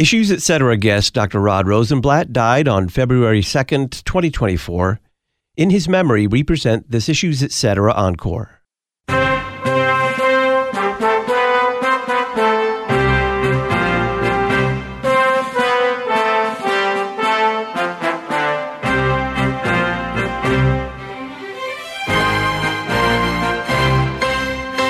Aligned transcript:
Issues 0.00 0.32
Etc. 0.32 0.78
guest 0.78 1.12
Dr. 1.12 1.40
Rod 1.40 1.66
Rosenbladt 1.66 2.32
died 2.32 2.66
on 2.66 2.88
February 2.88 3.42
2nd, 3.42 4.02
2024. 4.02 4.98
In 5.58 5.68
his 5.68 5.90
memory, 5.90 6.26
we 6.26 6.42
present 6.42 6.90
this 6.90 7.10
Issues 7.10 7.42
Etc. 7.42 7.92
encore. 7.92 8.62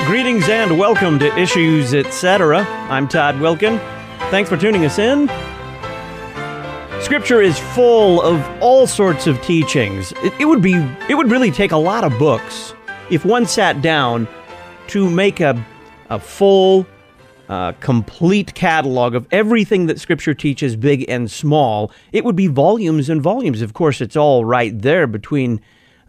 Greetings 0.05 0.47
and 0.47 0.79
welcome 0.79 1.19
to 1.19 1.37
Issues 1.37 1.93
Etc. 1.93 2.65
I'm 2.89 3.09
Todd 3.09 3.35
Wilken. 3.35 4.00
Thanks 4.31 4.49
for 4.49 4.55
tuning 4.55 4.85
us 4.85 4.97
in. 4.97 5.27
Scripture 7.01 7.41
is 7.41 7.59
full 7.59 8.21
of 8.21 8.41
all 8.61 8.87
sorts 8.87 9.27
of 9.27 9.41
teachings. 9.41 10.13
It, 10.23 10.31
it, 10.39 10.45
would 10.45 10.61
be 10.61 10.75
it 11.09 11.15
would 11.15 11.29
really 11.29 11.51
take 11.51 11.73
a 11.73 11.77
lot 11.77 12.05
of 12.05 12.17
books 12.17 12.73
if 13.09 13.25
one 13.25 13.45
sat 13.45 13.81
down 13.81 14.29
to 14.87 15.09
make 15.09 15.41
a 15.41 15.61
a 16.09 16.17
full 16.17 16.87
uh, 17.49 17.73
complete 17.81 18.53
catalog 18.53 19.15
of 19.15 19.27
everything 19.31 19.87
that 19.87 19.99
Scripture 19.99 20.33
teaches, 20.33 20.77
big 20.77 21.03
and 21.09 21.29
small. 21.29 21.91
It 22.13 22.23
would 22.23 22.37
be 22.37 22.47
volumes 22.47 23.09
and 23.09 23.21
volumes. 23.21 23.61
Of 23.61 23.73
course, 23.73 23.99
it's 23.99 24.15
all 24.15 24.45
right 24.45 24.81
there 24.81 25.07
between 25.07 25.59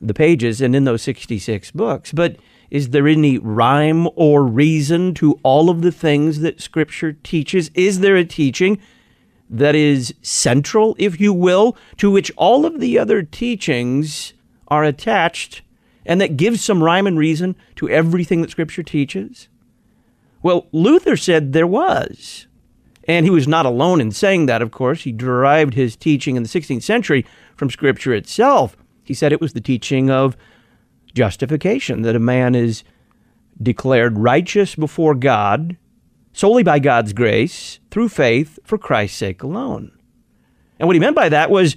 the 0.01 0.15
pages 0.15 0.61
and 0.61 0.77
in 0.77 0.85
those 0.85 1.03
66 1.03 1.73
books. 1.73 2.13
But 2.13 2.37
is 2.73 2.89
there 2.89 3.07
any 3.07 3.37
rhyme 3.37 4.09
or 4.17 4.43
reason 4.45 5.13
to 5.13 5.39
all 5.43 5.69
of 5.69 5.83
the 5.83 5.93
things 5.93 6.41
that 6.41 6.63
Scripture 6.63 7.13
teaches? 7.13 7.71
Is 7.75 8.01
there 8.01 8.17
a 8.17 8.25
teaching 8.25 8.81
that 9.51 9.75
is 9.75 10.15
central, 10.23 10.97
if 10.99 11.21
you 11.21 11.35
will, 11.35 11.77
to 11.99 12.11
which 12.11 12.33
all 12.35 12.65
of 12.65 12.81
the 12.81 12.99
other 12.99 13.23
teachings 13.23 14.33
are 14.69 14.85
attached 14.85 15.61
and 16.07 16.19
that 16.23 16.39
gives 16.39 16.65
some 16.65 16.83
rhyme 16.83 17.07
and 17.07 17.19
reason 17.19 17.57
to 17.77 17.91
everything 17.91 18.41
that 18.41 18.51
Scripture 18.51 18.83
teaches? 18.83 19.49
Well, 20.43 20.67
Luther 20.73 21.19
said 21.19 21.53
there 21.53 21.67
was. 21.67 22.47
And 23.05 23.27
he 23.27 23.31
was 23.31 23.47
not 23.47 23.67
alone 23.67 24.01
in 24.01 24.13
saying 24.13 24.47
that, 24.47 24.63
of 24.63 24.71
course. 24.71 25.03
He 25.03 25.13
derived 25.13 25.75
his 25.75 25.95
teaching 25.95 26.37
in 26.37 26.43
the 26.43 26.49
16th 26.49 26.85
century 26.85 27.27
from 27.55 27.69
Scripture 27.69 28.15
itself. 28.15 28.79
He 29.05 29.13
said 29.13 29.31
it 29.31 29.43
was 29.43 29.53
the 29.53 29.61
teaching 29.61 30.11
of 30.11 30.39
justification, 31.15 32.03
that 32.03 32.17
a 32.17 32.21
man 32.21 32.55
is 32.55 32.85
declared 33.61 34.19
righteous 34.19 34.75
before 34.75 35.15
God 35.15 35.77
solely 36.33 36.63
by 36.63 36.79
God's 36.79 37.13
grace 37.13 37.79
through 37.91 38.09
faith 38.09 38.59
for 38.65 38.79
Christ's 38.79 39.19
sake 39.19 39.43
alone. 39.43 39.93
And 40.79 40.89
what 40.89 40.97
he 40.97 41.01
meant 41.01 41.17
by 41.17 41.29
that 41.29 41.51
was 41.51 41.77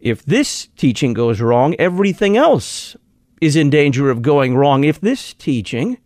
if 0.00 0.24
this 0.24 0.68
teaching 0.76 1.12
goes 1.12 1.40
wrong, 1.40 1.74
everything 1.78 2.36
else 2.36 2.96
is 3.40 3.56
in 3.56 3.70
danger 3.70 4.10
of 4.10 4.22
going 4.22 4.56
wrong. 4.56 4.84
If 4.84 5.00
this 5.00 5.34
teaching 5.34 5.98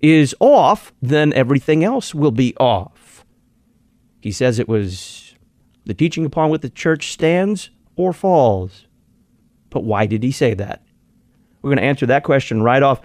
is 0.00 0.34
off, 0.40 0.92
then 1.02 1.32
everything 1.32 1.82
else 1.82 2.14
will 2.14 2.30
be 2.30 2.56
off. 2.56 3.24
He 4.20 4.30
says 4.30 4.58
it 4.58 4.68
was 4.68 5.34
the 5.84 5.94
teaching 5.94 6.24
upon 6.24 6.50
which 6.50 6.62
the 6.62 6.70
church 6.70 7.12
stands 7.12 7.70
or 7.96 8.12
falls. 8.12 8.86
But 9.70 9.84
why 9.84 10.06
did 10.06 10.22
he 10.22 10.30
say 10.30 10.54
that? 10.54 10.82
We're 11.66 11.70
going 11.70 11.82
to 11.82 11.88
answer 11.88 12.06
that 12.06 12.22
question 12.22 12.62
right 12.62 12.80
off 12.80 13.00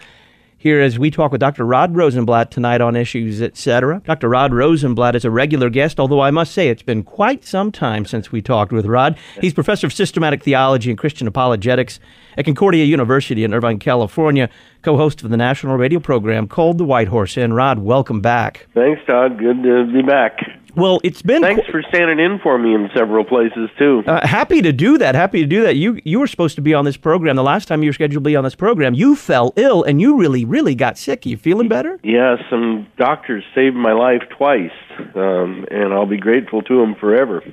here 0.60 0.80
as 0.82 1.00
we 1.00 1.10
talk 1.10 1.32
with 1.32 1.42
Dr. 1.42 1.66
Rod 1.66 1.96
Rosenbladt 1.96 2.52
tonight 2.52 2.80
on 2.80 2.96
issues, 2.96 3.42
etc. 3.42 4.04
Dr. 4.06 4.30
Rod 4.30 4.52
Rosenbladt 4.52 5.16
is 5.16 5.26
a 5.26 5.32
regular 5.32 5.72
guest, 5.72 6.00
although 6.00 6.22
I 6.22 6.30
must 6.30 6.52
say 6.52 6.70
it's 6.70 6.84
been 6.84 7.02
quite 7.02 7.44
some 7.44 7.72
time 7.72 8.06
since 8.06 8.32
we 8.32 8.40
talked 8.40 8.72
with 8.72 8.86
Rod. 8.86 9.18
He's 9.42 9.56
professor 9.56 9.88
of 9.88 9.94
systematic 9.94 10.44
theology 10.44 10.92
and 10.92 11.00
Christian 11.00 11.26
apologetics 11.26 12.00
at 12.38 12.46
Concordia 12.46 12.86
University 12.86 13.44
in 13.44 13.52
Irvine, 13.52 13.80
California, 13.80 14.48
co-host 14.84 15.24
of 15.24 15.32
the 15.32 15.38
national 15.38 15.78
radio 15.78 16.00
program 16.00 16.48
called 16.48 16.78
The 16.78 16.86
White 16.86 17.08
Horse 17.08 17.38
Inn. 17.38 17.54
Rod, 17.54 17.80
welcome 17.80 18.22
back. 18.22 18.68
Thanks, 18.76 19.02
Todd. 19.08 19.40
Good 19.40 19.64
to 19.64 19.92
be 19.92 20.04
back. 20.04 20.38
Well, 20.76 21.02
it's 21.04 21.22
been. 21.22 21.42
Thanks 21.42 21.66
qu- 21.66 21.72
for 21.72 21.82
standing 21.84 22.20
in 22.20 22.40
for 22.40 22.58
me 22.58 22.74
in 22.74 22.90
several 22.96 23.26
places 23.26 23.70
too. 23.78 24.04
Uh, 24.06 24.26
happy 24.26 24.62
to 24.62 24.72
do 24.72 24.98
that. 24.98 25.16
Happy 25.16 25.42
to 25.42 25.48
do 25.48 25.64
that. 25.64 25.76
You 25.76 26.00
you 26.04 26.20
were 26.20 26.28
supposed 26.28 26.56
to 26.56 26.62
be 26.62 26.74
on 26.74 26.86
this 26.86 26.98
program 26.98 27.36
the 27.36 27.44
last 27.44 27.68
time 27.68 27.84
you 27.84 27.90
were 27.90 27.94
scheduled 27.94 28.24
to 28.24 28.30
be 28.30 28.36
on 28.36 28.44
this 28.44 28.56
program. 28.56 28.94
You 28.94 29.16
fell 29.16 29.54
ill 29.56 29.84
and 29.84 30.00
you 30.00 30.18
really 30.18 30.46
really 30.46 30.76
got 30.76 30.98
sick. 30.98 31.26
Are 31.26 31.30
you 31.30 31.38
feeling 31.38 31.68
better? 31.68 32.00
Yeah, 32.04 32.38
some 32.50 32.88
doctors 32.98 33.44
saved 33.54 33.76
my 33.76 33.94
life 33.94 34.24
twice, 34.38 34.72
um, 35.16 35.66
and 35.70 35.94
I'll 35.94 36.06
be 36.06 36.18
grateful 36.18 36.62
to 36.64 36.80
them 36.80 36.96
forever. 36.96 37.44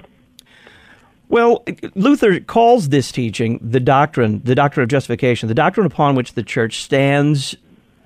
Well, 1.28 1.65
Luther 1.95 2.41
calls 2.41 2.89
this 2.89 3.12
teaching 3.12 3.59
the 3.62 3.81
doctrine, 3.81 4.41
the 4.45 4.55
doctrine 4.55 4.83
of 4.83 4.89
justification, 4.89 5.49
the 5.49 5.55
doctrine 5.55 5.87
upon 5.87 6.15
which 6.15 6.33
the 6.33 6.43
church 6.43 6.83
stands 6.83 7.55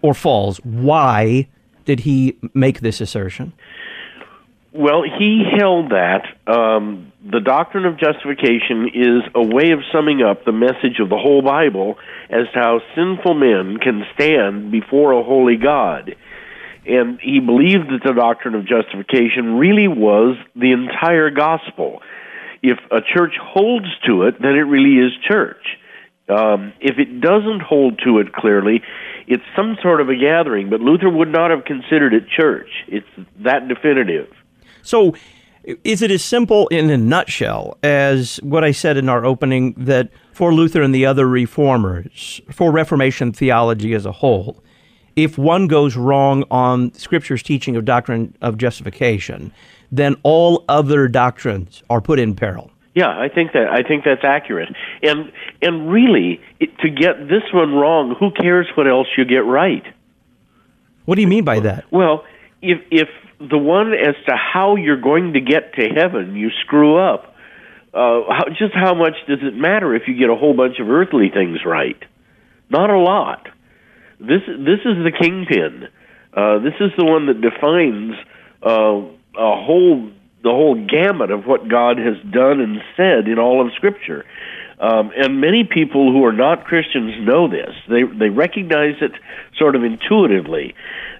or 0.00 0.12
falls. 0.12 0.58
Why 0.64 1.48
did 1.84 2.00
he 2.00 2.36
make 2.54 2.80
this 2.80 3.00
assertion? 3.00 3.52
Well, 4.74 5.02
he 5.02 5.44
held 5.58 5.90
that 5.90 6.24
um, 6.46 7.12
the 7.30 7.40
doctrine 7.40 7.84
of 7.84 7.98
justification 7.98 8.88
is 8.94 9.22
a 9.34 9.42
way 9.44 9.72
of 9.72 9.80
summing 9.92 10.22
up 10.22 10.46
the 10.46 10.52
message 10.52 10.98
of 10.98 11.10
the 11.10 11.18
whole 11.18 11.42
Bible 11.42 11.96
as 12.30 12.46
to 12.54 12.58
how 12.58 12.80
sinful 12.94 13.34
men 13.34 13.76
can 13.76 14.02
stand 14.14 14.72
before 14.72 15.12
a 15.12 15.22
holy 15.22 15.56
God. 15.56 16.16
And 16.86 17.20
he 17.20 17.38
believed 17.38 17.90
that 17.90 18.00
the 18.02 18.14
doctrine 18.14 18.54
of 18.54 18.66
justification 18.66 19.58
really 19.58 19.88
was 19.88 20.38
the 20.56 20.72
entire 20.72 21.28
gospel. 21.28 22.00
If 22.62 22.78
a 22.90 23.00
church 23.14 23.34
holds 23.38 23.86
to 24.06 24.22
it, 24.22 24.40
then 24.40 24.52
it 24.52 24.64
really 24.64 25.04
is 25.04 25.12
church. 25.28 25.62
Um, 26.30 26.72
if 26.80 26.98
it 26.98 27.20
doesn't 27.20 27.60
hold 27.60 28.00
to 28.06 28.20
it 28.20 28.32
clearly, 28.32 28.80
it's 29.26 29.44
some 29.54 29.76
sort 29.82 30.00
of 30.00 30.08
a 30.08 30.16
gathering, 30.16 30.70
but 30.70 30.80
Luther 30.80 31.10
would 31.10 31.30
not 31.30 31.50
have 31.50 31.66
considered 31.66 32.14
it 32.14 32.24
church. 32.28 32.70
It's 32.88 33.06
that 33.44 33.68
definitive. 33.68 34.28
So, 34.82 35.14
is 35.84 36.02
it 36.02 36.10
as 36.10 36.24
simple 36.24 36.66
in 36.68 36.90
a 36.90 36.96
nutshell 36.96 37.78
as 37.82 38.36
what 38.38 38.64
I 38.64 38.72
said 38.72 38.96
in 38.96 39.08
our 39.08 39.24
opening 39.24 39.74
that 39.76 40.10
for 40.32 40.52
Luther 40.52 40.82
and 40.82 40.94
the 40.94 41.06
other 41.06 41.28
reformers, 41.28 42.40
for 42.50 42.72
Reformation 42.72 43.32
theology 43.32 43.94
as 43.94 44.04
a 44.04 44.12
whole, 44.12 44.62
if 45.14 45.38
one 45.38 45.66
goes 45.68 45.96
wrong 45.96 46.44
on 46.50 46.92
Scripture's 46.94 47.42
teaching 47.42 47.76
of 47.76 47.84
doctrine 47.84 48.34
of 48.40 48.58
justification, 48.58 49.52
then 49.90 50.16
all 50.22 50.64
other 50.68 51.06
doctrines 51.06 51.82
are 51.90 52.00
put 52.00 52.18
in 52.18 52.34
peril? 52.34 52.70
Yeah, 52.94 53.08
I 53.08 53.28
think 53.28 53.52
that 53.52 53.68
I 53.70 53.82
think 53.82 54.04
that's 54.04 54.24
accurate. 54.24 54.74
And 55.02 55.32
and 55.62 55.90
really, 55.90 56.40
it, 56.60 56.76
to 56.78 56.90
get 56.90 57.28
this 57.28 57.42
one 57.52 57.72
wrong, 57.74 58.14
who 58.18 58.30
cares 58.30 58.66
what 58.74 58.86
else 58.86 59.06
you 59.16 59.24
get 59.24 59.44
right? 59.46 59.84
What 61.06 61.14
do 61.14 61.22
you 61.22 61.28
mean 61.28 61.44
by 61.44 61.60
that? 61.60 61.84
Well, 61.90 62.24
if 62.60 62.80
if 62.90 63.08
the 63.50 63.58
one 63.58 63.92
as 63.92 64.14
to 64.26 64.34
how 64.36 64.76
you're 64.76 65.00
going 65.00 65.34
to 65.34 65.40
get 65.40 65.74
to 65.74 65.88
heaven, 65.88 66.36
you 66.36 66.50
screw 66.64 66.96
up. 66.96 67.34
Uh, 67.94 68.24
how, 68.28 68.44
just 68.48 68.74
how 68.74 68.94
much 68.94 69.14
does 69.28 69.40
it 69.42 69.54
matter 69.54 69.94
if 69.94 70.02
you 70.06 70.18
get 70.18 70.30
a 70.30 70.34
whole 70.34 70.54
bunch 70.54 70.78
of 70.80 70.88
earthly 70.88 71.30
things 71.32 71.58
right? 71.64 72.02
Not 72.70 72.90
a 72.90 72.98
lot. 72.98 73.48
This 74.18 74.40
this 74.46 74.80
is 74.84 75.04
the 75.04 75.12
kingpin. 75.18 75.88
Uh, 76.32 76.58
this 76.60 76.74
is 76.80 76.90
the 76.96 77.04
one 77.04 77.26
that 77.26 77.40
defines 77.40 78.14
uh, 78.62 78.96
a 79.36 79.56
whole 79.60 80.10
the 80.42 80.50
whole 80.50 80.74
gamut 80.74 81.30
of 81.30 81.44
what 81.44 81.68
God 81.68 81.98
has 81.98 82.16
done 82.32 82.60
and 82.60 82.80
said 82.96 83.28
in 83.28 83.38
all 83.38 83.64
of 83.64 83.72
Scripture. 83.76 84.24
Um, 84.80 85.12
and 85.14 85.40
many 85.40 85.62
people 85.62 86.10
who 86.10 86.24
are 86.24 86.32
not 86.32 86.64
Christians 86.64 87.14
know 87.20 87.48
this. 87.48 87.70
They 87.88 88.02
they 88.02 88.30
recognize 88.30 88.96
it 89.00 89.12
sort 89.58 89.76
of 89.76 89.84
intuitively. 89.84 90.74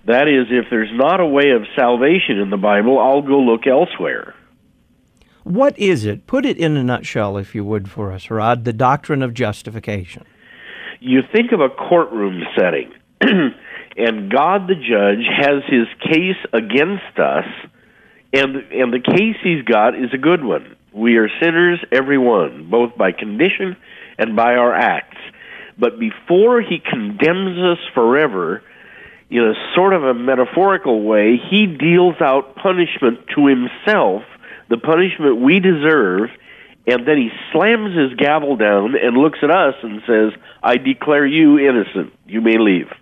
That 0.04 0.26
is, 0.26 0.46
if 0.50 0.66
there's 0.68 0.90
not 0.92 1.20
a 1.20 1.26
way 1.26 1.50
of 1.50 1.62
salvation 1.76 2.38
in 2.38 2.50
the 2.50 2.56
Bible, 2.56 2.98
I'll 2.98 3.22
go 3.22 3.38
look 3.38 3.66
elsewhere. 3.66 4.34
What 5.44 5.78
is 5.78 6.04
it? 6.04 6.26
Put 6.26 6.44
it 6.44 6.56
in 6.56 6.76
a 6.76 6.82
nutshell, 6.82 7.36
if 7.36 7.54
you 7.54 7.64
would, 7.64 7.90
for 7.90 8.12
us, 8.12 8.30
Rod, 8.30 8.64
the 8.64 8.72
doctrine 8.72 9.22
of 9.22 9.34
justification. 9.34 10.24
You 11.00 11.20
think 11.32 11.52
of 11.52 11.60
a 11.60 11.68
courtroom 11.68 12.42
setting, 12.56 12.92
and 13.20 14.30
God 14.30 14.68
the 14.68 14.74
judge 14.74 15.26
has 15.36 15.62
his 15.68 15.86
case 16.00 16.38
against 16.52 17.18
us, 17.18 17.44
and, 18.32 18.56
and 18.56 18.92
the 18.92 19.00
case 19.00 19.36
he's 19.42 19.62
got 19.64 19.94
is 19.96 20.10
a 20.12 20.18
good 20.18 20.44
one. 20.44 20.76
We 20.92 21.16
are 21.16 21.28
sinners, 21.40 21.80
every 21.90 22.18
one, 22.18 22.68
both 22.70 22.96
by 22.96 23.12
condition 23.12 23.76
and 24.18 24.36
by 24.36 24.54
our 24.54 24.74
acts. 24.74 25.18
But 25.78 25.98
before 25.98 26.60
he 26.60 26.78
condemns 26.78 27.58
us 27.58 27.78
forever, 27.94 28.62
in 29.32 29.38
a 29.38 29.54
sort 29.74 29.94
of 29.94 30.04
a 30.04 30.12
metaphorical 30.12 31.02
way, 31.02 31.38
he 31.50 31.66
deals 31.66 32.16
out 32.20 32.54
punishment 32.56 33.20
to 33.34 33.46
himself, 33.46 34.22
the 34.68 34.76
punishment 34.76 35.40
we 35.40 35.58
deserve, 35.58 36.28
and 36.86 37.08
then 37.08 37.16
he 37.16 37.30
slams 37.50 37.96
his 37.96 38.12
gavel 38.18 38.56
down 38.56 38.94
and 38.94 39.16
looks 39.16 39.38
at 39.42 39.50
us 39.50 39.74
and 39.82 40.02
says, 40.06 40.38
I 40.62 40.76
declare 40.76 41.24
you 41.24 41.58
innocent. 41.58 42.12
You 42.26 42.42
may 42.42 42.58
leave. 42.58 42.92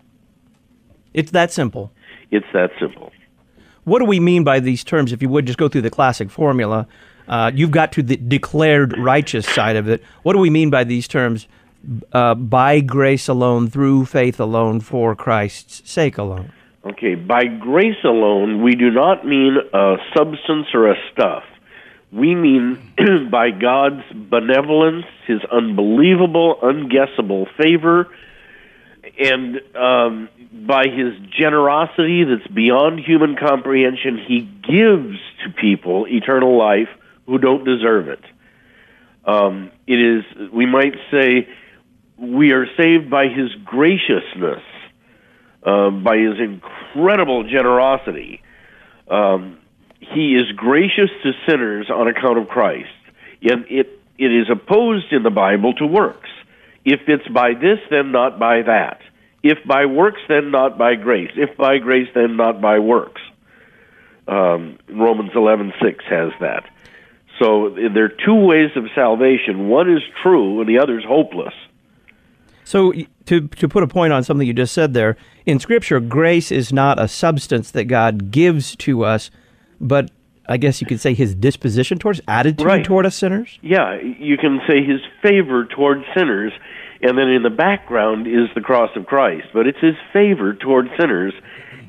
It's 1.12 1.32
that 1.32 1.50
simple. 1.50 1.91
It's 2.31 2.47
that 2.53 2.71
simple. 2.79 3.11
what 3.83 3.99
do 3.99 4.05
we 4.05 4.21
mean 4.21 4.44
by 4.44 4.61
these 4.61 4.85
terms? 4.85 5.12
If 5.12 5.23
you 5.23 5.29
would 5.31 5.47
just 5.47 5.59
go 5.59 5.69
through 5.69 5.83
the 5.83 5.91
classic 5.91 6.31
formula, 6.31 6.87
uh, 7.26 7.50
you've 7.53 7.73
got 7.73 7.91
to 7.93 8.05
the 8.05 8.17
declared 8.17 8.97
righteous 8.97 9.47
side 9.47 9.75
of 9.75 9.88
it. 9.88 10.00
What 10.23 10.35
do 10.35 10.38
we 10.38 10.50
mean 10.50 10.71
by 10.71 10.85
these 10.85 11.09
terms? 11.09 11.49
Uh, 12.12 12.35
by 12.35 12.81
grace 12.81 13.27
alone, 13.27 13.69
through 13.71 14.05
faith 14.05 14.38
alone, 14.38 14.81
for 14.81 15.15
Christ's 15.17 15.91
sake 15.91 16.19
alone. 16.19 16.53
Okay, 16.85 17.15
by 17.15 17.44
grace 17.44 18.03
alone, 18.05 18.62
we 18.62 18.75
do 18.75 18.91
not 18.91 19.27
mean 19.27 19.56
a 19.73 19.97
substance 20.15 20.67
or 20.75 20.91
a 20.91 20.94
stuff. 21.12 21.44
We 22.12 22.35
mean 22.35 22.94
by 23.31 23.50
God's 23.50 24.03
benevolence, 24.12 25.06
His 25.27 25.41
unbelievable, 25.50 26.59
unguessable 26.62 27.47
favor, 27.56 28.09
and 29.19 29.61
um, 29.76 30.29
by 30.53 30.85
His 30.87 31.15
generosity 31.38 32.25
that's 32.25 32.47
beyond 32.49 33.00
human 33.00 33.37
comprehension, 33.37 34.19
He 34.19 34.41
gives 34.41 35.19
to 35.44 35.50
people 35.59 36.06
eternal 36.09 36.59
life 36.59 36.88
who 37.26 37.38
don't 37.38 37.65
deserve 37.65 38.09
it. 38.09 38.25
Um, 39.25 39.71
it 39.87 40.00
is, 40.00 40.50
we 40.53 40.67
might 40.67 40.94
say, 41.11 41.49
we 42.20 42.52
are 42.52 42.67
saved 42.76 43.11
by 43.11 43.28
His 43.28 43.50
graciousness, 43.64 44.62
uh, 45.64 45.90
by 45.90 46.19
His 46.19 46.38
incredible 46.38 47.44
generosity. 47.44 48.43
Um, 49.08 49.58
he 49.99 50.34
is 50.34 50.50
gracious 50.56 51.11
to 51.22 51.32
sinners 51.49 51.90
on 51.90 52.08
account 52.08 52.38
of 52.38 52.49
Christ. 52.49 52.88
And 53.43 53.64
it, 53.69 53.88
it 54.19 54.32
is 54.32 54.49
opposed 54.50 55.12
in 55.12 55.22
the 55.22 55.31
Bible 55.31 55.72
to 55.75 55.87
works. 55.87 56.28
If 56.84 57.00
it's 57.08 57.26
by 57.28 57.55
this, 57.55 57.78
then 57.90 58.12
not 58.12 58.38
by 58.38 58.62
that. 58.62 59.00
If 59.43 59.58
by 59.66 59.87
works, 59.87 60.20
then 60.28 60.50
not 60.50 60.78
by 60.78 60.94
grace. 60.96 61.31
If 61.37 61.56
by 61.56 61.78
grace, 61.78 62.08
then 62.14 62.37
not 62.37 62.61
by 62.61 62.78
works. 62.78 63.23
Um, 64.28 64.78
Romans 64.88 65.31
eleven 65.34 65.73
six 65.82 66.05
has 66.08 66.31
that. 66.40 66.64
So 67.38 67.70
there 67.70 68.05
are 68.05 68.16
two 68.26 68.34
ways 68.34 68.70
of 68.76 68.84
salvation. 68.94 69.69
One 69.69 69.90
is 69.90 70.02
true, 70.23 70.61
and 70.61 70.69
the 70.69 70.78
other 70.78 70.99
is 70.99 71.05
hopeless. 71.05 71.55
So 72.70 72.93
to 73.26 73.49
to 73.49 73.69
put 73.69 73.82
a 73.82 73.88
point 73.88 74.12
on 74.12 74.22
something 74.22 74.46
you 74.46 74.52
just 74.52 74.72
said 74.72 74.94
there, 74.94 75.17
in 75.44 75.58
Scripture, 75.58 75.99
grace 75.99 76.52
is 76.52 76.72
not 76.72 77.02
a 77.02 77.08
substance 77.08 77.72
that 77.72 77.87
God 77.87 78.31
gives 78.31 78.76
to 78.76 79.05
us, 79.05 79.28
but 79.81 80.12
I 80.46 80.56
guess 80.56 80.81
you 80.81 80.87
could 80.87 81.00
say 81.00 81.12
his 81.12 81.34
disposition 81.34 81.99
towards, 81.99 82.20
attitude 82.28 82.64
right. 82.64 82.84
toward 82.84 83.06
us 83.06 83.17
sinners? 83.17 83.58
Yeah, 83.61 83.99
you 84.00 84.37
can 84.37 84.61
say 84.69 84.84
his 84.84 85.00
favor 85.20 85.64
toward 85.64 86.05
sinners, 86.17 86.52
and 87.02 87.19
then 87.19 87.26
in 87.26 87.43
the 87.43 87.50
background 87.50 88.28
is 88.28 88.46
the 88.55 88.61
cross 88.61 88.90
of 88.94 89.05
Christ. 89.05 89.49
But 89.52 89.66
it's 89.66 89.81
his 89.81 89.96
favor 90.12 90.55
toward 90.55 90.87
sinners, 90.96 91.34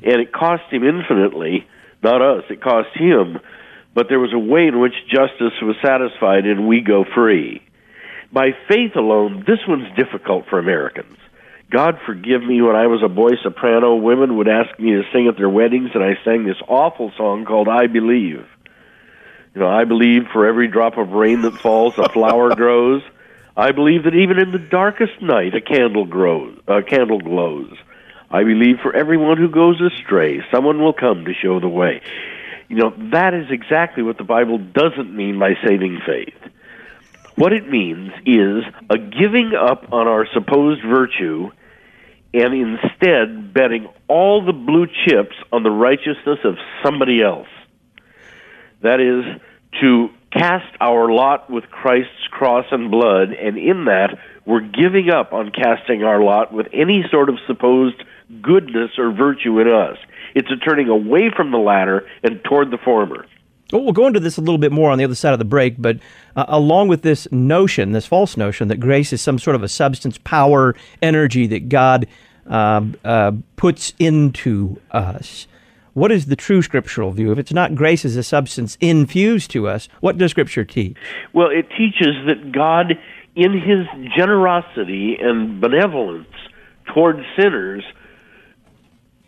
and 0.02 0.20
it 0.20 0.32
cost 0.32 0.64
him 0.72 0.82
infinitely, 0.82 1.64
not 2.02 2.22
us, 2.22 2.42
it 2.50 2.60
cost 2.60 2.88
him. 2.96 3.38
But 3.94 4.06
there 4.08 4.18
was 4.18 4.32
a 4.34 4.38
way 4.52 4.66
in 4.66 4.80
which 4.80 4.94
justice 5.08 5.54
was 5.62 5.76
satisfied, 5.80 6.44
and 6.44 6.66
we 6.66 6.80
go 6.80 7.04
free. 7.14 7.62
By 8.32 8.52
faith 8.66 8.96
alone, 8.96 9.44
this 9.46 9.58
one's 9.68 9.94
difficult 9.94 10.46
for 10.48 10.58
Americans. 10.58 11.18
God 11.70 11.98
forgive 12.06 12.42
me, 12.42 12.62
when 12.62 12.76
I 12.76 12.86
was 12.86 13.02
a 13.02 13.08
boy 13.08 13.30
soprano, 13.42 13.96
women 13.96 14.36
would 14.36 14.48
ask 14.48 14.78
me 14.78 14.92
to 14.92 15.02
sing 15.12 15.28
at 15.28 15.36
their 15.36 15.50
weddings, 15.50 15.90
and 15.94 16.02
I 16.02 16.14
sang 16.24 16.44
this 16.44 16.60
awful 16.66 17.12
song 17.16 17.44
called 17.44 17.68
I 17.68 17.86
Believe. 17.86 18.46
You 19.54 19.60
know, 19.60 19.68
I 19.68 19.84
believe 19.84 20.22
for 20.32 20.46
every 20.46 20.68
drop 20.68 20.96
of 20.96 21.10
rain 21.10 21.42
that 21.42 21.54
falls, 21.54 21.98
a 21.98 22.08
flower 22.08 22.54
grows. 22.56 23.02
I 23.54 23.72
believe 23.72 24.04
that 24.04 24.14
even 24.14 24.38
in 24.38 24.50
the 24.50 24.58
darkest 24.58 25.20
night, 25.20 25.54
a 25.54 25.60
candle 25.60 26.06
grows, 26.06 26.58
a 26.66 26.82
candle 26.82 27.20
glows. 27.20 27.72
I 28.30 28.44
believe 28.44 28.76
for 28.82 28.96
everyone 28.96 29.36
who 29.36 29.50
goes 29.50 29.78
astray, 29.78 30.40
someone 30.50 30.80
will 30.80 30.94
come 30.94 31.26
to 31.26 31.34
show 31.34 31.60
the 31.60 31.68
way. 31.68 32.00
You 32.68 32.76
know, 32.76 32.94
that 33.12 33.34
is 33.34 33.50
exactly 33.50 34.02
what 34.02 34.16
the 34.16 34.24
Bible 34.24 34.56
doesn't 34.56 35.14
mean 35.14 35.38
by 35.38 35.52
saving 35.66 36.00
faith. 36.06 36.51
What 37.42 37.52
it 37.52 37.68
means 37.68 38.12
is 38.24 38.62
a 38.88 38.98
giving 38.98 39.50
up 39.58 39.92
on 39.92 40.06
our 40.06 40.28
supposed 40.32 40.80
virtue 40.88 41.50
and 42.32 42.54
instead 42.54 43.52
betting 43.52 43.88
all 44.06 44.46
the 44.46 44.52
blue 44.52 44.86
chips 44.86 45.34
on 45.50 45.64
the 45.64 45.70
righteousness 45.72 46.38
of 46.44 46.54
somebody 46.84 47.20
else. 47.20 47.48
That 48.82 49.00
is, 49.00 49.24
to 49.80 50.10
cast 50.32 50.72
our 50.80 51.10
lot 51.10 51.50
with 51.50 51.64
Christ's 51.64 52.28
cross 52.30 52.66
and 52.70 52.92
blood, 52.92 53.30
and 53.32 53.58
in 53.58 53.86
that, 53.86 54.16
we're 54.46 54.60
giving 54.60 55.10
up 55.10 55.32
on 55.32 55.50
casting 55.50 56.04
our 56.04 56.22
lot 56.22 56.52
with 56.52 56.68
any 56.72 57.04
sort 57.10 57.28
of 57.28 57.40
supposed 57.48 58.04
goodness 58.40 58.92
or 58.98 59.10
virtue 59.10 59.58
in 59.58 59.66
us. 59.66 59.98
It's 60.36 60.48
a 60.52 60.64
turning 60.64 60.88
away 60.88 61.32
from 61.34 61.50
the 61.50 61.58
latter 61.58 62.06
and 62.22 62.40
toward 62.44 62.70
the 62.70 62.78
former. 62.78 63.26
Well, 63.72 63.82
we'll 63.82 63.92
go 63.92 64.06
into 64.06 64.20
this 64.20 64.36
a 64.36 64.40
little 64.40 64.58
bit 64.58 64.70
more 64.70 64.90
on 64.90 64.98
the 64.98 65.04
other 65.04 65.14
side 65.14 65.32
of 65.32 65.38
the 65.38 65.44
break, 65.44 65.76
but 65.78 65.98
uh, 66.36 66.44
along 66.48 66.88
with 66.88 67.02
this 67.02 67.26
notion, 67.32 67.92
this 67.92 68.06
false 68.06 68.36
notion 68.36 68.68
that 68.68 68.80
grace 68.80 69.12
is 69.12 69.22
some 69.22 69.38
sort 69.38 69.56
of 69.56 69.62
a 69.62 69.68
substance, 69.68 70.18
power, 70.18 70.74
energy 71.00 71.46
that 71.46 71.68
God 71.68 72.06
uh, 72.48 72.82
uh, 73.04 73.32
puts 73.56 73.94
into 73.98 74.80
us, 74.90 75.46
what 75.94 76.10
is 76.10 76.26
the 76.26 76.36
true 76.36 76.62
scriptural 76.62 77.10
view? 77.10 77.32
If 77.32 77.38
it's 77.38 77.52
not 77.52 77.74
grace 77.74 78.04
as 78.04 78.16
a 78.16 78.22
substance 78.22 78.76
infused 78.80 79.50
to 79.52 79.68
us, 79.68 79.88
what 80.00 80.16
does 80.16 80.30
Scripture 80.30 80.64
teach? 80.64 80.96
Well, 81.32 81.50
it 81.50 81.68
teaches 81.76 82.14
that 82.26 82.50
God, 82.52 82.98
in 83.36 83.52
His 83.52 83.86
generosity 84.16 85.18
and 85.20 85.60
benevolence 85.60 86.28
towards 86.94 87.20
sinners, 87.38 87.84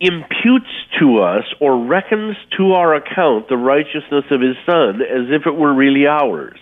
imputes 0.05 0.71
to 1.01 1.21
us 1.21 1.45
or 1.61 1.87
reckons 1.87 2.37
to 2.59 2.73
our 2.73 2.95
account 2.95 3.49
the 3.49 3.57
righteousness 3.57 4.25
of 4.31 4.41
his 4.41 4.57
son 4.67 5.01
as 5.01 5.31
if 5.31 5.47
it 5.47 5.55
were 5.55 5.73
really 5.73 6.07
ours. 6.07 6.59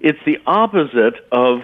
It's 0.00 0.18
the 0.26 0.38
opposite 0.46 1.14
of 1.32 1.60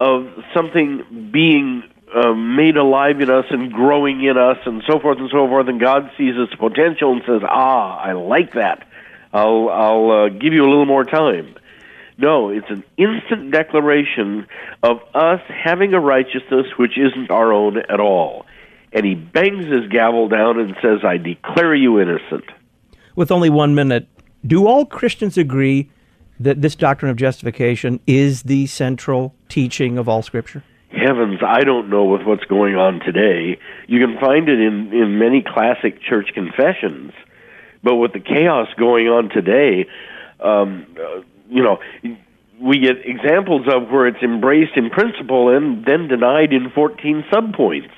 of 0.00 0.28
something 0.54 1.30
being 1.32 1.82
uh, 2.14 2.32
made 2.32 2.76
alive 2.76 3.20
in 3.20 3.28
us 3.30 3.46
and 3.50 3.72
growing 3.72 4.22
in 4.22 4.38
us 4.38 4.58
and 4.64 4.82
so 4.88 5.00
forth 5.00 5.18
and 5.18 5.28
so 5.30 5.48
forth. 5.48 5.66
And 5.68 5.80
God 5.80 6.10
sees 6.16 6.34
its 6.36 6.54
potential 6.54 7.12
and 7.12 7.22
says, 7.26 7.42
"Ah, 7.42 7.98
I 7.98 8.12
like 8.12 8.52
that. 8.52 8.86
I'll 9.32 9.68
I'll 9.68 10.10
uh, 10.10 10.28
give 10.28 10.52
you 10.52 10.62
a 10.62 10.70
little 10.70 10.86
more 10.86 11.04
time." 11.04 11.56
No, 12.16 12.50
it's 12.50 12.70
an 12.70 12.84
instant 12.96 13.50
declaration 13.52 14.46
of 14.82 14.98
us 15.14 15.40
having 15.48 15.94
a 15.94 16.00
righteousness 16.00 16.66
which 16.76 16.98
isn't 16.98 17.30
our 17.30 17.52
own 17.52 17.78
at 17.78 18.00
all 18.00 18.46
and 18.92 19.04
he 19.04 19.14
bangs 19.14 19.66
his 19.66 19.86
gavel 19.90 20.28
down 20.28 20.58
and 20.58 20.74
says, 20.82 21.00
I 21.04 21.16
declare 21.16 21.74
you 21.74 22.00
innocent. 22.00 22.44
With 23.16 23.30
only 23.30 23.50
one 23.50 23.74
minute, 23.74 24.06
do 24.46 24.66
all 24.66 24.86
Christians 24.86 25.36
agree 25.36 25.90
that 26.40 26.62
this 26.62 26.76
doctrine 26.76 27.10
of 27.10 27.16
justification 27.16 28.00
is 28.06 28.44
the 28.44 28.66
central 28.66 29.34
teaching 29.48 29.98
of 29.98 30.08
all 30.08 30.22
Scripture? 30.22 30.62
Heavens, 30.90 31.40
I 31.46 31.64
don't 31.64 31.90
know 31.90 32.04
with 32.04 32.22
what's 32.22 32.44
going 32.44 32.76
on 32.76 33.00
today. 33.00 33.58
You 33.88 34.00
can 34.00 34.18
find 34.18 34.48
it 34.48 34.58
in, 34.58 34.92
in 34.92 35.18
many 35.18 35.42
classic 35.42 36.00
church 36.00 36.30
confessions, 36.32 37.12
but 37.82 37.96
with 37.96 38.12
the 38.12 38.20
chaos 38.20 38.68
going 38.78 39.08
on 39.08 39.28
today, 39.28 39.86
um, 40.40 40.86
uh, 40.98 41.22
you 41.50 41.62
know, 41.62 41.78
we 42.60 42.78
get 42.80 43.04
examples 43.04 43.66
of 43.68 43.90
where 43.90 44.06
it's 44.06 44.22
embraced 44.22 44.76
in 44.76 44.90
principle 44.90 45.54
and 45.54 45.84
then 45.84 46.08
denied 46.08 46.52
in 46.52 46.70
14 46.70 47.24
subpoints. 47.30 47.90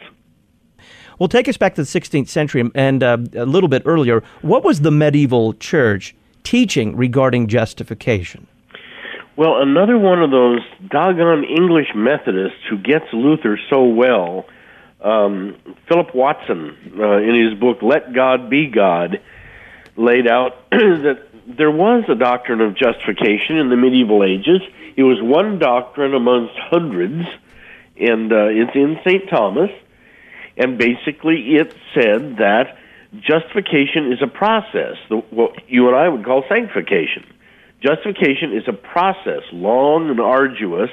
Well, 1.21 1.29
take 1.29 1.49
us 1.49 1.59
back 1.59 1.75
to 1.75 1.83
the 1.83 2.01
16th 2.01 2.29
century 2.29 2.71
and 2.75 3.03
uh, 3.03 3.19
a 3.35 3.45
little 3.45 3.69
bit 3.69 3.83
earlier. 3.85 4.23
What 4.41 4.65
was 4.65 4.81
the 4.81 4.91
medieval 4.91 5.53
church 5.53 6.17
teaching 6.45 6.97
regarding 6.97 7.47
justification? 7.47 8.47
Well, 9.37 9.61
another 9.61 9.99
one 9.99 10.23
of 10.23 10.31
those 10.31 10.61
doggone 10.89 11.45
English 11.45 11.89
Methodists 11.95 12.61
who 12.71 12.79
gets 12.79 13.05
Luther 13.13 13.59
so 13.69 13.85
well, 13.85 14.47
um, 15.03 15.57
Philip 15.89 16.15
Watson, 16.15 16.95
uh, 16.99 17.19
in 17.19 17.35
his 17.35 17.61
book 17.61 17.83
Let 17.83 18.15
God 18.15 18.49
Be 18.49 18.69
God, 18.69 19.21
laid 19.97 20.27
out 20.27 20.57
that 20.71 21.27
there 21.47 21.71
was 21.71 22.05
a 22.09 22.15
doctrine 22.15 22.63
of 22.63 22.75
justification 22.75 23.59
in 23.59 23.69
the 23.69 23.77
medieval 23.77 24.25
ages. 24.25 24.63
It 24.97 25.03
was 25.03 25.21
one 25.21 25.59
doctrine 25.59 26.15
amongst 26.15 26.55
hundreds, 26.59 27.29
and 27.99 28.33
uh, 28.33 28.47
it's 28.47 28.75
in 28.75 28.99
St. 29.05 29.29
Thomas 29.29 29.71
and 30.61 30.77
basically 30.77 31.57
it 31.57 31.75
said 31.95 32.37
that 32.37 32.77
justification 33.19 34.13
is 34.13 34.21
a 34.23 34.27
process, 34.27 34.97
what 35.31 35.53
you 35.69 35.89
and 35.89 35.97
I 35.97 36.07
would 36.09 36.25
call 36.25 36.45
sanctification. 36.49 37.25
Justification 37.83 38.53
is 38.53 38.65
a 38.69 38.75
process, 38.75 39.43
long 39.53 40.11
and 40.11 40.21
arduous, 40.21 40.91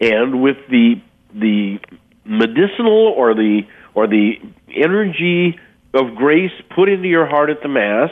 and 0.00 0.42
with 0.42 0.56
the 0.68 1.00
the 1.32 1.78
medicinal 2.24 3.14
or 3.16 3.34
the 3.34 3.62
or 3.94 4.08
the 4.08 4.32
energy 4.74 5.58
of 5.94 6.16
grace 6.16 6.52
put 6.74 6.88
into 6.88 7.08
your 7.08 7.26
heart 7.26 7.50
at 7.50 7.62
the 7.62 7.68
mass, 7.68 8.10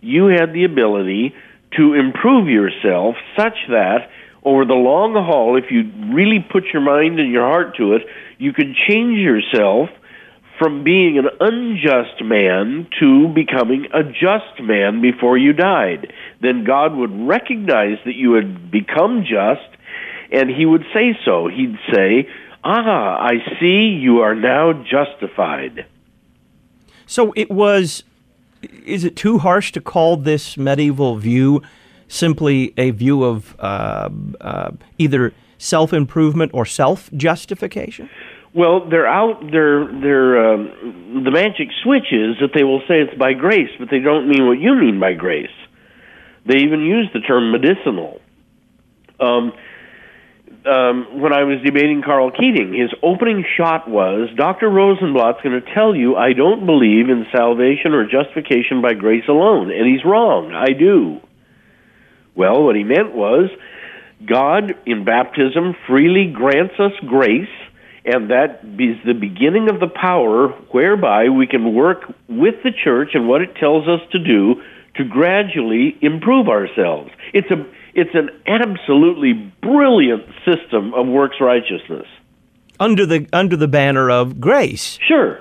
you 0.00 0.26
had 0.26 0.52
the 0.52 0.64
ability 0.64 1.34
to 1.76 1.94
improve 1.94 2.48
yourself 2.48 3.14
such 3.36 3.56
that 3.68 4.10
over 4.42 4.64
the 4.64 4.74
long 4.74 5.12
haul, 5.14 5.56
if 5.56 5.70
you 5.70 5.90
really 6.14 6.38
put 6.40 6.64
your 6.72 6.82
mind 6.82 7.18
and 7.20 7.32
your 7.32 7.46
heart 7.46 7.76
to 7.76 7.94
it, 7.94 8.02
you 8.38 8.52
could 8.52 8.74
change 8.88 9.18
yourself 9.18 9.88
from 10.58 10.84
being 10.84 11.18
an 11.18 11.26
unjust 11.40 12.22
man 12.22 12.88
to 13.00 13.28
becoming 13.28 13.86
a 13.92 14.02
just 14.02 14.60
man 14.60 15.00
before 15.00 15.36
you 15.36 15.52
died. 15.52 16.12
Then 16.40 16.64
God 16.64 16.94
would 16.94 17.28
recognize 17.28 17.98
that 18.04 18.14
you 18.14 18.34
had 18.34 18.70
become 18.70 19.22
just, 19.22 19.68
and 20.32 20.50
He 20.50 20.64
would 20.64 20.84
say 20.94 21.18
so. 21.24 21.48
He'd 21.48 21.76
say, 21.92 22.28
Ah, 22.64 23.18
I 23.20 23.34
see 23.60 23.96
you 24.00 24.20
are 24.20 24.34
now 24.34 24.72
justified. 24.72 25.86
So 27.06 27.32
it 27.36 27.50
was, 27.50 28.02
is 28.84 29.04
it 29.04 29.14
too 29.14 29.38
harsh 29.38 29.70
to 29.72 29.80
call 29.80 30.16
this 30.16 30.56
medieval 30.56 31.16
view 31.16 31.62
simply 32.08 32.74
a 32.76 32.90
view 32.90 33.22
of 33.22 33.54
uh, 33.60 34.08
uh, 34.40 34.72
either 34.98 35.32
self 35.58 35.92
improvement 35.92 36.50
or 36.54 36.64
self 36.64 37.10
justification? 37.12 38.10
Well, 38.56 38.88
they're 38.88 39.06
out. 39.06 39.40
They're 39.52 39.84
they're 39.84 40.54
um, 40.54 41.22
the 41.24 41.30
magic 41.30 41.68
switch 41.84 42.10
is 42.10 42.36
that 42.40 42.52
they 42.54 42.64
will 42.64 42.80
say 42.88 43.02
it's 43.04 43.16
by 43.18 43.34
grace, 43.34 43.68
but 43.78 43.88
they 43.90 43.98
don't 43.98 44.28
mean 44.28 44.46
what 44.46 44.58
you 44.58 44.74
mean 44.74 44.98
by 44.98 45.12
grace. 45.12 45.52
They 46.46 46.60
even 46.64 46.80
use 46.80 47.10
the 47.12 47.20
term 47.20 47.52
medicinal. 47.52 48.18
Um, 49.20 49.52
um, 50.64 51.20
when 51.20 51.34
I 51.34 51.44
was 51.44 51.60
debating 51.62 52.00
Karl 52.02 52.30
Keating, 52.30 52.72
his 52.72 52.90
opening 53.02 53.44
shot 53.58 53.90
was 53.90 54.30
Dr. 54.36 54.70
Rosenbladt's 54.70 55.42
going 55.42 55.60
to 55.60 55.74
tell 55.74 55.94
you 55.94 56.16
I 56.16 56.32
don't 56.32 56.64
believe 56.64 57.10
in 57.10 57.26
salvation 57.36 57.92
or 57.92 58.08
justification 58.08 58.80
by 58.80 58.94
grace 58.94 59.28
alone, 59.28 59.70
and 59.70 59.86
he's 59.86 60.02
wrong. 60.02 60.52
I 60.52 60.72
do. 60.72 61.20
Well, 62.34 62.62
what 62.62 62.74
he 62.74 62.84
meant 62.84 63.14
was 63.14 63.50
God 64.24 64.72
in 64.86 65.04
baptism 65.04 65.76
freely 65.86 66.32
grants 66.32 66.74
us 66.80 66.92
grace 67.06 67.52
and 68.06 68.30
that 68.30 68.60
is 68.62 68.96
the 69.04 69.14
beginning 69.18 69.68
of 69.68 69.80
the 69.80 69.88
power 69.88 70.48
whereby 70.70 71.28
we 71.28 71.46
can 71.46 71.74
work 71.74 72.04
with 72.28 72.54
the 72.62 72.70
church 72.70 73.10
and 73.14 73.28
what 73.28 73.42
it 73.42 73.56
tells 73.56 73.88
us 73.88 74.00
to 74.12 74.18
do 74.18 74.62
to 74.94 75.04
gradually 75.04 75.98
improve 76.00 76.48
ourselves. 76.48 77.10
It's 77.34 77.50
a 77.50 77.66
it's 77.94 78.14
an 78.14 78.30
absolutely 78.46 79.32
brilliant 79.60 80.24
system 80.44 80.94
of 80.94 81.06
works 81.06 81.36
righteousness 81.40 82.06
under 82.78 83.06
the 83.06 83.26
under 83.32 83.56
the 83.56 83.68
banner 83.68 84.10
of 84.10 84.40
grace. 84.40 84.98
Sure. 85.06 85.40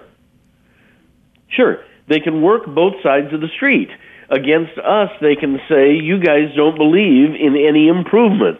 Sure. 1.50 1.84
They 2.08 2.20
can 2.20 2.42
work 2.42 2.66
both 2.66 2.96
sides 3.04 3.34
of 3.34 3.42
the 3.42 3.50
street. 3.56 3.90
Against 4.30 4.78
us 4.80 5.10
they 5.22 5.36
can 5.36 5.60
say 5.70 5.94
you 5.94 6.20
guys 6.20 6.56
don't 6.56 6.78
believe 6.78 7.36
in 7.36 7.56
any 7.56 7.88
improvement. 7.88 8.60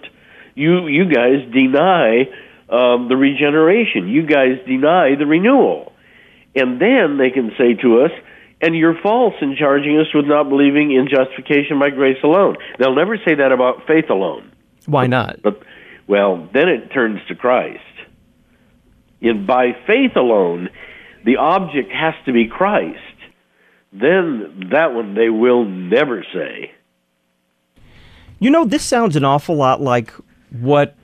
You 0.54 0.88
you 0.88 1.06
guys 1.06 1.42
deny 1.52 2.30
um, 2.70 3.08
the 3.10 3.16
regeneration. 3.16 4.08
You 4.08 4.26
guys 4.26 4.58
deny 4.66 5.16
the 5.18 5.26
renewal. 5.26 5.94
And 6.56 6.82
then 6.82 7.18
they 7.18 7.30
can 7.30 7.52
say 7.58 7.74
to 7.82 8.02
us, 8.02 8.12
and 8.62 8.76
you're 8.76 9.00
false 9.02 9.36
in 9.42 9.56
charging 9.58 10.00
us 10.00 10.08
with 10.14 10.26
not 10.26 10.50
believing 10.50 10.92
in 10.92 11.08
justification 11.10 11.78
by 11.80 11.90
grace 11.90 12.18
alone. 12.24 12.56
They'll 12.80 12.96
never 12.96 13.18
say 13.18 13.36
that 13.36 13.52
about 13.52 13.86
faith 13.86 14.10
alone. 14.10 14.52
Why 14.86 15.08
not? 15.08 15.42
But, 15.44 15.62
well, 16.08 16.48
then 16.54 16.70
it 16.70 16.92
turns 16.92 17.20
to 17.28 17.36
Christ. 17.36 17.82
In 19.22 19.46
by 19.46 19.76
faith 19.86 20.16
alone, 20.16 20.70
the 21.26 21.38
object 21.38 21.92
has 21.92 22.14
to 22.26 22.32
be 22.32 22.48
Christ. 22.48 23.00
Then 23.92 24.70
that 24.72 24.94
one 24.94 25.16
they 25.16 25.30
will 25.30 25.66
never 25.66 26.26
say. 26.34 26.72
You 28.40 28.52
know, 28.52 28.66
this 28.66 28.84
sounds 28.84 29.16
an 29.16 29.24
awful 29.24 29.56
lot 29.56 29.82
like 29.82 30.14
what 30.52 30.96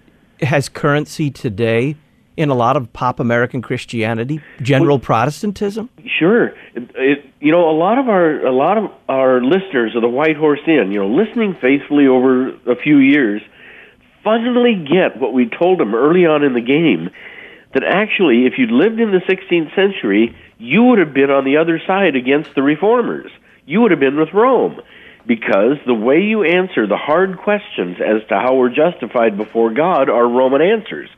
has 0.41 0.69
currency 0.69 1.29
today 1.29 1.95
in 2.37 2.49
a 2.49 2.55
lot 2.55 2.77
of 2.77 2.91
pop 2.93 3.19
American 3.19 3.61
Christianity, 3.61 4.41
general 4.61 4.97
well, 4.97 5.05
Protestantism? 5.05 5.89
Sure. 6.19 6.53
It, 6.75 7.25
you 7.39 7.51
know, 7.51 7.69
a 7.69 7.77
lot 7.77 7.97
of 7.97 8.07
our 8.09 8.45
a 8.45 8.51
lot 8.51 8.77
of 8.77 8.91
our 9.09 9.41
listeners 9.41 9.95
of 9.95 10.01
the 10.01 10.09
White 10.09 10.37
Horse 10.37 10.61
Inn, 10.67 10.91
you 10.91 10.99
know, 10.99 11.07
listening 11.07 11.55
faithfully 11.61 12.07
over 12.07 12.49
a 12.69 12.75
few 12.81 12.97
years, 12.97 13.41
finally 14.23 14.75
get 14.75 15.19
what 15.19 15.33
we 15.33 15.49
told 15.49 15.79
them 15.79 15.93
early 15.93 16.25
on 16.25 16.43
in 16.43 16.53
the 16.53 16.61
game 16.61 17.09
that 17.73 17.83
actually, 17.83 18.45
if 18.45 18.53
you'd 18.57 18.71
lived 18.71 18.99
in 18.99 19.11
the 19.11 19.19
16th 19.19 19.73
century, 19.75 20.35
you 20.57 20.83
would 20.83 20.99
have 20.99 21.13
been 21.13 21.31
on 21.31 21.45
the 21.45 21.57
other 21.57 21.79
side 21.87 22.15
against 22.15 22.53
the 22.53 22.61
reformers. 22.61 23.31
You 23.65 23.81
would 23.81 23.91
have 23.91 23.99
been 23.99 24.17
with 24.17 24.33
Rome 24.33 24.81
because 25.25 25.77
the 25.85 25.93
way 25.93 26.21
you 26.21 26.43
answer 26.43 26.87
the 26.87 26.97
hard 26.97 27.37
questions 27.37 27.97
as 27.99 28.27
to 28.29 28.35
how 28.35 28.55
we're 28.55 28.73
justified 28.73 29.37
before 29.37 29.71
God 29.73 30.09
are 30.09 30.27
Roman 30.27 30.61
answers. 30.61 31.09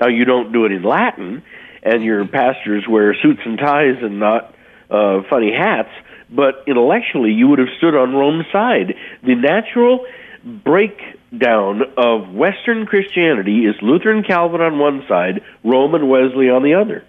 Now, 0.00 0.08
you 0.08 0.24
don't 0.24 0.52
do 0.52 0.64
it 0.64 0.72
in 0.72 0.82
Latin, 0.82 1.42
and 1.82 2.02
your 2.02 2.26
pastors 2.26 2.84
wear 2.88 3.14
suits 3.22 3.40
and 3.44 3.58
ties 3.58 3.96
and 4.02 4.18
not 4.18 4.54
uh, 4.90 5.22
funny 5.28 5.52
hats, 5.52 5.90
but 6.30 6.64
intellectually, 6.66 7.32
you 7.32 7.48
would 7.48 7.58
have 7.58 7.68
stood 7.78 7.94
on 7.94 8.14
Rome's 8.14 8.46
side. 8.52 8.94
The 9.22 9.34
natural 9.34 10.06
breakdown 10.44 11.82
of 11.96 12.32
Western 12.32 12.86
Christianity 12.86 13.66
is 13.66 13.74
Lutheran 13.82 14.22
Calvin 14.22 14.60
on 14.60 14.78
one 14.78 15.04
side, 15.08 15.42
Roman 15.64 16.08
Wesley 16.08 16.48
on 16.48 16.62
the 16.62 16.74
other. 16.74 17.04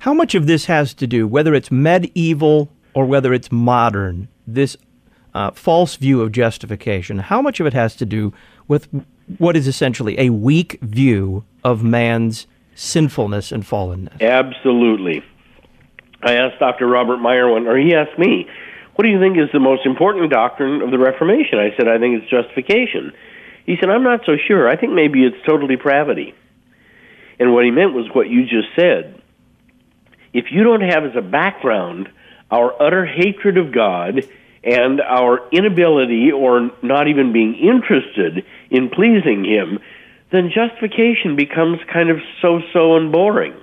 How 0.00 0.14
much 0.14 0.34
of 0.34 0.46
this 0.46 0.66
has 0.66 0.94
to 0.94 1.06
do, 1.06 1.26
whether 1.26 1.54
it's 1.54 1.70
medieval 1.70 2.70
or 2.94 3.06
whether 3.06 3.34
it's 3.34 3.50
modern, 3.50 4.28
this 4.46 4.76
uh, 5.36 5.50
false 5.50 5.96
view 5.96 6.22
of 6.22 6.32
justification, 6.32 7.18
how 7.18 7.42
much 7.42 7.60
of 7.60 7.66
it 7.66 7.74
has 7.74 7.94
to 7.96 8.06
do 8.06 8.32
with 8.68 8.88
what 9.36 9.54
is 9.54 9.66
essentially 9.66 10.18
a 10.18 10.30
weak 10.30 10.78
view 10.80 11.44
of 11.62 11.84
man's 11.84 12.46
sinfulness 12.74 13.52
and 13.52 13.62
fallenness? 13.62 14.18
Absolutely. 14.22 15.22
I 16.22 16.36
asked 16.36 16.58
Dr. 16.58 16.86
Robert 16.86 17.18
Meyer 17.18 17.50
one, 17.50 17.66
or 17.66 17.76
he 17.76 17.94
asked 17.94 18.18
me, 18.18 18.48
what 18.94 19.04
do 19.04 19.10
you 19.10 19.20
think 19.20 19.36
is 19.36 19.50
the 19.52 19.60
most 19.60 19.84
important 19.84 20.30
doctrine 20.30 20.80
of 20.80 20.90
the 20.90 20.98
Reformation? 20.98 21.58
I 21.58 21.76
said, 21.76 21.86
I 21.86 21.98
think 21.98 22.22
it's 22.22 22.30
justification. 22.30 23.12
He 23.66 23.76
said, 23.78 23.90
I'm 23.90 24.04
not 24.04 24.20
so 24.24 24.36
sure. 24.48 24.66
I 24.66 24.76
think 24.76 24.94
maybe 24.94 25.22
it's 25.22 25.36
total 25.44 25.68
depravity. 25.68 26.34
And 27.38 27.52
what 27.52 27.66
he 27.66 27.70
meant 27.70 27.92
was 27.92 28.06
what 28.14 28.30
you 28.30 28.44
just 28.44 28.68
said. 28.74 29.20
If 30.32 30.46
you 30.50 30.64
don't 30.64 30.80
have 30.80 31.04
as 31.04 31.14
a 31.14 31.20
background 31.20 32.08
our 32.50 32.80
utter 32.80 33.04
hatred 33.04 33.58
of 33.58 33.72
God 33.72 34.26
and 34.66 35.00
our 35.00 35.48
inability 35.52 36.32
or 36.32 36.70
not 36.82 37.06
even 37.06 37.32
being 37.32 37.54
interested 37.54 38.44
in 38.68 38.90
pleasing 38.90 39.44
Him, 39.44 39.78
then 40.32 40.50
justification 40.52 41.36
becomes 41.36 41.78
kind 41.92 42.10
of 42.10 42.18
so 42.42 42.60
so 42.72 42.96
and 42.96 43.12
boring. 43.12 43.54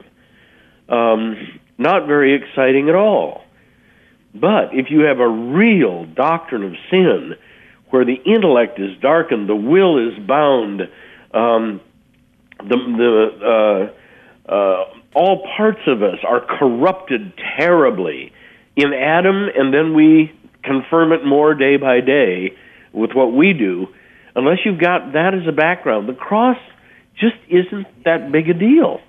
Um, 0.88 1.60
not 1.78 2.08
very 2.08 2.36
exciting 2.36 2.88
at 2.88 2.96
all. 2.96 3.44
But 4.34 4.74
if 4.74 4.90
you 4.90 5.02
have 5.02 5.20
a 5.20 5.28
real 5.28 6.06
doctrine 6.06 6.64
of 6.64 6.74
sin, 6.90 7.36
where 7.90 8.06
the 8.06 8.16
intellect 8.26 8.80
is 8.80 8.98
darkened, 9.02 9.48
the 9.48 9.56
will 9.56 10.00
is 10.00 10.18
bound, 10.26 10.82
um, 11.34 11.82
the, 12.58 12.78
the 12.78 13.92
uh, 14.50 14.52
uh, 14.52 14.86
all 15.14 15.48
parts 15.56 15.82
of 15.86 16.02
us 16.02 16.18
are 16.28 16.42
corrupted 16.42 17.34
terribly 17.60 18.32
in 18.76 18.94
Adam, 18.94 19.48
and 19.56 19.72
then 19.74 19.94
we 19.94 20.32
confirm 20.64 21.12
it 21.12 21.26
more 21.26 21.54
day 21.54 21.78
by 21.78 22.02
day 22.02 22.56
with 22.92 23.12
what 23.14 23.34
we 23.34 23.54
do, 23.54 23.88
unless 24.36 24.60
you've 24.66 24.80
got 24.80 25.14
that 25.14 25.34
as 25.34 25.48
a 25.48 25.52
background, 25.52 26.08
the 26.08 26.14
cross 26.14 26.58
just 27.20 27.36
isn't 27.50 27.88
that 28.06 28.32
big 28.32 28.50
a 28.50 28.54
deal. 28.54 29.02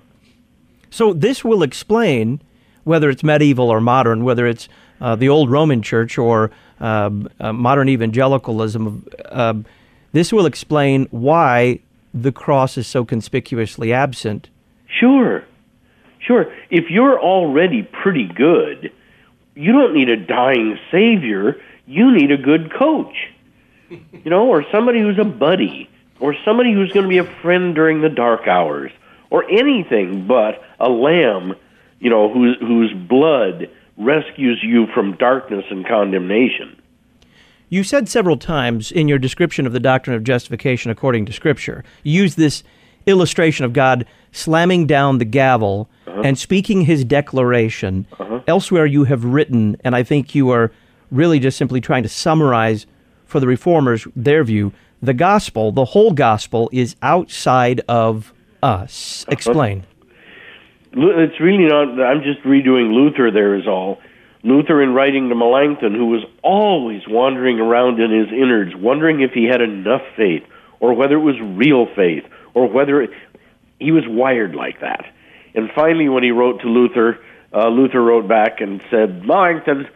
So 0.89 1.13
this 1.13 1.43
will 1.43 1.63
explain 1.63 2.41
whether 2.83 3.09
it's 3.09 3.23
medieval 3.23 3.69
or 3.69 3.81
modern, 3.81 4.23
whether 4.23 4.47
it's 4.47 4.69
uh, 5.01 5.15
the 5.15 5.27
old 5.27 5.49
Roman 5.49 5.81
Church 5.81 6.17
or 6.17 6.51
uh, 6.79 7.09
uh, 7.39 7.51
modern 7.51 7.89
evangelicalism. 7.89 9.05
Um, 9.29 9.65
this 10.13 10.31
will 10.31 10.45
explain 10.45 11.07
why 11.11 11.79
the 12.13 12.31
cross 12.31 12.77
is 12.77 12.87
so 12.87 13.03
conspicuously 13.03 13.91
absent. 13.91 14.49
Sure, 14.87 15.43
sure. 16.19 16.53
If 16.69 16.89
you're 16.89 17.19
already 17.19 17.83
pretty 17.83 18.27
good, 18.33 18.91
you 19.55 19.71
don't 19.71 19.93
need 19.93 20.09
a 20.09 20.17
dying 20.17 20.77
savior. 20.91 21.59
You 21.87 22.11
need 22.11 22.31
a 22.31 22.37
good 22.37 22.73
coach, 22.73 23.15
you 23.89 23.99
know, 24.25 24.47
or 24.47 24.65
somebody 24.71 24.99
who's 24.99 25.19
a 25.19 25.25
buddy, 25.25 25.89
or 26.19 26.35
somebody 26.45 26.73
who's 26.73 26.91
going 26.91 27.03
to 27.03 27.09
be 27.09 27.17
a 27.17 27.41
friend 27.41 27.73
during 27.73 28.01
the 28.01 28.09
dark 28.09 28.47
hours, 28.47 28.91
or 29.29 29.49
anything 29.49 30.27
but 30.27 30.61
a 30.79 30.89
lamb, 30.89 31.55
you 31.99 32.09
know, 32.09 32.31
whose 32.31 32.57
whose 32.59 32.93
blood 32.93 33.69
rescues 33.97 34.59
you 34.61 34.87
from 34.93 35.15
darkness 35.15 35.65
and 35.69 35.87
condemnation. 35.87 36.79
You 37.69 37.83
said 37.83 38.07
several 38.07 38.37
times 38.37 38.91
in 38.91 39.07
your 39.07 39.17
description 39.17 39.65
of 39.65 39.73
the 39.73 39.79
doctrine 39.79 40.15
of 40.15 40.23
justification 40.23 40.91
according 40.91 41.25
to 41.25 41.33
Scripture, 41.33 41.83
you 42.03 42.21
use 42.21 42.35
this 42.35 42.63
illustration 43.05 43.65
of 43.65 43.73
God 43.73 44.05
slamming 44.35 44.85
down 44.85 45.17
the 45.17 45.25
gavel 45.25 45.89
uh-huh. 46.05 46.21
and 46.23 46.37
speaking 46.37 46.81
his 46.81 47.03
declaration. 47.03 48.05
Uh-huh. 48.19 48.41
Elsewhere, 48.47 48.85
you 48.85 49.05
have 49.05 49.23
written, 49.23 49.77
and 49.83 49.95
I 49.95 50.03
think 50.03 50.35
you 50.35 50.49
are 50.49 50.71
really 51.11 51.39
just 51.39 51.57
simply 51.57 51.81
trying 51.81 52.03
to 52.03 52.09
summarize 52.09 52.85
for 53.25 53.39
the 53.39 53.47
reformers 53.47 54.07
their 54.15 54.43
view 54.43 54.71
the 55.01 55.13
gospel, 55.13 55.71
the 55.71 55.85
whole 55.85 56.11
gospel, 56.11 56.69
is 56.71 56.95
outside 57.01 57.81
of 57.87 58.33
us. 58.63 59.23
Uh-huh. 59.23 59.33
Explain. 59.33 59.85
It's 60.93 61.39
really 61.39 61.65
not. 61.65 62.01
I'm 62.01 62.23
just 62.23 62.41
redoing 62.43 62.93
Luther. 62.93 63.29
There 63.29 63.55
is 63.55 63.67
all. 63.67 63.99
Luther, 64.43 64.81
in 64.81 64.93
writing 64.93 65.29
to 65.29 65.35
Melanchthon, 65.35 65.93
who 65.93 66.07
was 66.07 66.23
always 66.43 67.01
wandering 67.07 67.59
around 67.59 67.99
in 67.99 68.11
his 68.11 68.31
innards, 68.31 68.75
wondering 68.75 69.21
if 69.21 69.31
he 69.31 69.45
had 69.45 69.59
enough 69.59 70.03
faith, 70.15 70.43
or 70.79 70.93
whether 70.93 71.15
it 71.15 71.19
was 71.21 71.35
real 71.41 71.87
faith, 71.95 72.23
or 72.53 72.67
whether 72.67 73.01
it, 73.01 73.09
he 73.85 73.91
was 73.91 74.03
wired 74.07 74.55
like 74.55 74.81
that. 74.81 75.05
And 75.53 75.69
finally, 75.75 76.09
when 76.09 76.23
he 76.23 76.31
wrote 76.31 76.61
to 76.61 76.67
Luther, 76.67 77.19
uh, 77.53 77.69
Luther 77.69 78.01
wrote 78.01 78.27
back 78.27 78.59
and 78.59 78.81
said, 78.89 79.23
Melanchthon, 79.23 79.87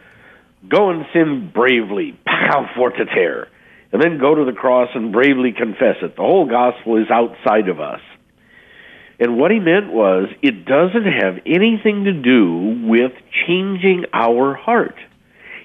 go 0.68 0.90
and 0.90 1.04
sin 1.12 1.50
bravely, 1.52 2.18
pecca 2.24 2.70
fortiter, 2.76 3.46
and 3.92 4.00
then 4.00 4.18
go 4.18 4.34
to 4.34 4.44
the 4.44 4.52
cross 4.52 4.88
and 4.94 5.12
bravely 5.12 5.52
confess 5.52 5.96
it. 6.02 6.14
The 6.16 6.22
whole 6.22 6.48
gospel 6.48 6.96
is 6.96 7.10
outside 7.10 7.68
of 7.68 7.80
us. 7.80 8.00
And 9.18 9.36
what 9.36 9.50
he 9.50 9.58
meant 9.58 9.92
was, 9.92 10.28
it 10.40 10.64
doesn't 10.64 11.04
have 11.04 11.42
anything 11.44 12.04
to 12.04 12.12
do 12.12 12.86
with 12.86 13.12
changing 13.46 14.06
our 14.14 14.54
heart. 14.54 14.94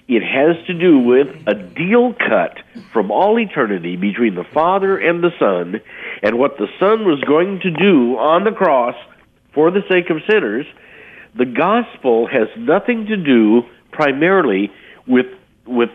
It 0.08 0.22
has 0.22 0.64
to 0.68 0.74
do 0.74 1.00
with 1.00 1.28
a 1.48 1.56
deal 1.56 2.14
cut 2.14 2.58
from 2.94 3.10
all 3.10 3.40
eternity 3.40 3.96
between 3.96 4.36
the 4.36 4.44
Father 4.44 4.98
and 4.98 5.24
the 5.24 5.32
Son, 5.40 5.82
and 6.22 6.38
what 6.38 6.58
the 6.58 6.68
Son 6.80 7.06
was 7.06 7.20
going 7.22 7.60
to 7.62 7.72
do 7.72 8.16
on 8.18 8.44
the 8.44 8.52
cross 8.52 8.96
for 9.54 9.72
the 9.72 9.82
sake 9.90 10.12
of 10.12 10.18
sinners. 10.30 10.68
The 11.36 11.46
gospel 11.46 12.28
has 12.28 12.48
nothing 12.56 13.08
to 13.08 13.18
do 13.18 13.64
primarily 13.92 14.72
with 15.08 15.26
with 15.66 15.90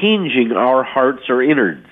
changing 0.00 0.52
our 0.52 0.82
hearts 0.82 1.22
or 1.28 1.42
innards. 1.42 1.86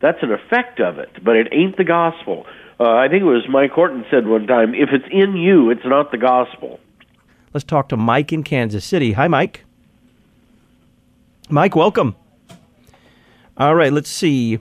That's 0.00 0.22
an 0.22 0.30
effect 0.30 0.80
of 0.80 0.98
it, 0.98 1.10
but 1.24 1.34
it 1.34 1.48
ain't 1.50 1.76
the 1.76 1.84
gospel. 1.84 2.46
Uh, 2.78 2.90
I 2.90 3.08
think 3.08 3.22
it 3.22 3.26
was 3.26 3.44
Mike 3.48 3.72
Horton 3.72 4.04
said 4.08 4.28
one 4.28 4.46
time, 4.46 4.74
if 4.74 4.90
it's 4.92 5.08
in 5.10 5.36
you, 5.36 5.70
it's 5.70 5.84
not 5.84 6.12
the 6.12 6.18
gospel. 6.18 6.78
Let's 7.52 7.64
talk 7.64 7.88
to 7.88 7.96
Mike 7.96 8.32
in 8.32 8.44
Kansas 8.44 8.84
City. 8.84 9.12
Hi, 9.12 9.26
Mike. 9.26 9.64
Mike, 11.50 11.74
welcome. 11.74 12.14
All 13.56 13.74
right, 13.74 13.92
let's 13.92 14.10
see. 14.10 14.58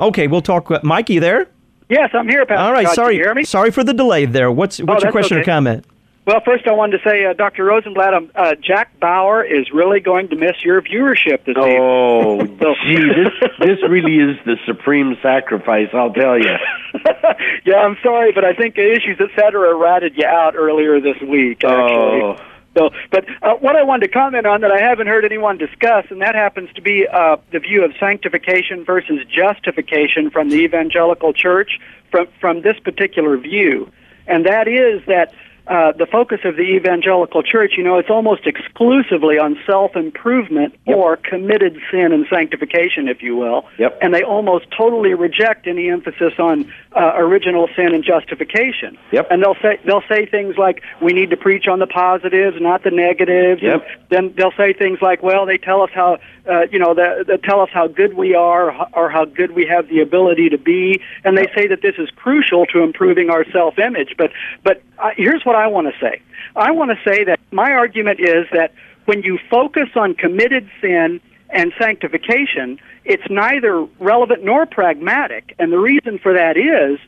Okay, 0.00 0.26
we'll 0.26 0.42
talk. 0.42 0.70
Uh, 0.70 0.80
Mikey, 0.82 1.18
there? 1.18 1.48
Yes, 1.88 2.10
I'm 2.14 2.28
here, 2.28 2.44
Pastor. 2.44 2.62
All 2.62 2.72
right, 2.72 2.84
Scott. 2.86 2.94
sorry. 2.96 3.14
Can 3.14 3.18
you 3.18 3.24
hear 3.26 3.34
me? 3.34 3.44
Sorry 3.44 3.70
for 3.70 3.84
the 3.84 3.94
delay 3.94 4.26
there. 4.26 4.50
What's 4.50 4.78
what's 4.80 4.88
Oh, 4.88 4.92
your 4.92 5.00
that's 5.00 5.12
question 5.12 5.38
or 5.38 5.44
comment? 5.44 5.84
Well, 6.26 6.40
first 6.44 6.66
I 6.66 6.72
wanted 6.72 6.98
to 7.00 7.08
say, 7.08 7.24
uh, 7.24 7.34
Dr. 7.34 7.62
Rosenbladt, 7.64 8.12
um, 8.12 8.30
uh, 8.34 8.56
Jack 8.60 8.98
Bauer 8.98 9.44
is 9.44 9.70
really 9.72 10.00
going 10.00 10.26
to 10.30 10.36
miss 10.36 10.56
your 10.64 10.82
viewership 10.82 11.44
this 11.44 11.56
evening. 11.56 11.78
Oh, 11.80 12.38
So- 12.60 12.74
gee, 12.84 12.96
this 12.96 13.50
this 13.60 13.78
really 13.88 14.16
is 14.16 14.36
the 14.44 14.56
supreme 14.66 15.16
sacrifice. 15.22 15.88
I'll 15.94 16.12
tell 16.12 16.36
you. 16.36 16.50
yeah, 17.64 17.76
I'm 17.76 17.96
sorry, 18.02 18.32
but 18.32 18.44
I 18.44 18.54
think 18.54 18.76
Issues 18.76 19.20
Etc. 19.20 19.74
ratted 19.76 20.14
you 20.16 20.26
out 20.26 20.56
earlier 20.56 21.00
this 21.00 21.20
week. 21.22 21.62
Actually. 21.62 22.22
Oh. 22.22 22.36
So, 22.76 22.90
but 23.10 23.24
uh, 23.42 23.54
what 23.54 23.74
I 23.74 23.82
wanted 23.82 24.06
to 24.08 24.12
comment 24.12 24.46
on 24.46 24.60
that 24.60 24.70
I 24.70 24.80
haven't 24.80 25.06
heard 25.06 25.24
anyone 25.24 25.56
discuss, 25.56 26.04
and 26.10 26.20
that 26.20 26.34
happens 26.34 26.68
to 26.74 26.82
be 26.82 27.06
uh, 27.06 27.36
the 27.50 27.58
view 27.58 27.84
of 27.84 27.92
sanctification 27.98 28.84
versus 28.84 29.24
justification 29.26 30.30
from 30.30 30.50
the 30.50 30.56
evangelical 30.56 31.32
church 31.32 31.78
from 32.10 32.26
from 32.40 32.62
this 32.62 32.78
particular 32.80 33.36
view, 33.38 33.90
and 34.26 34.46
that 34.46 34.68
is 34.68 35.02
that. 35.06 35.32
Uh, 35.66 35.92
the 35.92 36.06
focus 36.06 36.40
of 36.44 36.56
the 36.56 36.62
evangelical 36.62 37.42
church, 37.42 37.72
you 37.76 37.82
know, 37.82 37.98
it's 37.98 38.10
almost 38.10 38.46
exclusively 38.46 39.38
on 39.38 39.58
self 39.66 39.96
improvement 39.96 40.74
Yep. 40.86 40.96
or 40.96 41.16
committed 41.16 41.76
sin 41.90 42.12
and 42.12 42.26
sanctification, 42.30 43.08
if 43.08 43.22
you 43.22 43.36
will. 43.36 43.64
Yep. 43.78 43.98
And 44.00 44.14
they 44.14 44.22
almost 44.22 44.66
totally 44.76 45.14
reject 45.14 45.66
any 45.66 45.88
emphasis 45.90 46.34
on 46.38 46.72
uh, 46.94 47.12
original 47.16 47.68
sin 47.74 47.92
and 47.94 48.04
justification. 48.04 48.96
Yep. 49.10 49.26
And 49.30 49.42
they'll 49.42 49.56
say 49.60 49.80
they'll 49.84 50.04
say 50.08 50.26
things 50.26 50.56
like, 50.56 50.82
"We 51.02 51.12
need 51.12 51.30
to 51.30 51.36
preach 51.36 51.66
on 51.66 51.80
the 51.80 51.86
positives, 51.88 52.56
not 52.60 52.84
the 52.84 52.92
negatives." 52.92 53.62
Yep. 53.62 53.74
And 53.74 54.08
then 54.10 54.34
they'll 54.36 54.56
say 54.56 54.72
things 54.72 55.00
like, 55.02 55.22
"Well, 55.22 55.46
they 55.46 55.58
tell 55.58 55.82
us 55.82 55.90
how 55.92 56.18
uh, 56.48 56.66
you 56.70 56.78
know 56.78 56.94
they, 56.94 57.24
they 57.26 57.36
tell 57.38 57.60
us 57.60 57.70
how 57.72 57.88
good 57.88 58.14
we 58.14 58.34
are 58.36 58.70
or 58.92 59.10
how 59.10 59.24
good 59.24 59.52
we 59.52 59.66
have 59.66 59.88
the 59.88 60.00
ability 60.00 60.50
to 60.50 60.58
be," 60.58 61.00
and 61.24 61.36
they 61.36 61.46
say 61.56 61.66
that 61.66 61.82
this 61.82 61.96
is 61.98 62.08
crucial 62.14 62.66
to 62.66 62.82
improving 62.82 63.30
our 63.30 63.44
self-image. 63.50 64.14
But 64.16 64.30
but 64.62 64.82
uh, 64.98 65.10
here's 65.16 65.44
what 65.44 65.56
I 65.56 65.66
want 65.66 65.86
to 65.92 65.98
say. 66.00 66.22
I 66.54 66.70
want 66.72 66.90
to 66.90 67.10
say 67.10 67.24
that 67.24 67.40
my 67.50 67.72
argument 67.72 68.20
is 68.20 68.46
that 68.52 68.72
when 69.04 69.22
you 69.22 69.38
focus 69.50 69.88
on 69.94 70.14
committed 70.14 70.68
sin 70.80 71.20
and 71.50 71.72
sanctification, 71.78 72.78
it's 73.04 73.22
neither 73.30 73.82
relevant 74.00 74.42
nor 74.44 74.66
pragmatic, 74.66 75.54
and 75.58 75.72
the 75.72 75.78
reason 75.78 76.18
for 76.18 76.32
that 76.32 76.56
is 76.56 76.98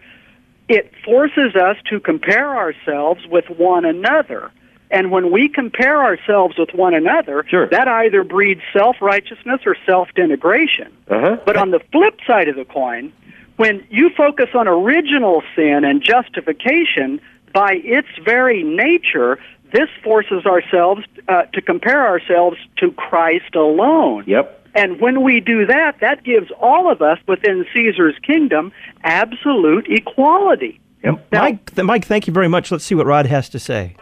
it 0.69 0.93
forces 1.05 1.57
us 1.57 1.77
to 1.91 1.99
compare 1.99 2.57
ourselves 2.57 3.27
with 3.27 3.47
one 3.49 3.85
another. 3.85 4.51
And 4.91 5.11
when 5.11 5.31
we 5.33 5.49
compare 5.49 6.03
ourselves 6.03 6.57
with 6.59 6.71
one 6.75 6.95
another, 6.95 7.45
Sure. 7.49 7.67
that 7.69 7.89
either 7.89 8.23
breeds 8.25 8.63
self 8.73 8.97
righteousness 9.03 9.61
or 9.67 9.77
self 9.85 10.09
denigration. 10.17 10.89
Uh-huh. 11.09 11.37
But 11.45 11.57
on 11.57 11.71
the 11.71 11.81
flip 11.93 12.19
side 12.27 12.49
of 12.49 12.57
the 12.57 12.65
coin, 12.65 13.13
when 13.57 13.85
you 13.91 14.11
focus 14.17 14.51
on 14.55 14.69
original 14.69 15.43
sin 15.57 15.85
and 15.85 16.03
justification, 16.03 17.21
by 17.59 17.73
its 17.83 18.07
very 18.25 18.63
nature, 18.63 19.37
this 19.73 19.89
forces 20.05 20.47
ourselves 20.47 21.03
uh, 21.27 21.43
to 21.55 21.61
compare 21.61 22.07
ourselves 22.07 22.57
to 22.77 22.93
Christ 22.93 23.57
alone. 23.57 24.23
Yep. 24.29 24.71
And 24.77 25.01
when 25.01 25.23
we 25.25 25.41
do 25.41 25.67
that, 25.67 25.97
that 26.01 26.23
gives 26.23 26.53
all 26.61 26.89
of 26.89 27.03
us 27.03 27.19
within 27.27 27.67
Caesar's 27.75 28.15
kingdom 28.23 28.71
absolute 29.03 29.89
equality. 29.91 30.79
Yep. 31.03 31.33
Now- 31.33 31.43
Mike, 31.43 31.75
th- 31.75 31.85
Mike, 31.85 32.05
thank 32.05 32.29
you 32.29 32.33
very 32.33 32.47
much. 32.47 32.71
Let's 32.71 32.85
see 32.85 32.95
what 32.95 33.07
Rod 33.07 33.27
has 33.27 33.49
to 33.49 33.59
say. 33.59 33.97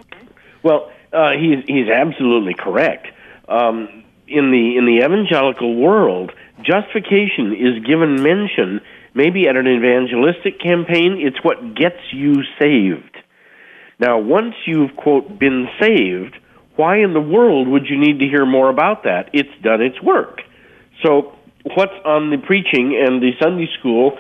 Well, 0.63 0.93
uh, 1.15 1.31
he's 1.31 1.65
he's 1.67 1.89
absolutely 1.89 2.53
correct. 2.53 3.07
Um, 3.49 4.05
in 4.29 4.51
the 4.51 4.77
in 4.77 4.85
the 4.85 4.99
evangelical 5.03 5.77
world, 5.77 6.31
justification 6.63 7.55
is 7.55 7.83
given 7.87 8.23
mention. 8.23 8.83
Maybe 9.15 9.49
at 9.49 9.57
an 9.57 9.67
evangelistic 9.67 10.61
campaign, 10.61 11.17
it's 11.19 11.43
what 11.43 11.75
gets 11.75 12.03
you 12.13 12.43
saved. 12.59 13.17
Now, 13.99 14.19
once 14.19 14.55
you've 14.67 14.95
quote 14.97 15.39
been 15.39 15.69
saved, 15.81 16.37
why 16.77 16.99
in 16.99 17.15
the 17.15 17.21
world 17.21 17.69
would 17.69 17.87
you 17.89 17.99
need 17.99 18.21
to 18.21 18.27
hear 18.27 18.45
more 18.45 18.69
about 18.69 19.05
that? 19.05 19.31
It's 19.33 19.51
done 19.63 19.81
its 19.81 20.01
work. 20.03 20.43
So, 21.03 21.33
what's 21.75 21.95
on 22.05 22.31
the 22.31 22.39
preaching 22.39 22.97
and 22.97 23.23
the 23.23 23.33
Sunday 23.41 23.69
school 23.79 24.19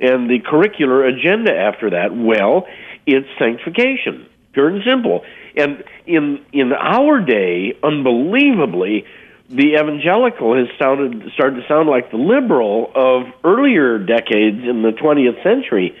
and 0.00 0.28
the 0.30 0.40
curricular 0.40 1.06
agenda 1.06 1.54
after 1.54 1.90
that? 1.90 2.16
Well, 2.16 2.66
it's 3.06 3.28
sanctification, 3.38 4.26
pure 4.52 4.68
and 4.68 4.82
simple. 4.84 5.24
And 5.56 5.84
in 6.06 6.44
in 6.52 6.72
our 6.72 7.20
day, 7.20 7.76
unbelievably, 7.82 9.04
the 9.50 9.74
evangelical 9.74 10.56
has 10.56 10.68
sounded 10.80 11.30
started 11.32 11.62
to 11.62 11.68
sound 11.68 11.88
like 11.88 12.10
the 12.10 12.16
liberal 12.16 12.90
of 12.94 13.32
earlier 13.44 13.98
decades 13.98 14.62
in 14.64 14.82
the 14.82 14.92
20th 14.92 15.42
century. 15.42 15.96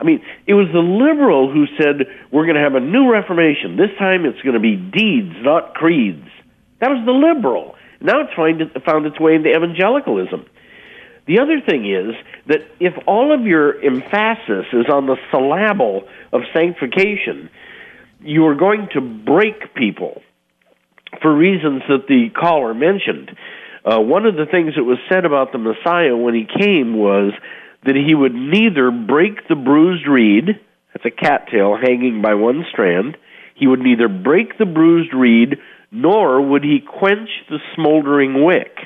I 0.00 0.04
mean, 0.04 0.22
it 0.46 0.54
was 0.54 0.68
the 0.72 0.80
liberal 0.80 1.52
who 1.52 1.66
said 1.76 2.06
we're 2.32 2.46
going 2.46 2.56
to 2.56 2.62
have 2.62 2.74
a 2.74 2.80
new 2.80 3.12
reformation. 3.12 3.76
This 3.76 3.90
time, 3.98 4.24
it's 4.24 4.40
going 4.40 4.54
to 4.54 4.60
be 4.60 4.76
deeds, 4.76 5.36
not 5.42 5.74
creeds. 5.74 6.26
That 6.80 6.88
was 6.88 7.04
the 7.04 7.12
liberal. 7.12 7.74
Now 8.00 8.22
it's 8.22 8.34
find, 8.34 8.62
found 8.84 9.04
its 9.04 9.20
way 9.20 9.34
into 9.34 9.50
evangelicalism. 9.50 10.46
The 11.26 11.38
other 11.38 11.60
thing 11.60 11.84
is 11.84 12.14
that 12.46 12.60
if 12.80 12.94
all 13.06 13.32
of 13.32 13.46
your 13.46 13.78
emphasis 13.84 14.66
is 14.72 14.86
on 14.90 15.06
the 15.06 15.16
syllable 15.30 16.08
of 16.32 16.40
sanctification, 16.54 17.50
you 18.20 18.46
are 18.46 18.54
going 18.54 18.88
to 18.94 19.00
break 19.00 19.74
people 19.74 20.22
for 21.20 21.34
reasons 21.34 21.82
that 21.88 22.06
the 22.08 22.30
caller 22.30 22.72
mentioned. 22.72 23.36
Uh, 23.84 24.00
one 24.00 24.26
of 24.26 24.34
the 24.36 24.46
things 24.46 24.74
that 24.76 24.84
was 24.84 24.98
said 25.08 25.24
about 25.24 25.52
the 25.52 25.58
Messiah 25.58 26.16
when 26.16 26.34
he 26.34 26.46
came 26.46 26.96
was 26.96 27.32
that 27.84 27.96
he 27.96 28.14
would 28.14 28.34
neither 28.34 28.90
break 28.90 29.48
the 29.48 29.56
bruised 29.56 30.06
reed, 30.06 30.60
that's 30.92 31.04
a 31.04 31.10
cattail 31.10 31.76
hanging 31.80 32.20
by 32.22 32.34
one 32.34 32.64
strand, 32.70 33.16
he 33.54 33.66
would 33.66 33.80
neither 33.80 34.08
break 34.08 34.58
the 34.58 34.66
bruised 34.66 35.14
reed, 35.14 35.56
nor 35.90 36.40
would 36.40 36.64
he 36.64 36.80
quench 36.80 37.28
the 37.48 37.58
smoldering 37.74 38.44
wick. 38.44 38.76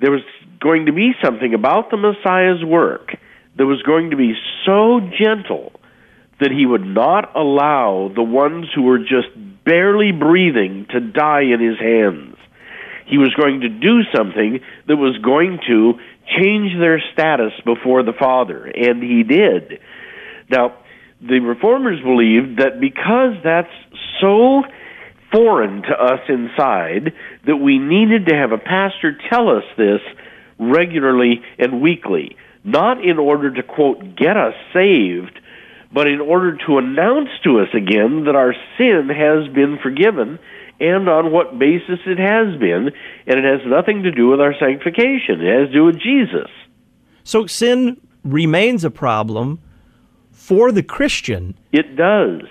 There 0.00 0.10
was 0.10 0.22
going 0.60 0.86
to 0.86 0.92
be 0.92 1.12
something 1.22 1.54
about 1.54 1.90
the 1.90 1.96
Messiah's 1.96 2.64
work 2.64 3.16
that 3.56 3.66
was 3.66 3.82
going 3.82 4.10
to 4.10 4.16
be 4.16 4.34
so 4.66 5.00
gentle 5.00 5.72
that 6.40 6.50
he 6.50 6.66
would 6.66 6.84
not 6.84 7.36
allow 7.36 8.10
the 8.14 8.22
ones 8.22 8.66
who 8.74 8.82
were 8.82 8.98
just 8.98 9.28
barely 9.64 10.12
breathing 10.12 10.86
to 10.90 11.00
die 11.00 11.42
in 11.42 11.60
his 11.60 11.78
hands. 11.78 12.36
He 13.06 13.18
was 13.18 13.34
going 13.34 13.60
to 13.60 13.68
do 13.68 14.02
something 14.14 14.60
that 14.88 14.96
was 14.96 15.16
going 15.18 15.60
to 15.68 15.94
change 16.26 16.72
their 16.78 17.02
status 17.12 17.52
before 17.64 18.02
the 18.02 18.12
Father, 18.18 18.64
and 18.64 19.02
he 19.02 19.22
did. 19.22 19.80
Now, 20.50 20.78
the 21.20 21.40
reformers 21.40 22.00
believed 22.02 22.60
that 22.60 22.80
because 22.80 23.36
that's 23.42 23.72
so 24.20 24.62
foreign 25.32 25.82
to 25.82 25.92
us 25.92 26.20
inside, 26.28 27.12
that 27.46 27.56
we 27.56 27.78
needed 27.78 28.26
to 28.26 28.34
have 28.34 28.52
a 28.52 28.58
pastor 28.58 29.16
tell 29.30 29.48
us 29.48 29.64
this 29.76 30.00
regularly 30.58 31.42
and 31.58 31.82
weekly, 31.82 32.36
not 32.62 33.04
in 33.04 33.18
order 33.18 33.52
to, 33.52 33.62
quote, 33.62 34.16
get 34.16 34.36
us 34.36 34.54
saved, 34.72 35.40
but 35.92 36.06
in 36.06 36.20
order 36.20 36.56
to 36.66 36.78
announce 36.78 37.30
to 37.42 37.60
us 37.60 37.68
again 37.74 38.24
that 38.26 38.36
our 38.36 38.54
sin 38.78 39.08
has 39.08 39.52
been 39.54 39.78
forgiven 39.82 40.38
and 40.80 41.08
on 41.08 41.32
what 41.32 41.58
basis 41.58 42.00
it 42.06 42.18
has 42.18 42.58
been, 42.58 42.90
and 43.26 43.38
it 43.38 43.44
has 43.44 43.60
nothing 43.66 44.02
to 44.02 44.10
do 44.10 44.28
with 44.28 44.40
our 44.40 44.54
sanctification. 44.58 45.40
It 45.40 45.60
has 45.60 45.68
to 45.68 45.72
do 45.72 45.84
with 45.84 45.98
Jesus. 45.98 46.50
So 47.22 47.46
sin 47.46 48.00
remains 48.24 48.84
a 48.84 48.90
problem 48.90 49.60
for 50.32 50.72
the 50.72 50.82
Christian. 50.82 51.56
It 51.72 51.96
does. 51.96 52.42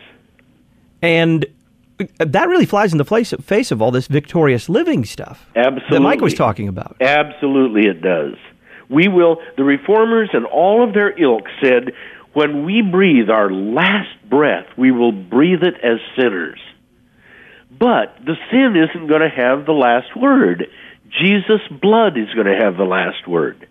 And 1.02 1.46
that 2.18 2.48
really 2.48 2.66
flies 2.66 2.92
in 2.92 2.98
the 2.98 3.06
face, 3.06 3.72
of 3.72 3.82
all 3.82 3.92
this 3.92 4.08
victorious 4.08 4.68
living 4.68 5.06
stuff 5.06 5.46
Absolutely. 5.56 5.98
that 5.98 6.02
Mike 6.02 6.22
was 6.22 6.34
talking 6.34 6.68
about. 6.68 6.96
Absolutely, 7.02 7.88
it 7.88 8.02
does. 8.02 8.36
We 8.90 9.08
will, 9.08 9.38
the 9.58 9.64
reformers 9.64 10.30
and 10.34 10.46
all 10.46 10.84
of 10.88 10.94
their 10.94 11.18
ilk 11.22 11.44
said, 11.62 11.92
when 12.34 12.66
we 12.66 12.82
breathe 12.82 13.30
our 13.30 13.52
last 13.52 14.10
breath, 14.30 14.66
we 14.78 14.92
will 14.92 15.12
breathe 15.12 15.62
it 15.62 15.76
as 15.84 16.00
sinners. 16.18 16.60
But 17.84 18.16
the 18.26 18.38
sin 18.50 18.78
isn't 18.78 19.08
going 19.08 19.20
to 19.20 19.30
have 19.30 19.66
the 19.66 19.74
last 19.74 20.16
word. 20.16 20.68
Jesus' 21.22 21.60
blood 21.82 22.18
is 22.18 22.34
going 22.34 22.48
to 22.48 22.56
have 22.56 22.78
the 22.78 22.86
last 22.86 23.28
word. 23.28 23.68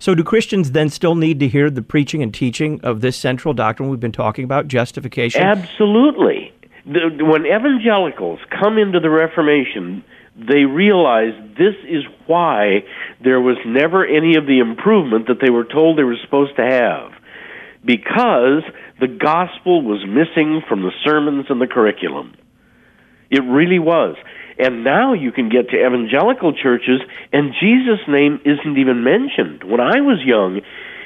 So, 0.00 0.16
do 0.16 0.24
Christians 0.24 0.72
then 0.72 0.90
still 0.90 1.14
need 1.14 1.38
to 1.38 1.46
hear 1.46 1.70
the 1.70 1.80
preaching 1.80 2.24
and 2.24 2.34
teaching 2.34 2.80
of 2.82 3.02
this 3.02 3.16
central 3.16 3.54
doctrine 3.54 3.88
we've 3.88 4.00
been 4.00 4.10
talking 4.10 4.44
about, 4.44 4.66
justification? 4.66 5.42
Absolutely. 5.42 6.52
The, 6.84 7.24
when 7.24 7.46
evangelicals 7.46 8.40
come 8.50 8.78
into 8.78 8.98
the 8.98 9.10
Reformation, 9.10 10.04
they 10.36 10.64
realize 10.64 11.34
this 11.56 11.76
is 11.88 12.02
why 12.26 12.82
there 13.22 13.40
was 13.40 13.58
never 13.64 14.04
any 14.04 14.34
of 14.34 14.46
the 14.46 14.58
improvement 14.58 15.28
that 15.28 15.38
they 15.40 15.50
were 15.50 15.64
told 15.64 15.98
they 15.98 16.02
were 16.02 16.18
supposed 16.24 16.56
to 16.56 16.64
have. 16.64 17.12
Because 17.84 18.62
the 19.00 19.08
gospel 19.08 19.82
was 19.82 20.04
missing 20.06 20.62
from 20.68 20.82
the 20.82 20.92
sermons 21.04 21.46
and 21.48 21.60
the 21.60 21.66
curriculum. 21.66 22.34
It 23.30 23.42
really 23.42 23.78
was. 23.78 24.16
And 24.58 24.84
now 24.84 25.12
you 25.12 25.32
can 25.32 25.48
get 25.48 25.70
to 25.70 25.76
evangelical 25.76 26.54
churches 26.54 27.00
and 27.32 27.52
Jesus' 27.60 28.06
name 28.08 28.40
isn't 28.44 28.78
even 28.78 29.02
mentioned. 29.02 29.64
When 29.64 29.80
I 29.80 30.00
was 30.00 30.22
young, 30.24 30.60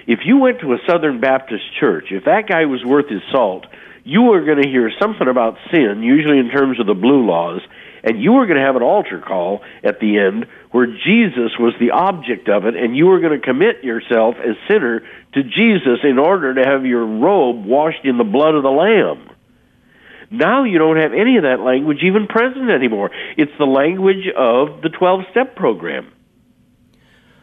if 0.06 0.20
you 0.24 0.38
went 0.38 0.60
to 0.60 0.72
a 0.72 0.78
Southern 0.86 1.20
Baptist 1.20 1.64
church, 1.78 2.06
if 2.10 2.24
that 2.24 2.48
guy 2.48 2.66
was 2.66 2.84
worth 2.84 3.08
his 3.08 3.22
salt, 3.32 3.66
you 4.04 4.22
were 4.22 4.44
going 4.44 4.62
to 4.62 4.68
hear 4.68 4.90
something 5.00 5.28
about 5.28 5.58
sin, 5.70 6.02
usually 6.02 6.38
in 6.38 6.50
terms 6.50 6.80
of 6.80 6.86
the 6.86 6.94
blue 6.94 7.26
laws, 7.26 7.60
and 8.02 8.22
you 8.22 8.32
were 8.32 8.46
going 8.46 8.58
to 8.58 8.64
have 8.64 8.76
an 8.76 8.82
altar 8.82 9.20
call 9.20 9.60
at 9.84 10.00
the 10.00 10.18
end 10.18 10.46
where 10.70 10.86
Jesus 10.86 11.52
was 11.58 11.74
the 11.80 11.92
object 11.92 12.48
of 12.48 12.66
it, 12.66 12.76
and 12.76 12.96
you 12.96 13.06
were 13.06 13.20
going 13.20 13.38
to 13.38 13.44
commit 13.44 13.82
yourself 13.82 14.36
as 14.36 14.56
sinner 14.68 15.02
to 15.32 15.42
Jesus 15.42 16.00
in 16.04 16.18
order 16.18 16.54
to 16.54 16.68
have 16.68 16.84
your 16.84 17.06
robe 17.06 17.64
washed 17.64 18.04
in 18.04 18.18
the 18.18 18.24
blood 18.24 18.54
of 18.54 18.62
the 18.62 18.70
Lamb. 18.70 19.30
Now 20.30 20.64
you 20.64 20.78
don't 20.78 20.98
have 20.98 21.14
any 21.14 21.36
of 21.38 21.44
that 21.44 21.60
language 21.60 21.98
even 22.02 22.26
present 22.26 22.70
anymore. 22.70 23.10
It's 23.36 23.52
the 23.58 23.64
language 23.64 24.28
of 24.36 24.82
the 24.82 24.90
12 24.90 25.22
step 25.30 25.56
program. 25.56 26.12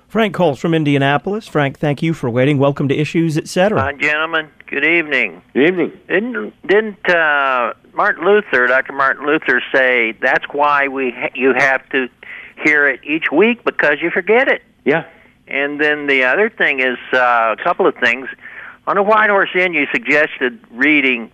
Frank 0.08 0.36
Holtz 0.36 0.62
from 0.62 0.74
Indianapolis. 0.74 1.48
Frank, 1.48 1.80
thank 1.80 2.02
you 2.04 2.14
for 2.14 2.30
waiting. 2.30 2.58
Welcome 2.58 2.88
to 2.90 2.96
Issues, 2.96 3.38
etc. 3.38 3.82
Hi, 3.82 3.94
gentlemen. 3.94 4.50
Good 4.68 4.86
evening. 4.86 5.42
Good 5.54 5.68
evening. 5.68 5.92
Didn't 6.08 6.54
didn't 6.68 7.10
uh, 7.10 7.74
Martin 7.94 8.24
Luther, 8.24 8.68
Dr. 8.68 8.94
Martin 8.94 9.26
Luther, 9.26 9.62
say 9.74 10.14
that's 10.22 10.46
why 10.52 10.88
we 10.88 11.12
ha- 11.12 11.32
you 11.34 11.54
have 11.54 11.88
to 11.90 12.08
hear 12.64 12.88
it 12.88 13.02
each 13.04 13.32
week 13.32 13.64
because 13.64 13.98
you 14.02 14.10
forget 14.12 14.48
it. 14.48 14.62
Yeah. 14.84 15.06
And 15.48 15.80
then 15.80 16.08
the 16.08 16.24
other 16.24 16.50
thing 16.50 16.80
is 16.80 16.98
uh, 17.14 17.56
a 17.60 17.64
couple 17.64 17.86
of 17.88 17.96
things. 17.96 18.28
On 18.88 18.96
the 18.96 19.04
White 19.04 19.30
Horse 19.30 19.50
Inn, 19.56 19.74
you 19.74 19.88
suggested 19.92 20.60
reading 20.72 21.32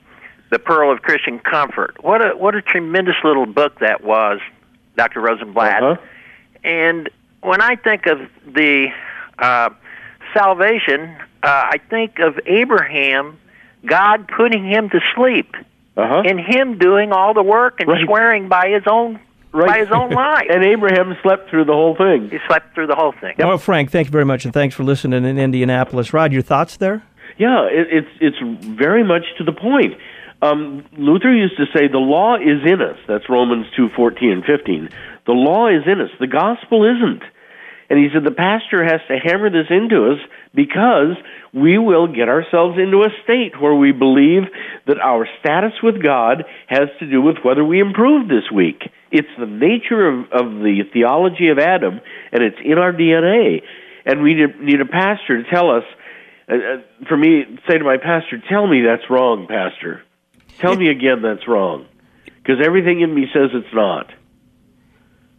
the 0.50 0.60
Pearl 0.60 0.92
of 0.92 1.02
Christian 1.02 1.40
Comfort. 1.40 1.96
What 2.04 2.22
a 2.22 2.36
what 2.36 2.56
a 2.56 2.62
tremendous 2.62 3.16
little 3.24 3.46
book 3.46 3.80
that 3.80 4.04
was, 4.04 4.40
Dr. 4.98 5.22
Rosenbladt. 5.22 5.82
Uh-huh. 5.82 6.02
And 6.64 7.10
when 7.42 7.62
I 7.62 7.76
think 7.76 8.06
of 8.06 8.20
the 8.46 8.88
uh, 9.40 9.70
salvation, 10.34 11.16
uh, 11.44 11.48
I 11.74 11.78
think 11.90 12.20
of 12.20 12.40
Abraham, 12.46 13.40
God 13.86 14.28
putting 14.28 14.66
him 14.66 14.90
to 14.90 15.00
sleep, 15.16 15.56
Uh-huh. 15.98 16.24
and 16.26 16.40
him 16.40 16.78
doing 16.78 17.12
all 17.12 17.34
the 17.34 17.44
work 17.44 17.80
and 17.80 17.90
Right. 17.90 18.06
swearing 18.06 18.48
by 18.48 18.70
his 18.70 18.84
own 18.88 19.20
by 19.52 19.80
his 19.80 19.90
own 19.94 20.10
life. 20.12 20.48
and 20.50 20.64
Abraham 20.64 21.16
slept 21.22 21.50
through 21.50 21.66
the 21.66 21.74
whole 21.74 21.96
thing. 21.96 22.30
he 22.30 22.38
slept 22.48 22.74
through 22.74 22.88
the 22.88 22.96
whole 22.96 23.14
thing. 23.20 23.36
Well, 23.38 23.58
Frank, 23.58 23.92
thank 23.92 24.08
you 24.08 24.12
very 24.12 24.26
much, 24.26 24.46
and 24.46 24.54
thanks 24.54 24.76
for 24.76 24.84
listening 24.84 25.26
in 25.26 25.38
Indianapolis. 25.38 26.14
Rod, 26.14 26.32
your 26.34 26.42
thoughts 26.42 26.78
there? 26.78 27.04
Yeah, 27.38 27.66
it, 27.70 27.88
it's 27.92 28.10
it's 28.20 28.68
very 28.78 29.04
much 29.04 29.24
to 29.38 29.44
the 29.44 29.54
point. 29.54 29.96
Um, 30.42 30.86
Luther 30.98 31.32
used 31.34 31.56
to 31.58 31.66
say 31.74 31.88
the 31.88 31.98
law 32.00 32.36
is 32.36 32.62
in 32.66 32.82
us. 32.82 32.98
That's 33.08 33.30
Romans 33.30 33.68
two 33.76 33.90
fourteen 33.96 34.32
and 34.32 34.44
fifteen. 34.44 34.90
The 35.28 35.34
law 35.34 35.68
is 35.68 35.84
in 35.86 36.02
us. 36.02 36.10
The 36.20 36.28
gospel 36.28 36.84
isn't. 36.84 37.22
And 37.92 38.00
he 38.00 38.08
said 38.14 38.24
the 38.24 38.32
pastor 38.32 38.86
has 38.86 39.02
to 39.10 39.18
hammer 39.20 39.50
this 39.50 39.68
into 39.70 40.14
us 40.14 40.20
because 40.56 41.18
we 41.54 41.78
will 41.78 42.08
get 42.08 42.30
ourselves 42.30 42.80
into 42.80 43.04
a 43.04 43.10
state 43.26 43.60
where 43.60 43.76
we 43.76 43.92
believe 43.92 44.44
that 44.88 44.98
our 44.98 45.28
status 45.42 45.74
with 45.84 46.02
God 46.02 46.46
has 46.68 46.88
to 47.00 47.12
do 47.12 47.22
with 47.22 47.40
whether 47.44 47.66
we 47.66 47.82
improve 47.82 48.30
this 48.30 48.50
week. 48.50 48.90
It's 49.12 49.28
the 49.38 49.46
nature 49.46 50.08
of, 50.08 50.32
of 50.32 50.64
the 50.64 50.84
theology 50.94 51.50
of 51.50 51.60
Adam, 51.60 52.00
and 52.32 52.42
it's 52.42 52.56
in 52.64 52.78
our 52.78 52.94
DNA. 52.94 53.62
And 54.06 54.24
we 54.24 54.36
need, 54.36 54.62
need 54.62 54.80
a 54.80 54.86
pastor 54.86 55.44
to 55.44 55.50
tell 55.50 55.72
us, 55.72 55.84
uh, 56.48 56.56
uh, 56.56 57.06
for 57.10 57.18
me, 57.18 57.44
say 57.68 57.78
to 57.78 57.84
my 57.84 57.98
pastor, 57.98 58.42
tell 58.50 58.66
me 58.66 58.84
that's 58.84 59.10
wrong, 59.10 59.48
pastor. 59.50 60.02
Tell 60.60 60.78
me 60.78 60.88
again 60.88 61.22
that's 61.22 61.46
wrong. 61.46 61.88
Because 62.26 62.66
everything 62.66 63.02
in 63.02 63.14
me 63.14 63.26
says 63.34 63.50
it's 63.54 63.74
not. 63.74 64.14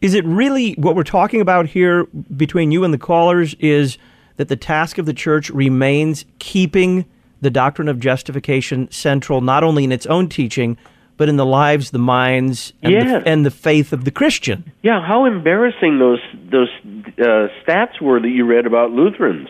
Is 0.03 0.15
it 0.15 0.25
really 0.25 0.73
what 0.73 0.97
we're 0.97 1.05
talking 1.05 1.41
about 1.41 1.67
here 1.67 2.05
between 2.37 2.73
you 2.73 2.83
and 2.83 2.93
the 2.93 2.99
callers 2.99 3.55
is 3.61 3.99
that 4.37 4.49
the 4.49 4.57
task 4.57 4.99
of 4.99 5.07
the 5.07 5.15
church 5.15 5.49
remains 5.51 6.25
keeping 6.41 7.05
the 7.41 7.51
doctrine 7.51 7.87
of 7.87 8.01
justification 8.01 8.91
central, 8.91 9.41
not 9.41 9.63
only 9.63 9.85
in 9.85 9.93
its 9.93 10.05
own 10.07 10.29
teaching, 10.29 10.77
but 11.17 11.29
in 11.29 11.37
the 11.37 11.47
lives, 11.47 11.93
the 11.93 12.01
minds, 12.01 12.73
and, 12.83 12.93
Yes. 12.93 13.05
the, 13.23 13.29
and 13.29 13.47
the 13.47 13.51
faith 13.51 13.93
of 13.93 14.05
the 14.05 14.11
Christian? 14.11 14.73
Yeah, 14.83 15.01
how 15.07 15.25
embarrassing 15.25 16.01
those 16.01 16.21
those 16.51 16.69
uh, 16.85 17.47
stats 17.63 18.01
were 18.01 18.19
that 18.19 18.29
you 18.29 18.45
read 18.45 18.67
about 18.67 18.91
Lutherans. 18.91 19.49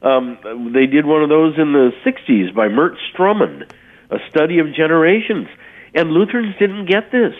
Um, 0.00 0.38
they 0.72 0.86
did 0.86 1.04
one 1.04 1.22
of 1.22 1.28
those 1.28 1.54
in 1.58 1.72
the 1.74 1.90
'60s 2.02 2.54
by 2.54 2.68
Mert 2.68 2.94
Strommen, 3.12 3.68
a 4.10 4.18
study 4.30 4.58
of 4.58 4.72
generations, 4.74 5.48
and 5.94 6.12
Lutherans 6.12 6.54
didn't 6.58 6.86
get 6.86 7.10
this. 7.12 7.34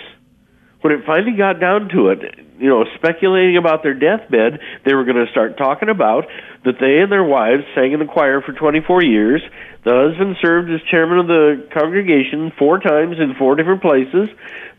When 0.83 0.93
it 0.93 1.01
finally 1.07 1.37
got 1.37 1.59
down 1.59 1.89
to 1.91 2.09
it, 2.09 2.19
you 2.59 2.69
know, 2.69 2.85
speculating 2.97 3.57
about 3.57 3.83
their 3.83 3.95
deathbed, 3.95 4.61
they 4.85 4.95
were 4.95 5.05
going 5.05 5.25
to 5.25 5.31
start 5.31 5.59
talking 5.59 5.89
about 5.89 6.27
that 6.65 6.75
they 6.81 6.99
and 7.01 7.11
their 7.11 7.25
wives 7.25 7.65
sang 7.75 7.93
in 7.93 7.99
the 7.99 8.07
choir 8.07 8.41
for 8.41 8.53
24 8.53 9.03
years. 9.03 9.43
The 9.85 9.93
husband 9.93 10.37
served 10.43 10.71
as 10.71 10.81
chairman 10.91 11.19
of 11.19 11.27
the 11.27 11.69
congregation 11.73 12.53
four 12.59 12.79
times 12.79 13.17
in 13.19 13.35
four 13.39 13.57
different 13.57 13.83
places. 13.83 14.29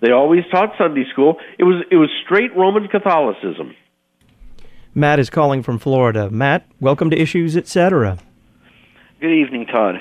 They 0.02 0.12
always 0.12 0.44
taught 0.52 0.74
Sunday 0.78 1.06
school. 1.12 1.38
It 1.58 1.64
was 1.64 1.84
it 1.92 1.96
was 1.96 2.10
straight 2.26 2.56
Roman 2.56 2.88
Catholicism. 2.88 3.76
Matt 4.94 5.20
is 5.20 5.30
calling 5.30 5.64
from 5.64 5.80
Florida. 5.80 6.30
Matt, 6.30 6.68
welcome 6.80 7.10
to 7.12 7.20
Issues, 7.20 7.56
etc. 7.56 8.18
Good 9.22 9.34
evening, 9.34 9.66
Todd. 9.68 9.96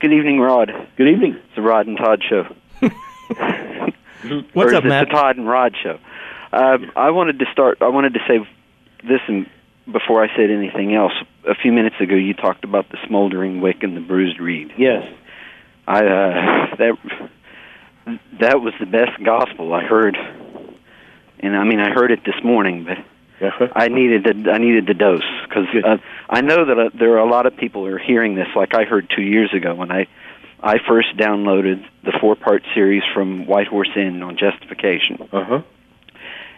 Good 0.00 0.12
evening, 0.12 0.38
Rod. 0.40 0.70
Good 0.96 1.08
evening. 1.08 1.36
It's 1.36 1.56
the 1.56 1.62
Rod 1.62 1.86
and 1.86 1.96
Todd 1.96 2.22
show. 2.28 2.44
What's 4.52 4.72
or 4.72 4.76
up, 4.76 4.84
it 4.84 4.88
Matt? 4.88 5.08
The 5.08 5.12
Todd 5.14 5.36
and 5.36 5.48
Rod 5.48 5.74
show. 5.82 5.98
Um, 6.52 6.90
I 6.96 7.10
wanted 7.10 7.38
to 7.40 7.46
start. 7.52 7.78
I 7.80 7.88
wanted 7.88 8.14
to 8.14 8.20
say 8.26 8.38
this, 9.06 9.20
and 9.28 9.46
before 9.90 10.22
I 10.24 10.28
said 10.36 10.50
anything 10.50 10.94
else, 10.94 11.12
a 11.46 11.54
few 11.54 11.72
minutes 11.72 11.96
ago 12.00 12.14
you 12.14 12.34
talked 12.34 12.64
about 12.64 12.88
the 12.90 12.98
smoldering 13.06 13.60
wick 13.60 13.82
and 13.82 13.96
the 13.96 14.00
bruised 14.00 14.40
reed. 14.40 14.72
Yes. 14.76 15.06
I 15.86 15.98
uh, 15.98 16.76
that 16.76 17.30
that 18.40 18.60
was 18.60 18.74
the 18.80 18.86
best 18.86 19.22
gospel 19.22 19.72
I 19.72 19.82
heard, 19.84 20.16
and 21.40 21.56
I 21.56 21.64
mean 21.64 21.80
I 21.80 21.90
heard 21.90 22.10
it 22.10 22.24
this 22.24 22.42
morning, 22.42 22.84
but 22.84 22.98
Uh-huh. 23.38 23.68
I 23.76 23.88
needed 23.88 24.24
the 24.24 24.50
I 24.50 24.58
needed 24.58 24.86
the 24.86 24.94
dose 24.94 25.22
because 25.46 25.66
uh, 25.84 25.98
I 26.30 26.40
know 26.40 26.64
that 26.64 26.78
uh, 26.78 26.90
there 26.98 27.12
are 27.12 27.18
a 27.18 27.30
lot 27.30 27.44
of 27.46 27.56
people 27.56 27.84
who 27.86 27.92
are 27.94 27.98
hearing 27.98 28.34
this, 28.34 28.48
like 28.56 28.74
I 28.74 28.84
heard 28.84 29.10
two 29.14 29.22
years 29.22 29.52
ago 29.52 29.74
when 29.74 29.92
I 29.92 30.06
I 30.62 30.78
first 30.88 31.16
downloaded 31.16 31.84
the 32.04 32.12
four 32.20 32.34
part 32.34 32.62
series 32.74 33.02
from 33.14 33.46
White 33.46 33.66
Horse 33.66 33.90
Inn 33.96 34.22
on 34.22 34.36
justification, 34.36 35.28
Uh-huh. 35.32 35.62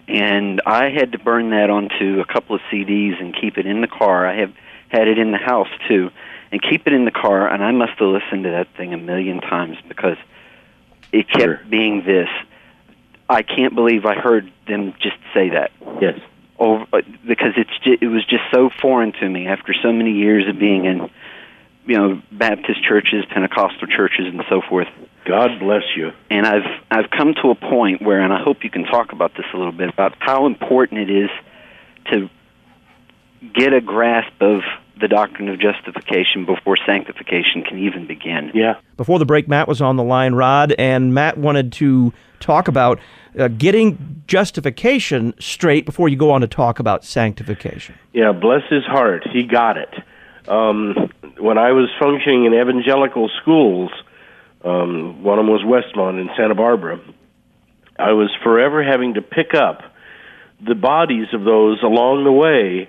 and 0.06 0.60
I 0.64 0.90
had 0.90 1.12
to 1.12 1.18
burn 1.18 1.50
that 1.50 1.68
onto 1.70 2.20
a 2.20 2.24
couple 2.32 2.54
of 2.56 2.62
CDs 2.70 3.20
and 3.20 3.34
keep 3.34 3.58
it 3.58 3.66
in 3.66 3.80
the 3.80 3.88
car. 3.88 4.26
I 4.26 4.36
have 4.36 4.52
had 4.88 5.08
it 5.08 5.18
in 5.18 5.32
the 5.32 5.38
house 5.38 5.68
too, 5.88 6.10
and 6.52 6.62
keep 6.62 6.86
it 6.86 6.92
in 6.92 7.04
the 7.04 7.10
car. 7.10 7.46
And 7.52 7.62
I 7.62 7.72
must 7.72 7.92
have 7.98 8.08
listened 8.08 8.44
to 8.44 8.50
that 8.50 8.68
thing 8.76 8.94
a 8.94 8.98
million 8.98 9.40
times 9.40 9.76
because 9.88 10.16
it 11.12 11.28
kept 11.28 11.42
Sure. 11.42 11.60
being 11.68 12.02
this. 12.04 12.28
I 13.28 13.42
can't 13.42 13.74
believe 13.74 14.06
I 14.06 14.14
heard 14.14 14.50
them 14.66 14.94
just 15.00 15.16
say 15.34 15.50
that 15.50 15.70
Yes. 16.00 16.18
over 16.58 16.86
uh, 16.92 17.02
because 17.26 17.52
it's 17.56 17.76
ju- 17.84 17.98
it 18.00 18.06
was 18.06 18.24
just 18.24 18.44
so 18.54 18.70
foreign 18.80 19.12
to 19.20 19.28
me 19.28 19.46
after 19.46 19.74
so 19.74 19.92
many 19.92 20.12
years 20.12 20.46
of 20.48 20.58
being 20.58 20.86
in 20.86 21.10
you 21.88 21.96
know 21.96 22.22
Baptist 22.30 22.84
churches, 22.86 23.24
Pentecostal 23.32 23.88
churches, 23.88 24.26
and 24.26 24.42
so 24.48 24.60
forth. 24.68 24.86
God 25.24 25.58
bless 25.58 25.82
you. 25.96 26.12
And 26.30 26.46
I've 26.46 26.68
I've 26.90 27.10
come 27.10 27.34
to 27.42 27.50
a 27.50 27.54
point 27.54 28.02
where, 28.02 28.20
and 28.20 28.32
I 28.32 28.42
hope 28.42 28.62
you 28.62 28.70
can 28.70 28.84
talk 28.84 29.12
about 29.12 29.32
this 29.36 29.46
a 29.52 29.56
little 29.56 29.72
bit 29.72 29.88
about 29.88 30.14
how 30.20 30.46
important 30.46 31.10
it 31.10 31.10
is 31.10 31.30
to 32.12 32.30
get 33.54 33.72
a 33.72 33.80
grasp 33.80 34.32
of 34.40 34.60
the 35.00 35.08
doctrine 35.08 35.48
of 35.48 35.60
justification 35.60 36.44
before 36.44 36.76
sanctification 36.84 37.62
can 37.62 37.78
even 37.78 38.06
begin. 38.06 38.50
Yeah. 38.52 38.74
Before 38.96 39.18
the 39.18 39.24
break, 39.24 39.48
Matt 39.48 39.68
was 39.68 39.80
on 39.80 39.96
the 39.96 40.02
line, 40.02 40.34
Rod, 40.34 40.74
and 40.76 41.14
Matt 41.14 41.38
wanted 41.38 41.72
to 41.74 42.12
talk 42.40 42.68
about 42.68 42.98
uh, 43.38 43.48
getting 43.48 44.24
justification 44.26 45.34
straight 45.38 45.86
before 45.86 46.08
you 46.08 46.16
go 46.16 46.32
on 46.32 46.40
to 46.40 46.48
talk 46.48 46.80
about 46.80 47.04
sanctification. 47.04 47.94
Yeah, 48.12 48.32
bless 48.32 48.62
his 48.68 48.84
heart. 48.84 49.26
He 49.32 49.44
got 49.44 49.76
it. 49.76 49.94
Um, 50.48 51.10
when 51.38 51.58
I 51.58 51.72
was 51.72 51.90
functioning 52.00 52.46
in 52.46 52.54
evangelical 52.54 53.30
schools, 53.42 53.90
um, 54.64 55.22
one 55.22 55.38
of 55.38 55.44
them 55.44 55.52
was 55.52 55.62
Westmont 55.62 56.20
in 56.20 56.30
Santa 56.36 56.54
Barbara, 56.54 57.00
I 57.98 58.12
was 58.12 58.30
forever 58.42 58.82
having 58.82 59.14
to 59.14 59.22
pick 59.22 59.54
up 59.54 59.82
the 60.64 60.74
bodies 60.74 61.26
of 61.32 61.44
those 61.44 61.82
along 61.82 62.24
the 62.24 62.32
way 62.32 62.88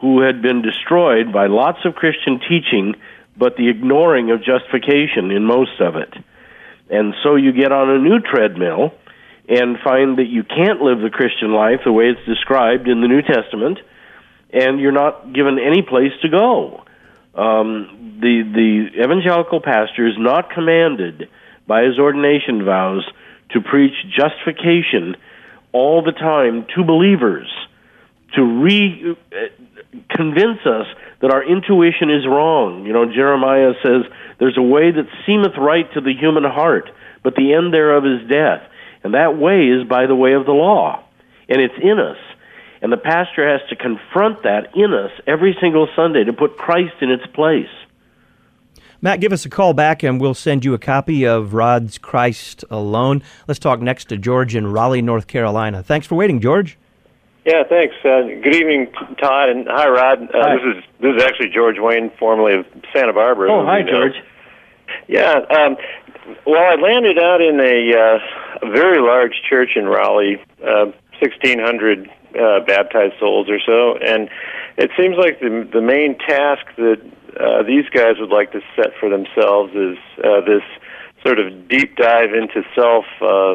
who 0.00 0.20
had 0.20 0.42
been 0.42 0.62
destroyed 0.62 1.32
by 1.32 1.46
lots 1.46 1.78
of 1.84 1.94
Christian 1.94 2.40
teaching, 2.40 2.96
but 3.36 3.56
the 3.56 3.68
ignoring 3.68 4.30
of 4.30 4.42
justification 4.42 5.30
in 5.30 5.44
most 5.44 5.80
of 5.80 5.94
it. 5.96 6.12
And 6.90 7.14
so 7.22 7.36
you 7.36 7.52
get 7.52 7.72
on 7.72 7.88
a 7.88 7.98
new 7.98 8.18
treadmill 8.18 8.92
and 9.48 9.78
find 9.78 10.18
that 10.18 10.26
you 10.26 10.42
can't 10.42 10.82
live 10.82 11.00
the 11.00 11.10
Christian 11.10 11.52
life 11.52 11.80
the 11.84 11.92
way 11.92 12.10
it's 12.10 12.26
described 12.26 12.88
in 12.88 13.00
the 13.00 13.08
New 13.08 13.22
Testament, 13.22 13.78
and 14.52 14.80
you're 14.80 14.92
not 14.92 15.32
given 15.32 15.58
any 15.58 15.82
place 15.82 16.12
to 16.22 16.28
go. 16.28 16.84
Um, 17.34 18.18
the 18.20 18.42
the 18.42 19.02
evangelical 19.02 19.60
pastor 19.60 20.06
is 20.06 20.14
not 20.18 20.50
commanded 20.50 21.28
by 21.66 21.84
his 21.84 21.98
ordination 21.98 22.64
vows 22.64 23.04
to 23.50 23.60
preach 23.60 23.94
justification 24.10 25.16
all 25.72 26.02
the 26.02 26.12
time 26.12 26.66
to 26.76 26.84
believers 26.84 27.48
to 28.34 28.42
re 28.42 29.16
convince 30.10 30.60
us 30.64 30.86
that 31.20 31.30
our 31.30 31.44
intuition 31.44 32.10
is 32.10 32.26
wrong. 32.26 32.86
You 32.86 32.92
know, 32.92 33.06
Jeremiah 33.06 33.72
says, 33.82 34.10
There's 34.38 34.56
a 34.56 34.62
way 34.62 34.90
that 34.90 35.06
seemeth 35.26 35.56
right 35.58 35.86
to 35.94 36.00
the 36.00 36.12
human 36.12 36.44
heart, 36.44 36.90
but 37.22 37.34
the 37.34 37.54
end 37.54 37.72
thereof 37.72 38.04
is 38.04 38.28
death. 38.28 38.68
And 39.04 39.14
that 39.14 39.36
way 39.36 39.66
is 39.66 39.88
by 39.88 40.06
the 40.06 40.14
way 40.14 40.32
of 40.34 40.46
the 40.46 40.52
law. 40.52 41.04
And 41.48 41.60
it's 41.60 41.74
in 41.82 41.98
us. 41.98 42.16
And 42.82 42.92
the 42.92 42.96
pastor 42.96 43.48
has 43.48 43.60
to 43.70 43.76
confront 43.76 44.42
that 44.42 44.76
in 44.76 44.92
us 44.92 45.12
every 45.26 45.56
single 45.60 45.88
Sunday 45.94 46.24
to 46.24 46.32
put 46.32 46.58
Christ 46.58 46.94
in 47.00 47.10
its 47.10 47.24
place. 47.26 47.70
Matt, 49.00 49.20
give 49.20 49.32
us 49.32 49.44
a 49.44 49.48
call 49.48 49.72
back 49.72 50.02
and 50.02 50.20
we'll 50.20 50.34
send 50.34 50.64
you 50.64 50.74
a 50.74 50.78
copy 50.78 51.24
of 51.24 51.54
Rod's 51.54 51.96
Christ 51.96 52.64
Alone. 52.70 53.22
Let's 53.48 53.60
talk 53.60 53.80
next 53.80 54.06
to 54.06 54.16
George 54.16 54.54
in 54.54 54.66
Raleigh, 54.66 55.02
North 55.02 55.28
Carolina. 55.28 55.82
Thanks 55.82 56.06
for 56.06 56.16
waiting, 56.16 56.40
George. 56.40 56.76
Yeah, 57.44 57.64
thanks. 57.68 57.94
Uh, 58.04 58.22
good 58.42 58.54
evening, 58.54 58.92
Todd, 59.18 59.48
and 59.48 59.66
hi, 59.66 59.88
Rod. 59.88 60.22
Uh, 60.22 60.26
hi. 60.32 60.56
This 60.56 60.76
is 60.76 60.84
this 61.00 61.16
is 61.16 61.22
actually 61.22 61.48
George 61.48 61.76
Wayne, 61.80 62.12
formerly 62.16 62.54
of 62.54 62.66
Santa 62.92 63.12
Barbara. 63.12 63.50
Oh, 63.50 63.64
hi, 63.64 63.78
you 63.78 63.84
know. 63.84 63.90
George. 63.90 64.14
Yeah. 65.08 65.40
Um, 65.50 65.76
well, 66.46 66.62
I 66.62 66.80
landed 66.80 67.18
out 67.18 67.40
in 67.40 67.58
a, 67.58 67.98
uh, 67.98 68.66
a 68.68 68.70
very 68.70 69.00
large 69.00 69.42
church 69.48 69.70
in 69.74 69.86
Raleigh, 69.86 70.40
uh, 70.62 70.92
1,600 71.18 72.08
uh, 72.38 72.60
baptized 72.66 73.14
souls 73.20 73.48
or 73.48 73.58
so, 73.64 73.96
and 73.98 74.28
it 74.76 74.90
seems 74.98 75.16
like 75.16 75.40
the 75.40 75.68
the 75.72 75.80
main 75.82 76.16
task 76.18 76.64
that 76.76 77.00
uh, 77.40 77.62
these 77.62 77.88
guys 77.90 78.16
would 78.18 78.30
like 78.30 78.52
to 78.52 78.60
set 78.76 78.92
for 79.00 79.08
themselves 79.08 79.72
is 79.74 79.96
uh, 80.24 80.40
this 80.42 80.62
sort 81.24 81.38
of 81.38 81.68
deep 81.68 81.96
dive 81.96 82.34
into 82.34 82.62
self 82.74 83.04
uh, 83.20 83.54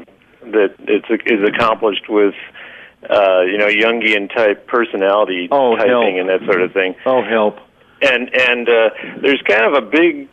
that 0.51 0.75
it's 0.87 1.09
is 1.25 1.47
accomplished 1.47 2.09
with. 2.09 2.33
Uh, 3.07 3.41
you 3.45 3.59
know, 3.59 3.67
Jungian 3.67 4.27
type 4.35 4.65
personality 4.67 5.47
Oh, 5.51 5.75
typing 5.77 6.17
help. 6.17 6.19
and 6.19 6.29
that 6.29 6.41
sort 6.51 6.61
of 6.63 6.73
thing 6.73 6.95
Oh, 7.05 7.21
help. 7.23 7.59
and 8.01 8.27
and 8.35 8.67
uh, 8.67 8.89
there's 9.21 9.41
kind 9.47 9.63
of 9.65 9.73
a 9.83 9.85
big 9.85 10.27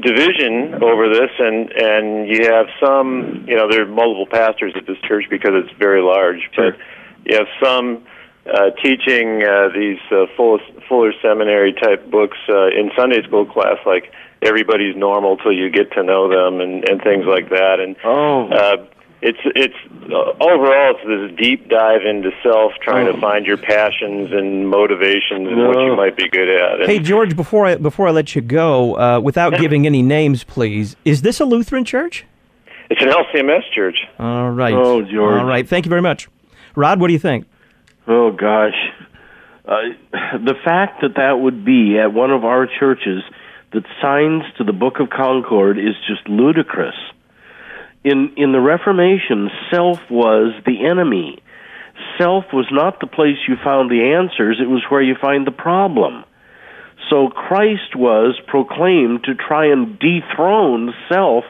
division 0.00 0.82
over 0.82 1.08
this, 1.12 1.30
and 1.38 1.70
and 1.72 2.28
you 2.28 2.46
have 2.50 2.66
some, 2.82 3.44
you 3.46 3.54
know, 3.54 3.68
there 3.70 3.82
are 3.82 3.86
multiple 3.86 4.26
pastors 4.26 4.72
at 4.76 4.86
this 4.86 4.96
church 5.06 5.24
because 5.30 5.50
it's 5.54 5.72
very 5.78 6.00
large, 6.00 6.40
Sure. 6.54 6.72
but 6.72 6.80
you 7.24 7.36
have 7.36 7.46
some 7.62 8.04
uh, 8.46 8.70
teaching 8.82 9.42
uh, 9.44 9.68
these 9.74 9.98
uh, 10.10 10.26
Fuller, 10.36 10.58
Fuller 10.88 11.12
Seminary 11.22 11.72
type 11.72 12.10
books 12.10 12.38
uh, 12.48 12.68
in 12.68 12.90
Sunday 12.96 13.22
school 13.22 13.44
class, 13.46 13.76
like 13.86 14.12
everybody's 14.42 14.96
normal 14.96 15.36
till 15.36 15.52
you 15.52 15.70
get 15.70 15.92
to 15.92 16.02
know 16.02 16.28
them, 16.28 16.60
and 16.60 16.88
and 16.88 17.02
things 17.02 17.24
like 17.26 17.50
that, 17.50 17.78
and 17.80 17.96
Oh. 18.04 18.48
uh, 18.48 18.76
it's 19.22 19.38
it's 19.44 19.74
uh, 20.10 20.32
overall 20.42 20.96
it's 20.96 21.06
this 21.30 21.38
deep 21.38 21.68
dive 21.68 22.06
into 22.06 22.30
self, 22.42 22.72
trying 22.82 23.06
Oh. 23.08 23.12
to 23.12 23.20
find 23.20 23.44
your 23.46 23.58
passions 23.58 24.32
and 24.32 24.68
motivations 24.70 25.46
and 25.46 25.58
what 25.68 25.78
you 25.78 25.94
might 25.94 26.16
be 26.16 26.26
good 26.30 26.48
at. 26.48 26.80
And 26.80 26.90
Hey, 26.90 26.98
George, 27.00 27.36
before 27.36 27.66
I, 27.66 27.74
before 27.76 28.08
I 28.08 28.12
let 28.12 28.34
you 28.34 28.40
go, 28.40 28.96
uh, 28.98 29.20
without 29.20 29.58
giving 29.58 29.84
any 29.86 30.00
names, 30.02 30.42
please, 30.42 30.96
is 31.04 31.20
this 31.20 31.38
a 31.38 31.44
Lutheran 31.44 31.84
church? 31.84 32.24
It's 32.88 33.02
an 33.02 33.10
LCMS 33.10 33.70
church. 33.74 33.98
All 34.18 34.50
right. 34.50 34.74
Oh, 34.74 35.02
George. 35.02 35.38
All 35.38 35.44
right. 35.44 35.68
Thank 35.68 35.84
you 35.84 35.90
very 35.90 36.02
much. 36.02 36.26
Rod, 36.74 37.00
what 37.00 37.08
do 37.08 37.12
you 37.12 37.18
think? 37.18 37.46
Oh 38.06 38.32
gosh, 38.32 38.74
uh, 39.66 39.74
the 40.44 40.54
fact 40.64 41.02
that 41.02 41.14
that 41.16 41.40
would 41.40 41.64
be 41.64 41.98
at 41.98 42.12
one 42.12 42.30
of 42.30 42.44
our 42.44 42.66
churches 42.66 43.22
that 43.72 43.84
signs 44.02 44.42
to 44.58 44.64
the 44.64 44.72
Book 44.72 44.94
of 45.00 45.10
Concord 45.10 45.78
is 45.78 45.94
just 46.08 46.28
ludicrous. 46.28 46.96
In 48.02 48.32
in 48.36 48.52
the 48.52 48.60
Reformation, 48.60 49.50
self 49.70 50.00
was 50.10 50.54
the 50.64 50.86
enemy. 50.86 51.38
Self 52.18 52.44
was 52.52 52.66
not 52.72 53.00
the 53.00 53.06
place 53.06 53.36
you 53.46 53.56
found 53.62 53.90
the 53.90 54.16
answers; 54.16 54.58
it 54.60 54.68
was 54.68 54.82
where 54.88 55.02
you 55.02 55.14
find 55.20 55.46
the 55.46 55.52
problem. 55.52 56.24
So 57.10 57.28
Christ 57.28 57.96
was 57.96 58.38
proclaimed 58.46 59.24
to 59.24 59.34
try 59.34 59.66
and 59.66 59.98
dethrone 59.98 60.94
self 61.08 61.44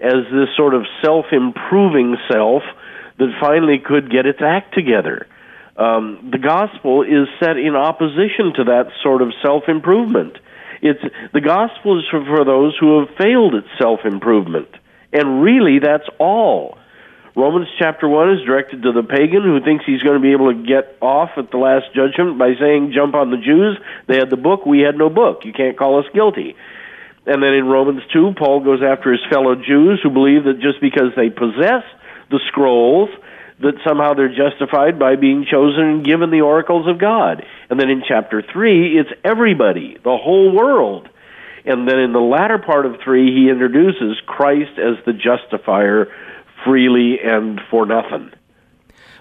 as 0.00 0.24
this 0.32 0.48
sort 0.56 0.74
of 0.74 0.82
self-improving 1.02 2.16
self 2.30 2.62
that 3.18 3.36
finally 3.40 3.78
could 3.78 4.10
get 4.10 4.26
its 4.26 4.40
act 4.42 4.74
together 4.74 5.26
um, 5.76 6.28
the 6.30 6.38
gospel 6.38 7.02
is 7.02 7.28
set 7.40 7.56
in 7.56 7.74
opposition 7.74 8.52
to 8.56 8.64
that 8.64 8.92
sort 9.02 9.22
of 9.22 9.32
self 9.42 9.64
improvement. 9.68 10.36
It's 10.82 11.00
the 11.32 11.40
gospel 11.40 11.98
is 11.98 12.04
for, 12.10 12.24
for 12.24 12.44
those 12.44 12.76
who 12.78 13.00
have 13.00 13.16
failed 13.16 13.54
at 13.54 13.64
self 13.80 14.00
improvement, 14.04 14.68
and 15.12 15.42
really 15.42 15.78
that's 15.78 16.08
all. 16.18 16.78
Romans 17.34 17.68
chapter 17.78 18.06
one 18.06 18.30
is 18.30 18.44
directed 18.44 18.82
to 18.82 18.92
the 18.92 19.02
pagan 19.02 19.42
who 19.42 19.64
thinks 19.64 19.86
he's 19.86 20.02
going 20.02 20.16
to 20.16 20.20
be 20.20 20.32
able 20.32 20.52
to 20.52 20.62
get 20.66 20.98
off 21.00 21.30
at 21.38 21.50
the 21.50 21.56
last 21.56 21.86
judgment 21.94 22.38
by 22.38 22.52
saying, 22.60 22.92
"Jump 22.94 23.14
on 23.14 23.30
the 23.30 23.38
Jews. 23.38 23.78
They 24.06 24.16
had 24.16 24.28
the 24.28 24.36
book. 24.36 24.66
We 24.66 24.80
had 24.80 24.98
no 24.98 25.08
book. 25.08 25.46
You 25.46 25.54
can't 25.54 25.78
call 25.78 26.00
us 26.00 26.06
guilty." 26.12 26.54
And 27.24 27.40
then 27.40 27.54
in 27.54 27.66
Romans 27.66 28.02
2, 28.12 28.34
Paul 28.36 28.64
goes 28.64 28.82
after 28.82 29.12
his 29.12 29.20
fellow 29.30 29.54
Jews 29.54 30.00
who 30.02 30.10
believe 30.10 30.44
that 30.44 30.58
just 30.60 30.80
because 30.80 31.14
they 31.16 31.30
possess 31.30 31.84
the 32.32 32.40
scrolls, 32.48 33.08
that 33.60 33.74
somehow 33.86 34.14
they're 34.14 34.34
justified 34.34 34.98
by 34.98 35.14
being 35.14 35.46
chosen 35.48 35.84
and 35.84 36.04
given 36.04 36.30
the 36.30 36.40
oracles 36.40 36.88
of 36.88 36.98
God. 36.98 37.44
And 37.70 37.78
then 37.78 37.90
in 37.90 38.02
chapter 38.06 38.42
3, 38.42 38.98
it's 38.98 39.10
everybody, 39.22 39.96
the 40.02 40.16
whole 40.16 40.52
world. 40.52 41.08
And 41.64 41.86
then 41.86 42.00
in 42.00 42.12
the 42.12 42.20
latter 42.20 42.58
part 42.58 42.86
of 42.86 42.96
3, 43.04 43.32
he 43.32 43.48
introduces 43.48 44.20
Christ 44.26 44.78
as 44.78 44.96
the 45.06 45.12
justifier 45.12 46.12
freely 46.64 47.20
and 47.22 47.60
for 47.70 47.86
nothing. 47.86 48.32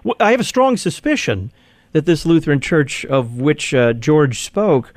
Well, 0.04 0.16
I 0.20 0.32
have 0.32 0.40
a 0.40 0.46
strong 0.46 0.78
suspicion 0.78 1.52
that 1.92 2.06
this 2.06 2.26
Lutheran 2.26 2.60
church 2.60 3.06
of 3.06 3.40
which 3.40 3.74
uh, 3.74 3.94
George 3.94 4.40
spoke 4.40 4.94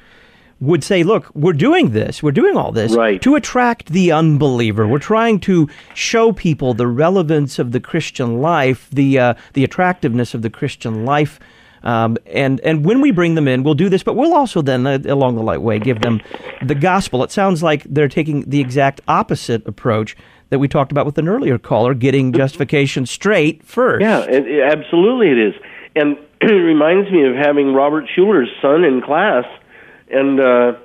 would 0.60 0.82
say, 0.84 1.02
look, 1.02 1.30
we're 1.34 1.52
doing 1.52 1.90
this, 1.90 2.22
we're 2.22 2.30
doing 2.32 2.56
all 2.56 2.72
this 2.72 2.94
Right. 2.94 3.20
to 3.22 3.34
attract 3.34 3.88
the 3.88 4.12
unbeliever. 4.12 4.86
We're 4.86 4.98
trying 4.98 5.40
to 5.40 5.68
show 5.94 6.32
people 6.32 6.74
the 6.74 6.86
relevance 6.86 7.58
of 7.58 7.72
the 7.72 7.80
Christian 7.80 8.40
life, 8.40 8.88
the, 8.92 9.18
uh, 9.18 9.34
the 9.54 9.64
attractiveness 9.64 10.32
of 10.34 10.42
the 10.42 10.50
Christian 10.50 11.04
life. 11.04 11.38
Um, 11.82 12.16
and, 12.26 12.60
and 12.60 12.84
when 12.84 13.02
we 13.02 13.10
bring 13.10 13.34
them 13.34 13.46
in, 13.46 13.62
we'll 13.62 13.74
do 13.74 13.90
this, 13.90 14.02
but 14.02 14.16
we'll 14.16 14.32
also 14.32 14.62
then, 14.62 14.86
uh, 14.86 14.98
along 15.06 15.34
the 15.36 15.42
light 15.42 15.60
way, 15.60 15.78
give 15.78 16.00
them 16.00 16.20
the 16.62 16.74
gospel. 16.74 17.22
It 17.22 17.30
sounds 17.30 17.62
like 17.62 17.84
they're 17.84 18.08
taking 18.08 18.48
the 18.48 18.60
exact 18.60 19.02
opposite 19.06 19.66
approach 19.66 20.16
that 20.48 20.58
we 20.60 20.68
talked 20.68 20.92
about 20.92 21.04
with 21.04 21.18
an 21.18 21.28
earlier 21.28 21.58
caller, 21.58 21.92
getting 21.92 22.32
justification 22.32 23.04
straight 23.04 23.62
first. 23.66 24.02
Yeah, 24.02 24.20
it, 24.20 24.46
it- 24.46 24.62
absolutely 24.72 25.30
it 25.30 25.38
is. 25.38 25.54
And 25.96 26.16
it 26.40 26.46
reminds 26.54 27.10
me 27.10 27.24
of 27.28 27.34
having 27.36 27.74
Robert 27.74 28.06
Schuller's 28.14 28.48
son 28.62 28.82
in 28.84 29.02
class, 29.02 29.44
and 30.14 30.40
uh, 30.40 30.79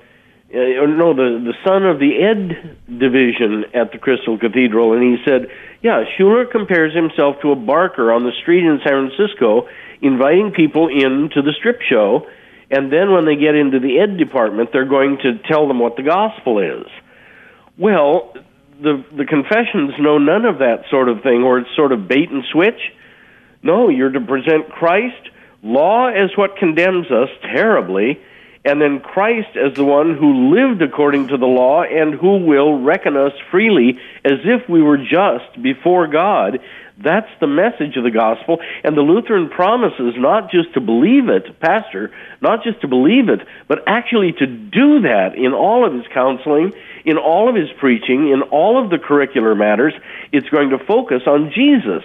uh, 0.51 0.89
no, 0.89 1.13
the 1.13 1.37
the 1.45 1.53
son 1.63 1.85
of 1.85 1.99
the 1.99 2.17
Ed 2.17 2.77
division 2.89 3.65
at 3.75 3.91
the 3.91 3.99
Crystal 3.99 4.37
Cathedral, 4.39 4.93
and 4.93 5.03
he 5.03 5.23
said, 5.23 5.47
"Yeah, 5.83 6.03
Schuller 6.17 6.49
compares 6.49 6.95
himself 6.95 7.35
to 7.43 7.51
a 7.51 7.55
barker 7.55 8.11
on 8.11 8.23
the 8.23 8.31
street 8.41 8.65
in 8.65 8.79
San 8.83 9.11
Francisco, 9.11 9.67
inviting 10.01 10.51
people 10.51 10.87
in 10.87 11.29
to 11.35 11.41
the 11.43 11.53
strip 11.59 11.81
show." 11.81 12.27
And 12.71 12.91
then 12.93 13.11
when 13.11 13.25
they 13.25 13.35
get 13.35 13.55
into 13.55 13.79
the 13.79 13.99
ed 13.99 14.17
department, 14.17 14.69
they're 14.71 14.85
going 14.85 15.17
to 15.23 15.39
tell 15.47 15.67
them 15.67 15.79
what 15.79 15.95
the 15.97 16.03
gospel 16.03 16.59
is. 16.59 16.87
Well, 17.77 18.33
the 18.81 19.03
the 19.15 19.25
confessions 19.25 19.93
know 19.99 20.17
none 20.17 20.45
of 20.45 20.59
that 20.59 20.85
sort 20.89 21.09
of 21.09 21.21
thing, 21.21 21.43
or 21.43 21.59
it's 21.59 21.75
sort 21.75 21.91
of 21.91 22.07
bait 22.07 22.29
and 22.31 22.43
switch. 22.51 22.79
No, 23.61 23.89
you're 23.89 24.11
to 24.11 24.21
present 24.21 24.69
Christ. 24.69 25.29
Law 25.61 26.07
as 26.07 26.31
what 26.37 26.57
condemns 26.57 27.11
us 27.11 27.29
terribly, 27.53 28.19
and 28.65 28.81
then 28.81 28.99
Christ 28.99 29.55
as 29.55 29.75
the 29.75 29.85
one 29.85 30.17
who 30.17 30.53
lived 30.53 30.81
according 30.81 31.29
to 31.29 31.37
the 31.37 31.45
law 31.45 31.83
and 31.83 32.13
who 32.13 32.45
will 32.45 32.81
reckon 32.81 33.15
us 33.15 33.31
freely 33.51 33.97
as 34.25 34.39
if 34.43 34.67
we 34.67 34.81
were 34.81 34.97
just 34.97 35.61
before 35.61 36.07
God. 36.07 36.59
That's 37.01 37.29
the 37.39 37.47
message 37.47 37.95
of 37.95 38.03
the 38.03 38.11
gospel. 38.11 38.59
And 38.83 38.97
the 38.97 39.01
Lutheran 39.01 39.49
promises 39.49 40.15
not 40.17 40.51
just 40.51 40.73
to 40.73 40.81
believe 40.81 41.29
it, 41.29 41.57
Pastor, 41.61 42.11
not 42.41 42.63
just 42.63 42.81
to 42.81 42.89
believe 42.89 43.29
it, 43.29 43.39
but 43.69 43.83
actually 43.87 44.33
to 44.33 44.45
do 44.45 45.01
that 45.01 45.35
in 45.35 45.53
all 45.53 45.87
of 45.87 45.93
his 45.93 46.03
counseling, 46.13 46.73
in 47.05 47.17
all 47.17 47.47
of 47.47 47.55
his 47.55 47.69
preaching, 47.79 48.29
in 48.29 48.41
all 48.41 48.83
of 48.83 48.89
the 48.89 48.97
curricular 48.97 49.57
matters. 49.57 49.93
It's 50.33 50.49
going 50.49 50.71
to 50.71 50.79
focus 50.79 51.21
on 51.25 51.53
Jesus. 51.55 52.03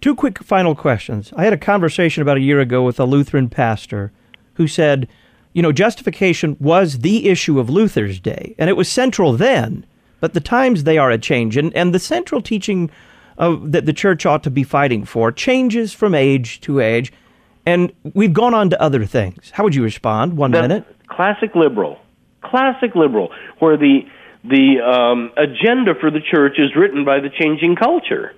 Two 0.00 0.16
quick 0.16 0.42
final 0.42 0.74
questions. 0.74 1.32
I 1.36 1.44
had 1.44 1.52
a 1.52 1.58
conversation 1.58 2.22
about 2.22 2.36
a 2.36 2.40
year 2.40 2.58
ago 2.58 2.82
with 2.82 2.98
a 2.98 3.04
Lutheran 3.04 3.48
pastor 3.48 4.12
who 4.58 4.68
said, 4.68 5.08
you 5.54 5.62
know, 5.62 5.72
justification 5.72 6.56
was 6.60 6.98
the 6.98 7.28
issue 7.28 7.58
of 7.58 7.70
Luther's 7.70 8.20
day, 8.20 8.54
and 8.58 8.68
it 8.68 8.76
was 8.76 8.88
central 8.88 9.32
then, 9.32 9.86
but 10.20 10.34
the 10.34 10.40
times 10.40 10.84
they 10.84 10.98
are 10.98 11.10
a 11.10 11.16
change. 11.16 11.56
And, 11.56 11.74
and 11.74 11.94
the 11.94 11.98
central 11.98 12.42
teaching 12.42 12.90
of, 13.38 13.72
that 13.72 13.86
the 13.86 13.92
church 13.92 14.26
ought 14.26 14.42
to 14.42 14.50
be 14.50 14.64
fighting 14.64 15.04
for 15.04 15.32
changes 15.32 15.94
from 15.94 16.14
age 16.14 16.60
to 16.62 16.80
age, 16.80 17.12
and 17.64 17.92
we've 18.14 18.32
gone 18.32 18.52
on 18.52 18.68
to 18.70 18.82
other 18.82 19.06
things. 19.06 19.50
How 19.54 19.64
would 19.64 19.74
you 19.74 19.82
respond? 19.82 20.36
One 20.36 20.50
That's 20.50 20.68
minute. 20.68 20.84
Classic 21.06 21.54
liberal. 21.54 21.98
Classic 22.42 22.94
liberal, 22.94 23.30
where 23.60 23.76
the, 23.76 24.00
the 24.44 24.80
um, 24.80 25.30
agenda 25.36 25.94
for 26.00 26.10
the 26.10 26.20
church 26.20 26.58
is 26.58 26.74
written 26.76 27.04
by 27.04 27.20
the 27.20 27.30
changing 27.30 27.76
culture. 27.76 28.34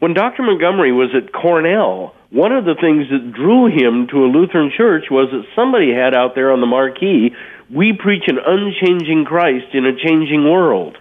When 0.00 0.14
Dr. 0.14 0.42
Montgomery 0.42 0.92
was 0.92 1.10
at 1.14 1.32
Cornell, 1.32 2.14
one 2.30 2.52
of 2.52 2.64
the 2.64 2.74
things 2.74 3.08
that 3.10 3.32
drew 3.34 3.66
him 3.66 4.08
to 4.08 4.24
a 4.24 4.32
Lutheran 4.32 4.72
church 4.74 5.04
was 5.10 5.28
that 5.30 5.44
somebody 5.54 5.92
had 5.92 6.14
out 6.14 6.34
there 6.34 6.50
on 6.52 6.60
the 6.60 6.66
marquee, 6.66 7.34
we 7.70 7.92
preach 7.92 8.24
an 8.26 8.38
unchanging 8.44 9.26
Christ 9.26 9.74
in 9.74 9.84
a 9.84 9.94
changing 9.94 10.50
world. 10.50 10.96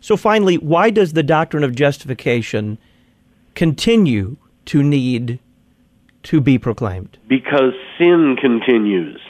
So 0.00 0.16
finally, 0.16 0.56
why 0.56 0.88
does 0.88 1.12
the 1.12 1.22
doctrine 1.22 1.62
of 1.62 1.74
justification 1.74 2.78
continue 3.54 4.38
to 4.64 4.82
need 4.82 5.40
to 6.22 6.40
be 6.40 6.58
proclaimed? 6.58 7.18
Because 7.28 7.74
sin 7.98 8.36
continues. 8.40 9.20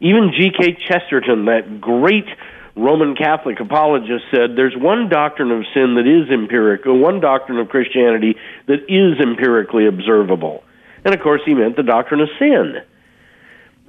Even 0.00 0.32
G.K. 0.36 0.78
Chesterton, 0.88 1.44
that 1.44 1.80
great 1.80 2.26
Roman 2.76 3.14
Catholic 3.16 3.60
apologist, 3.60 4.24
said 4.30 4.56
there's 4.56 4.76
one 4.76 5.08
doctrine 5.08 5.50
of 5.50 5.64
sin 5.74 5.96
that 5.96 6.06
is 6.06 6.30
empirical, 6.30 6.98
one 6.98 7.20
doctrine 7.20 7.58
of 7.58 7.68
Christianity 7.68 8.36
that 8.66 8.84
is 8.88 9.20
empirically 9.20 9.86
observable. 9.86 10.62
And 11.04 11.14
of 11.14 11.20
course, 11.20 11.42
he 11.44 11.54
meant 11.54 11.76
the 11.76 11.82
doctrine 11.82 12.20
of 12.20 12.28
sin. 12.38 12.76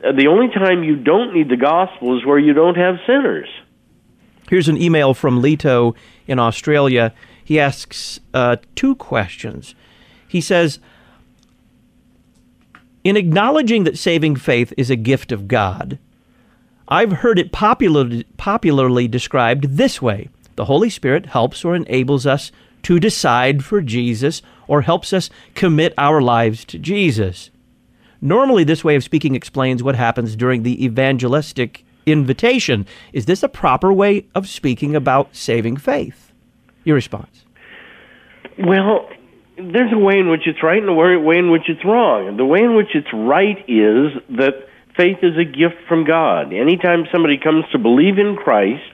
Uh, 0.03 0.11
the 0.13 0.27
only 0.27 0.49
time 0.49 0.83
you 0.83 0.95
don't 0.95 1.33
need 1.33 1.49
the 1.49 1.57
gospel 1.57 2.17
is 2.17 2.25
where 2.25 2.39
you 2.39 2.53
don't 2.53 2.77
have 2.77 2.95
sinners. 3.05 3.47
Here's 4.49 4.67
an 4.67 4.81
email 4.81 5.13
from 5.13 5.41
Leto 5.41 5.95
in 6.27 6.39
Australia. 6.39 7.13
He 7.43 7.59
asks 7.59 8.19
uh, 8.33 8.57
two 8.75 8.95
questions. 8.95 9.75
He 10.27 10.41
says, 10.41 10.79
In 13.03 13.15
acknowledging 13.15 13.83
that 13.83 13.97
saving 13.97 14.37
faith 14.37 14.73
is 14.77 14.89
a 14.89 14.95
gift 14.95 15.31
of 15.31 15.47
God, 15.47 15.99
I've 16.91 17.13
heard 17.13 17.39
it 17.39 17.53
popularly, 17.53 18.25
popularly 18.35 19.07
described 19.07 19.77
this 19.77 20.01
way 20.01 20.27
The 20.57 20.65
Holy 20.65 20.89
Spirit 20.89 21.27
helps 21.27 21.63
or 21.63 21.73
enables 21.73 22.27
us 22.27 22.51
to 22.83 22.99
decide 22.99 23.63
for 23.63 23.81
Jesus 23.81 24.41
or 24.67 24.81
helps 24.81 25.13
us 25.13 25.29
commit 25.55 25.93
our 25.97 26.21
lives 26.21 26.65
to 26.65 26.77
Jesus. 26.77 27.49
Normally, 28.19 28.65
this 28.65 28.83
way 28.83 28.95
of 28.95 29.05
speaking 29.05 29.35
explains 29.35 29.81
what 29.81 29.95
happens 29.95 30.35
during 30.35 30.63
the 30.63 30.83
evangelistic 30.83 31.85
invitation. 32.05 32.85
Is 33.13 33.25
this 33.25 33.41
a 33.41 33.47
proper 33.47 33.93
way 33.93 34.25
of 34.35 34.49
speaking 34.49 34.93
about 34.93 35.33
saving 35.33 35.77
faith? 35.77 36.33
Your 36.83 36.95
response. 36.95 37.45
Well, 38.59 39.07
there's 39.55 39.93
a 39.93 39.97
way 39.97 40.19
in 40.19 40.29
which 40.29 40.45
it's 40.45 40.61
right 40.61 40.81
and 40.81 40.89
a 40.89 40.93
way 40.93 41.37
in 41.37 41.51
which 41.51 41.69
it's 41.69 41.85
wrong. 41.85 42.27
And 42.27 42.37
the 42.37 42.45
way 42.45 42.59
in 42.59 42.75
which 42.75 42.95
it's 42.95 43.13
right 43.13 43.57
is 43.67 44.11
that 44.37 44.67
faith 44.95 45.19
is 45.21 45.37
a 45.37 45.45
gift 45.45 45.87
from 45.87 46.05
God. 46.05 46.53
Anytime 46.53 47.05
somebody 47.11 47.37
comes 47.37 47.65
to 47.71 47.79
believe 47.79 48.17
in 48.17 48.35
Christ 48.35 48.91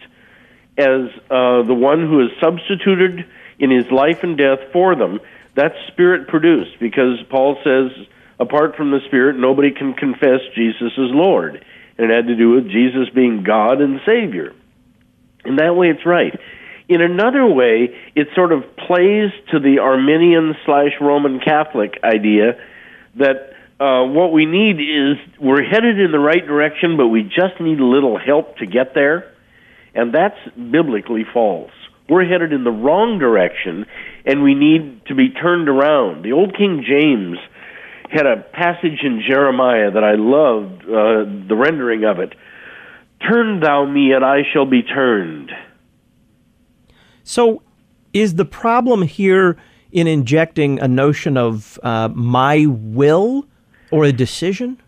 as 0.78 1.10
uh, 1.30 1.64
the 1.64 1.74
one 1.74 2.02
who 2.08 2.22
is 2.22 2.32
substituted 2.40 3.26
in 3.60 3.72
his 3.72 3.90
life 3.92 4.24
and 4.24 4.38
death 4.38 4.60
for 4.72 4.96
them, 4.96 5.20
that's 5.56 5.76
spirit 5.88 6.28
produced 6.28 6.80
because 6.80 7.20
Paul 7.30 7.58
says, 7.64 7.92
apart 8.40 8.76
from 8.76 8.92
the 8.92 9.00
Spirit, 9.08 9.38
nobody 9.38 9.72
can 9.72 9.94
confess 9.94 10.42
Jesus 10.56 10.92
as 10.94 11.10
Lord. 11.10 11.66
And 11.98 12.12
it 12.12 12.16
had 12.16 12.28
to 12.28 12.36
do 12.36 12.52
with 12.52 12.70
Jesus 12.70 13.10
being 13.14 13.44
God 13.44 13.82
and 13.82 14.00
Savior. 14.06 14.54
In 15.46 15.56
that 15.56 15.76
way, 15.76 15.90
it's 15.90 16.06
right. 16.06 16.40
In 16.88 17.02
another 17.02 17.46
way, 17.46 17.96
it 18.16 18.28
sort 18.36 18.52
of 18.52 18.64
plays 18.78 19.32
to 19.52 19.60
the 19.60 19.80
Arminian 19.80 20.56
slash 20.66 20.92
Roman 21.02 21.40
Catholic 21.40 22.00
idea 22.04 22.60
that 23.16 23.47
uh, 23.80 24.04
what 24.06 24.32
we 24.32 24.46
need 24.46 24.80
is 24.80 25.18
we're 25.40 25.64
headed 25.64 26.00
in 26.00 26.12
the 26.12 26.20
right 26.20 26.46
direction, 26.46 26.98
but 26.98 27.08
we 27.08 27.24
just 27.24 27.60
need 27.60 27.80
a 27.80 27.86
little 27.86 28.18
help 28.18 28.58
to 28.58 28.66
get 28.66 28.94
there. 28.96 29.34
And 29.94 30.14
that's 30.14 30.38
biblically 30.56 31.26
false. 31.32 31.72
We're 32.10 32.26
headed 32.26 32.54
in 32.54 32.64
the 32.64 32.72
wrong 32.72 33.20
direction, 33.20 33.86
and 34.26 34.42
we 34.42 34.56
need 34.56 35.06
to 35.08 35.16
be 35.16 35.30
turned 35.30 35.70
around. 35.70 36.24
The 36.24 36.32
old 36.32 36.56
King 36.58 36.84
James 36.88 37.38
had 38.10 38.26
a 38.26 38.38
passage 38.38 39.02
in 39.04 39.22
Jeremiah 39.28 39.92
that 39.92 40.04
I 40.04 40.16
loved, 40.16 40.84
uh, 40.84 41.48
the 41.48 41.56
rendering 41.56 42.06
of 42.06 42.20
it. 42.20 42.34
Turn 43.30 43.60
thou 43.60 43.86
me, 43.86 44.14
and 44.14 44.24
I 44.24 44.44
shall 44.54 44.66
be 44.66 44.82
turned. 44.84 45.52
So, 47.24 47.62
is 48.14 48.36
the 48.36 48.46
problem 48.46 49.02
here 49.02 49.58
in 49.92 50.08
injecting 50.08 50.80
a 50.80 50.88
notion 50.88 51.36
of 51.36 51.78
uh, 51.84 52.10
my 52.14 52.66
will 52.68 53.46
or 53.92 54.06
a 54.06 54.12
decision? 54.12 54.82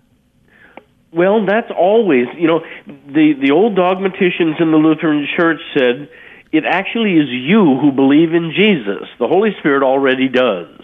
Well, 1.12 1.46
that's 1.46 1.72
always, 1.76 2.28
you 2.38 2.48
know, 2.48 2.60
the, 2.86 3.34
the 3.42 3.52
old 3.52 3.76
dogmaticians 3.76 4.58
in 4.60 4.72
the 4.72 4.78
Lutheran 4.78 5.28
Church 5.36 5.60
said 5.74 6.10
it 6.52 6.66
actually 6.66 7.14
is 7.14 7.28
you 7.30 7.80
who 7.80 7.92
believe 7.92 8.34
in 8.34 8.54
Jesus. 8.56 9.08
The 9.18 9.28
Holy 9.28 9.52
Spirit 9.60 9.84
already 9.84 10.30
does. 10.30 10.80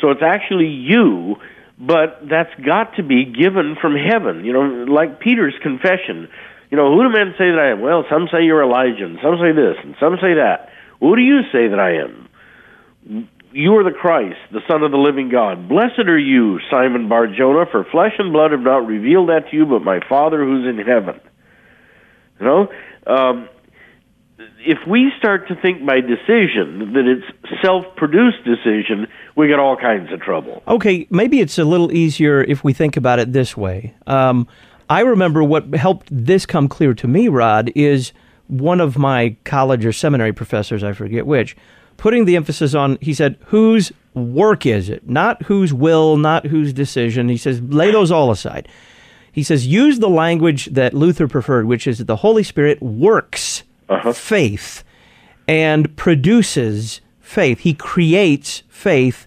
So 0.00 0.10
it's 0.10 0.22
actually 0.22 0.68
you, 0.68 1.36
but 1.78 2.20
that's 2.28 2.52
got 2.60 2.96
to 2.96 3.02
be 3.02 3.24
given 3.24 3.76
from 3.80 3.94
heaven. 3.96 4.44
You 4.44 4.52
know, 4.52 4.62
like 4.92 5.20
Peter's 5.20 5.54
confession. 5.62 6.28
You 6.70 6.76
know, 6.76 6.94
who 6.94 7.02
do 7.02 7.10
men 7.10 7.34
say 7.36 7.50
that 7.50 7.58
I 7.58 7.70
am? 7.72 7.80
Well, 7.80 8.04
some 8.10 8.28
say 8.32 8.44
you're 8.44 8.62
Elijah, 8.62 9.04
and 9.04 9.18
some 9.22 9.36
say 9.40 9.52
this, 9.52 9.76
and 9.82 9.96
some 9.98 10.16
say 10.20 10.34
that. 10.34 10.70
Who 11.00 11.16
do 11.16 11.22
you 11.22 11.42
say 11.50 11.68
that 11.68 11.80
I 11.80 11.96
am? 11.96 13.28
You 13.52 13.76
are 13.76 13.84
the 13.84 13.90
Christ, 13.90 14.38
the 14.52 14.60
Son 14.68 14.82
of 14.82 14.92
the 14.92 14.96
living 14.96 15.28
God. 15.28 15.68
Blessed 15.68 16.06
are 16.06 16.18
you, 16.18 16.60
Simon 16.70 17.08
Bar 17.08 17.26
Jonah, 17.26 17.66
for 17.70 17.84
flesh 17.84 18.12
and 18.18 18.32
blood 18.32 18.52
have 18.52 18.60
not 18.60 18.86
revealed 18.86 19.28
that 19.28 19.50
to 19.50 19.56
you, 19.56 19.66
but 19.66 19.82
my 19.82 19.98
Father 20.08 20.44
who's 20.44 20.68
in 20.68 20.78
heaven. 20.78 21.20
You 22.38 22.46
know, 22.46 22.68
um, 23.06 23.48
if 24.60 24.78
we 24.86 25.10
start 25.18 25.48
to 25.48 25.56
think 25.56 25.84
by 25.84 26.00
decision 26.00 26.92
that 26.92 27.06
it's 27.06 27.60
self-produced 27.62 28.44
decision, 28.44 29.08
we 29.36 29.48
get 29.48 29.58
all 29.58 29.76
kinds 29.76 30.12
of 30.12 30.20
trouble. 30.20 30.62
Okay, 30.68 31.06
maybe 31.10 31.40
it's 31.40 31.58
a 31.58 31.64
little 31.64 31.92
easier 31.92 32.42
if 32.42 32.62
we 32.62 32.72
think 32.72 32.96
about 32.96 33.18
it 33.18 33.32
this 33.32 33.56
way. 33.56 33.94
Um, 34.06 34.46
I 34.88 35.00
remember 35.00 35.42
what 35.42 35.74
helped 35.74 36.08
this 36.10 36.46
come 36.46 36.68
clear 36.68 36.94
to 36.94 37.08
me, 37.08 37.28
Rod, 37.28 37.72
is 37.74 38.12
one 38.46 38.80
of 38.80 38.96
my 38.96 39.36
college 39.44 39.84
or 39.84 39.92
seminary 39.92 40.32
professors, 40.32 40.82
I 40.82 40.92
forget 40.92 41.26
which, 41.26 41.56
putting 42.00 42.24
the 42.24 42.34
emphasis 42.34 42.74
on, 42.74 42.96
he 43.02 43.12
said, 43.12 43.36
whose 43.48 43.92
work 44.14 44.64
is 44.64 44.88
it? 44.88 45.06
Not 45.06 45.42
whose 45.42 45.74
will, 45.74 46.16
not 46.16 46.46
whose 46.46 46.72
decision. 46.72 47.28
He 47.28 47.36
says, 47.36 47.60
lay 47.60 47.90
those 47.90 48.10
all 48.10 48.30
aside. 48.30 48.68
He 49.32 49.42
says, 49.42 49.66
use 49.66 49.98
the 49.98 50.08
language 50.08 50.64
that 50.66 50.94
Luther 50.94 51.28
preferred, 51.28 51.66
which 51.66 51.86
is 51.86 51.98
that 51.98 52.06
the 52.06 52.16
Holy 52.16 52.42
Spirit 52.42 52.80
works 52.80 53.64
uh-huh. 53.90 54.14
faith 54.14 54.82
and 55.46 55.94
produces 55.94 57.02
faith. 57.20 57.60
He 57.60 57.74
creates 57.74 58.62
faith 58.70 59.26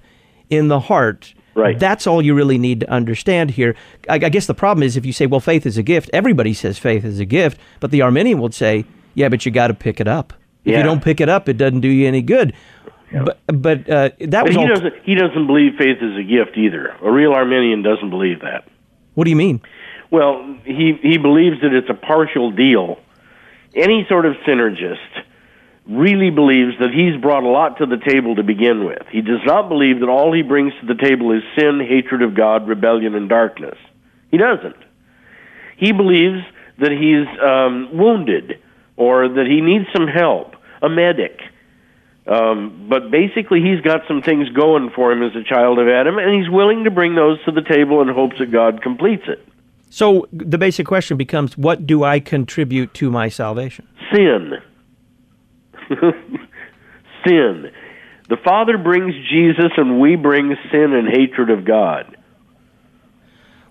in 0.49 0.67
the 0.67 0.79
heart. 0.79 1.35
Right. 1.53 1.77
That's 1.77 2.07
all 2.07 2.23
you 2.23 2.33
really 2.33 2.57
need 2.57 2.79
to 2.79 2.89
understand 2.89 3.51
here. 3.51 3.75
I, 4.09 4.15
I, 4.15 4.29
guess 4.29 4.47
the 4.47 4.55
problem 4.55 4.81
is 4.81 4.97
if 4.97 5.05
you 5.05 5.13
say, 5.13 5.27
well, 5.27 5.39
faith 5.39 5.67
is 5.67 5.77
a 5.77 5.83
gift, 5.83 6.09
everybody 6.11 6.55
says 6.55 6.79
faith 6.79 7.05
is 7.05 7.19
a 7.19 7.25
gift, 7.25 7.59
but 7.79 7.91
the 7.91 8.01
Arminian 8.01 8.41
would 8.41 8.55
say, 8.55 8.85
yeah, 9.13 9.29
but 9.29 9.45
you 9.45 9.51
got 9.51 9.67
to 9.67 9.75
pick 9.75 10.01
it 10.01 10.07
up. 10.07 10.33
If 10.65 10.71
yeah. 10.71 10.77
you 10.77 10.83
don't 10.83 11.03
pick 11.03 11.19
it 11.21 11.29
up, 11.29 11.49
it 11.49 11.57
doesn't 11.57 11.81
do 11.81 11.89
you 11.89 12.07
any 12.07 12.21
good. 12.21 12.53
But 13.11 13.39
but 13.47 13.89
uh, 13.89 14.09
that 14.19 14.31
But 14.31 14.45
was 14.47 14.55
he 14.55 14.61
all. 14.61 14.67
doesn't. 14.67 14.93
He 15.03 15.15
doesn't 15.15 15.45
believe 15.45 15.73
faith 15.77 15.97
is 16.01 16.17
a 16.17 16.23
gift 16.23 16.57
either. 16.57 16.95
A 17.03 17.11
real 17.11 17.33
Arminian 17.33 17.83
doesn't 17.83 18.09
believe 18.09 18.41
that. 18.41 18.67
What 19.13 19.25
do 19.25 19.29
you 19.29 19.35
mean? 19.35 19.61
Well, 20.09 20.57
he 20.63 20.97
he 21.01 21.17
believes 21.17 21.61
that 21.61 21.73
it's 21.73 21.89
a 21.89 21.93
partial 21.93 22.51
deal. 22.51 22.99
Any 23.75 24.05
sort 24.09 24.25
of 24.25 24.33
synergist 24.47 24.97
really 25.87 26.29
believes 26.29 26.77
that 26.79 26.91
he's 26.91 27.19
brought 27.21 27.43
a 27.43 27.49
lot 27.49 27.77
to 27.79 27.85
the 27.85 27.97
table 27.97 28.35
to 28.35 28.43
begin 28.43 28.85
with. 28.85 29.01
He 29.11 29.21
does 29.21 29.41
not 29.45 29.67
believe 29.69 29.99
that 29.99 30.09
all 30.09 30.31
he 30.33 30.41
brings 30.41 30.73
to 30.79 30.85
the 30.87 30.95
table 30.95 31.31
is 31.33 31.43
sin, 31.57 31.79
hatred 31.79 32.21
of 32.21 32.35
God, 32.35 32.67
rebellion, 32.67 33.15
and 33.15 33.27
darkness. 33.27 33.77
He 34.31 34.37
doesn't. 34.37 34.77
He 35.77 35.91
believes 35.91 36.39
that 36.79 36.91
he's 36.91 37.27
um, 37.43 37.95
wounded 37.97 38.59
or 38.95 39.27
that 39.27 39.45
he 39.47 39.61
needs 39.61 39.85
some 39.95 40.07
help, 40.07 40.55
a 40.81 40.89
medic. 40.89 41.39
Um, 42.25 42.87
but 42.89 43.11
basically, 43.11 43.61
he's 43.61 43.81
got 43.81 44.01
some 44.07 44.21
things 44.21 44.49
going 44.49 44.91
for 44.95 45.11
him 45.11 45.23
as 45.23 45.35
a 45.35 45.43
child 45.43 45.79
of 45.79 45.87
Adam, 45.87 46.17
and 46.17 46.33
he's 46.41 46.49
willing 46.49 46.85
to 46.85 46.91
bring 46.91 47.15
those 47.15 47.43
to 47.45 47.51
the 47.51 47.61
table 47.61 48.01
in 48.01 48.07
hopes 48.07 48.37
that 48.39 48.51
God 48.51 48.81
completes 48.81 49.23
it. 49.27 49.45
So 49.89 50.27
the 50.31 50.57
basic 50.57 50.87
question 50.87 51.17
becomes: 51.17 51.57
What 51.57 51.85
do 51.85 52.03
I 52.03 52.19
contribute 52.19 52.93
to 52.95 53.11
my 53.11 53.27
salvation? 53.27 53.87
sin. 54.13 54.53
sin. 57.25 57.71
The 58.29 58.37
Father 58.43 58.77
brings 58.77 59.13
Jesus, 59.29 59.71
and 59.77 59.99
we 59.99 60.15
bring 60.15 60.55
sin 60.71 60.93
and 60.93 61.07
hatred 61.09 61.49
of 61.49 61.65
God. 61.65 62.15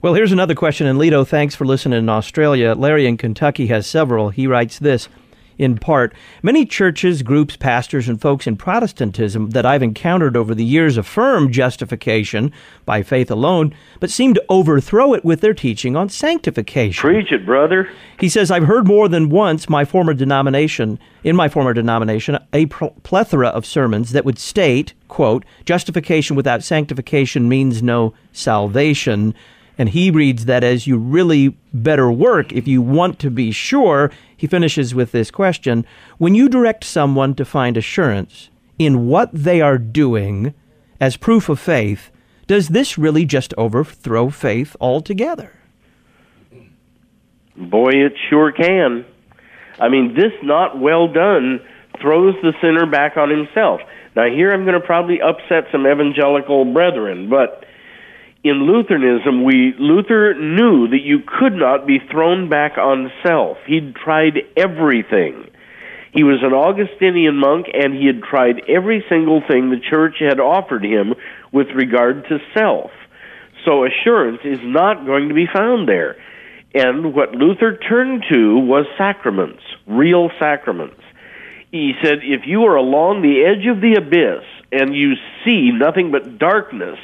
Well, 0.03 0.14
here's 0.14 0.32
another 0.32 0.57
question. 0.57 0.88
And 0.88 0.98
Lito, 0.98 1.24
thanks 1.24 1.55
for 1.55 1.64
listening 1.64 2.00
in 2.00 2.09
Australia. 2.09 2.74
Larry 2.74 3.07
in 3.07 3.16
Kentucky 3.16 3.68
has 3.68 3.86
several. 3.86 4.30
He 4.30 4.48
writes 4.48 4.80
this 4.80 5.09
in 5.59 5.78
part 5.78 6.12
Many 6.42 6.66
churches, 6.66 7.22
groups, 7.22 7.57
pastors, 7.57 8.09
and 8.09 8.20
folks 8.20 8.48
in 8.48 8.57
Protestantism 8.57 9.50
that 9.50 9.64
I've 9.64 9.84
encountered 9.84 10.36
over 10.36 10.57
the 10.57 10.64
years 10.64 10.96
affirm 10.96 11.53
justification 11.53 12.50
by 12.84 13.05
faith 13.05 13.30
alone, 13.30 13.72
but 14.00 14.11
seem 14.11 14.34
to 14.34 14.44
overthrow 14.48 15.14
it 15.14 15.24
with 15.24 15.40
their 15.40 15.55
teaching 15.55 15.94
on 15.94 16.09
sanctification. 16.09 17.00
Preach 17.00 17.30
it, 17.30 17.46
brother. 17.46 17.88
He 18.18 18.28
says, 18.28 18.50
I've 18.50 18.66
heard 18.66 18.88
more 18.88 19.09
than 19.09 19.30
once 19.30 19.68
my 19.68 19.84
former 19.84 20.14
denomination, 20.14 20.98
in 21.22 21.36
my 21.36 21.48
former 21.48 21.74
denomination, 21.74 22.40
a 22.53 22.66
pl- 22.66 22.96
plethora 23.05 23.50
of 23.50 23.64
sermons 23.64 24.11
that 24.11 24.24
would 24.24 24.40
state, 24.40 24.94
quote, 25.07 25.44
justification 25.64 26.34
without 26.34 26.64
sanctification 26.64 27.48
means 27.48 27.84
no 27.84 28.14
salvation. 28.32 29.32
And 29.83 29.91
he 29.91 30.12
reads 30.12 30.45
that 30.45 30.62
as 30.62 30.87
you 30.87 30.97
really 30.97 31.57
better 31.74 32.09
work 32.09 32.53
if 32.53 32.68
you 32.68 32.80
want 32.80 33.18
to 33.18 33.33
be 33.33 33.51
sure. 33.51 34.12
He 34.37 34.47
finishes 34.47 34.95
with 34.95 35.11
this 35.11 35.33
question 35.33 35.85
When 36.18 36.37
you 36.37 36.49
direct 36.49 36.85
someone 36.85 37.35
to 37.35 37.45
find 37.45 37.76
assurance 37.76 38.49
in 38.78 39.09
what 39.09 39.30
they 39.33 39.61
are 39.61 39.78
doing 39.78 40.55
as 41.01 41.16
proof 41.16 41.49
of 41.49 41.59
faith, 41.59 42.12
does 42.47 42.68
this 42.68 42.97
really 42.97 43.24
just 43.24 43.55
overthrow 43.59 44.30
faith 44.30 44.76
altogether? 44.80 45.53
Boy, 47.57 47.91
it 47.91 48.12
sure 48.30 48.53
can. 48.53 49.05
I 49.80 49.89
mean, 49.89 50.14
this 50.14 50.33
not 50.45 50.78
well 50.78 51.12
done 51.12 51.59
throws 52.01 52.37
the 52.41 52.53
sinner 52.61 52.87
back 52.87 53.16
on 53.16 53.30
himself. 53.30 53.80
Now, 54.14 54.26
here 54.26 54.53
I'm 54.53 54.62
going 54.64 54.80
to 54.80 54.87
probably 54.87 55.20
upset 55.20 55.64
some 55.72 55.89
evangelical 55.89 56.72
brethren, 56.72 57.28
but 57.28 57.64
in 58.45 58.66
Lutheranism, 58.66 59.45
we 59.45 59.74
Luther 59.78 60.34
knew 60.34 60.88
that 60.88 61.03
you 61.03 61.20
could 61.20 61.55
not 61.55 61.86
be 61.86 61.99
thrown 62.11 62.49
back 62.49 62.76
on 62.76 63.12
self. 63.24 63.59
He'd 63.66 63.95
tried 63.95 64.38
everything. 64.57 65.49
He 66.12 66.24
was 66.24 66.43
an 66.43 66.53
Augustinian 66.53 67.36
monk, 67.36 67.66
and 67.72 67.95
he 67.95 68.07
had 68.07 68.22
tried 68.22 68.68
every 68.68 69.05
single 69.09 69.43
thing 69.49 69.70
the 69.70 69.80
church 69.80 70.16
had 70.18 70.40
offered 70.40 70.84
him 70.84 71.14
with 71.53 71.68
regard 71.68 72.24
to 72.28 72.38
self. 72.53 72.90
So 73.64 73.84
assurance 73.84 74.40
is 74.45 74.59
not 74.62 75.07
going 75.07 75.28
to 75.28 75.34
be 75.34 75.47
found 75.47 75.88
there. 75.88 76.16
And 76.74 77.14
what 77.14 77.32
Luther 77.32 77.76
turned 77.76 78.24
to 78.30 78.59
was 78.59 78.86
sacraments, 78.99 79.62
real 79.86 80.30
sacraments. 80.38 81.01
He 81.70 81.93
said, 82.03 82.18
if 82.22 82.43
you 82.47 82.64
are 82.64 82.76
along 82.76 83.22
the 83.22 83.45
edge 83.45 83.66
of 83.66 83.80
the 83.80 83.95
abyss 83.95 84.45
and 84.72 84.95
you 84.95 85.14
see 85.45 85.70
nothing 85.70 86.11
but 86.11 86.38
darkness, 86.38 86.99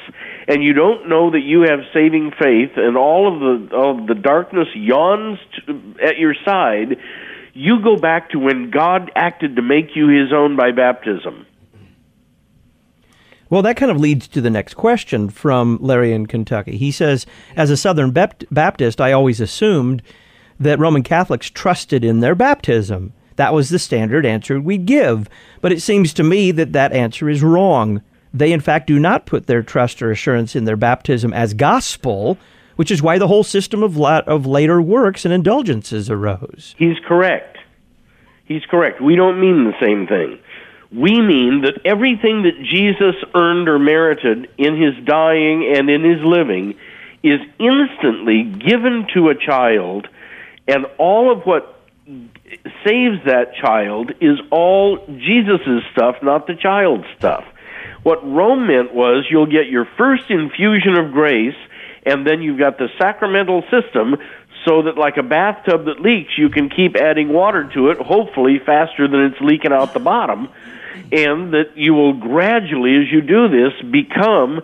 and 0.49 0.63
you 0.63 0.73
don't 0.73 1.07
know 1.07 1.29
that 1.29 1.41
you 1.41 1.61
have 1.61 1.81
saving 1.93 2.31
faith, 2.31 2.71
and 2.75 2.97
all 2.97 3.31
of 3.31 3.39
the 3.39 3.75
of 3.75 4.07
the 4.07 4.15
darkness 4.15 4.67
yawns 4.73 5.37
to, 5.55 5.95
at 6.03 6.17
your 6.17 6.33
side, 6.43 6.97
you 7.53 7.81
go 7.83 7.95
back 7.95 8.31
to 8.31 8.39
when 8.39 8.71
God 8.71 9.11
acted 9.15 9.55
to 9.57 9.61
make 9.61 9.95
you 9.95 10.07
His 10.07 10.33
own 10.33 10.57
by 10.57 10.71
baptism. 10.71 11.45
Well, 13.51 13.61
that 13.61 13.77
kind 13.77 13.91
of 13.91 13.99
leads 13.99 14.27
to 14.29 14.41
the 14.41 14.49
next 14.49 14.73
question 14.73 15.29
from 15.29 15.77
Larry 15.81 16.13
in 16.13 16.25
Kentucky. 16.25 16.77
He 16.77 16.91
says, 16.91 17.27
As 17.55 17.69
a 17.69 17.77
Southern 17.77 18.11
Baptist, 18.11 18.99
I 18.99 19.11
always 19.11 19.39
assumed 19.39 20.01
that 20.59 20.79
Roman 20.79 21.03
Catholics 21.03 21.49
trusted 21.49 22.03
in 22.03 22.19
their 22.19 22.35
baptism. 22.35 23.13
That 23.37 23.53
was 23.53 23.69
the 23.69 23.79
standard 23.79 24.25
answer 24.25 24.59
we'd 24.59 24.85
give. 24.85 25.29
But 25.61 25.71
it 25.71 25.81
seems 25.81 26.13
to 26.13 26.23
me 26.23 26.51
that 26.51 26.73
that 26.73 26.91
answer 26.91 27.29
is 27.29 27.41
wrong. 27.41 28.03
They, 28.33 28.51
in 28.51 28.59
fact, 28.59 28.87
do 28.87 28.99
not 28.99 29.25
put 29.25 29.47
their 29.47 29.63
trust 29.63 30.01
or 30.01 30.11
assurance 30.11 30.55
in 30.55 30.65
their 30.65 30.77
baptism 30.77 31.33
as 31.33 31.53
gospel, 31.53 32.37
which 32.75 32.91
is 32.91 33.01
why 33.01 33.17
the 33.17 33.27
whole 33.27 33.43
system 33.43 33.83
of, 33.83 33.97
la- 33.97 34.21
of 34.27 34.45
later 34.45 34.81
works 34.81 35.25
and 35.25 35.33
indulgences 35.33 36.09
arose. 36.09 36.75
He's 36.77 36.97
correct. 37.07 37.57
He's 38.45 38.65
correct. 38.65 39.01
We 39.01 39.15
don't 39.15 39.39
mean 39.39 39.65
the 39.65 39.85
same 39.85 40.07
thing. 40.07 40.39
We 40.91 41.21
mean 41.21 41.61
that 41.61 41.81
everything 41.85 42.43
that 42.43 42.59
Jesus 42.63 43.15
earned 43.35 43.69
or 43.69 43.77
merited 43.77 44.49
in 44.57 44.81
his 44.81 44.93
dying 45.05 45.71
and 45.75 45.89
in 45.89 46.03
his 46.03 46.23
living 46.23 46.75
is 47.21 47.39
instantly 47.59 48.43
given 48.43 49.05
to 49.13 49.29
a 49.29 49.35
child, 49.35 50.07
and 50.67 50.85
all 50.97 51.31
of 51.31 51.43
what 51.43 51.79
saves 52.85 53.17
that 53.25 53.53
child 53.61 54.11
is 54.21 54.39
all 54.51 54.97
Jesus' 55.07 55.83
stuff, 55.91 56.15
not 56.23 56.47
the 56.47 56.55
child's 56.55 57.05
stuff. 57.17 57.43
What 58.09 58.25
Rome 58.25 58.65
meant 58.65 58.91
was 58.91 59.27
you'll 59.29 59.45
get 59.45 59.67
your 59.69 59.87
first 59.95 60.31
infusion 60.31 60.97
of 60.97 61.11
grace, 61.11 61.53
and 62.07 62.25
then 62.25 62.41
you've 62.41 62.57
got 62.57 62.79
the 62.79 62.87
sacramental 62.97 63.61
system 63.69 64.15
so 64.65 64.81
that, 64.81 64.97
like 64.97 65.17
a 65.17 65.21
bathtub 65.21 65.85
that 65.85 66.01
leaks, 66.01 66.31
you 66.35 66.49
can 66.49 66.71
keep 66.71 66.95
adding 66.95 67.29
water 67.29 67.69
to 67.75 67.91
it, 67.91 67.99
hopefully 67.99 68.57
faster 68.65 69.07
than 69.07 69.25
it's 69.25 69.39
leaking 69.41 69.71
out 69.71 69.93
the 69.93 69.99
bottom, 69.99 70.49
and 71.11 71.53
that 71.53 71.73
you 71.75 71.93
will 71.93 72.13
gradually, 72.13 72.95
as 72.95 73.11
you 73.11 73.21
do 73.21 73.47
this, 73.47 73.79
become 73.91 74.61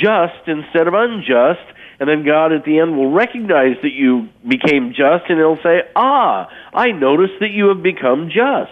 just 0.00 0.46
instead 0.46 0.86
of 0.86 0.94
unjust. 0.94 1.66
And 1.98 2.08
then 2.08 2.24
God 2.24 2.52
at 2.52 2.64
the 2.64 2.78
end 2.78 2.96
will 2.96 3.10
recognize 3.10 3.74
that 3.82 3.92
you 3.92 4.28
became 4.46 4.90
just, 4.90 5.24
and 5.28 5.38
He'll 5.40 5.60
say, 5.64 5.80
Ah, 5.96 6.48
I 6.72 6.92
notice 6.92 7.32
that 7.40 7.50
you 7.50 7.70
have 7.70 7.82
become 7.82 8.28
just. 8.28 8.70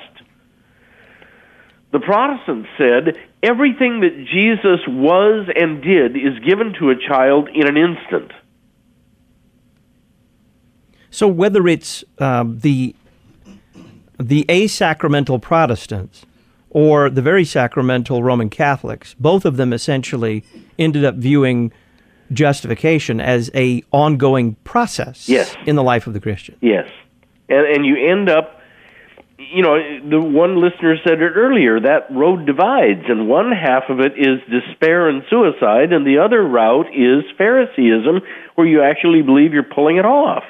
The 1.90 1.98
Protestants 1.98 2.68
said 2.78 3.18
everything 3.42 4.00
that 4.00 4.24
Jesus 4.30 4.80
was 4.86 5.48
and 5.54 5.82
did 5.82 6.16
is 6.16 6.38
given 6.46 6.74
to 6.78 6.90
a 6.90 6.96
child 6.96 7.48
in 7.52 7.66
an 7.66 7.76
instant. 7.76 8.32
So 11.10 11.28
whether 11.28 11.66
it's 11.68 12.04
um, 12.18 12.58
the 12.60 12.94
the 14.18 14.44
asacramental 14.48 15.42
Protestants 15.42 16.24
or 16.70 17.10
the 17.10 17.22
very 17.22 17.44
sacramental 17.44 18.22
Roman 18.22 18.48
Catholics, 18.48 19.14
both 19.18 19.44
of 19.44 19.56
them 19.56 19.72
essentially 19.72 20.44
ended 20.78 21.04
up 21.04 21.16
viewing 21.16 21.72
justification 22.32 23.20
as 23.20 23.50
a 23.54 23.82
ongoing 23.90 24.54
process 24.64 25.28
Yes. 25.28 25.54
in 25.66 25.76
the 25.76 25.82
life 25.82 26.06
of 26.06 26.14
the 26.14 26.20
Christian. 26.20 26.56
Yes. 26.62 26.88
And 27.48 27.66
and 27.66 27.84
you 27.84 27.96
end 28.10 28.30
up 28.30 28.61
you 29.50 29.62
know, 29.62 29.76
the 30.08 30.20
one 30.20 30.60
listener 30.60 30.96
said 31.04 31.20
it 31.20 31.32
earlier, 31.34 31.80
that 31.80 32.06
road 32.10 32.46
divides 32.46 33.04
and 33.08 33.28
one 33.28 33.52
half 33.52 33.84
of 33.88 34.00
it 34.00 34.12
is 34.16 34.40
despair 34.50 35.08
and 35.08 35.22
suicide 35.28 35.92
and 35.92 36.06
the 36.06 36.18
other 36.18 36.42
route 36.42 36.86
is 36.94 37.24
Phariseeism 37.36 38.20
where 38.54 38.66
you 38.66 38.82
actually 38.82 39.22
believe 39.22 39.52
you're 39.52 39.62
pulling 39.62 39.96
it 39.96 40.04
off. 40.04 40.44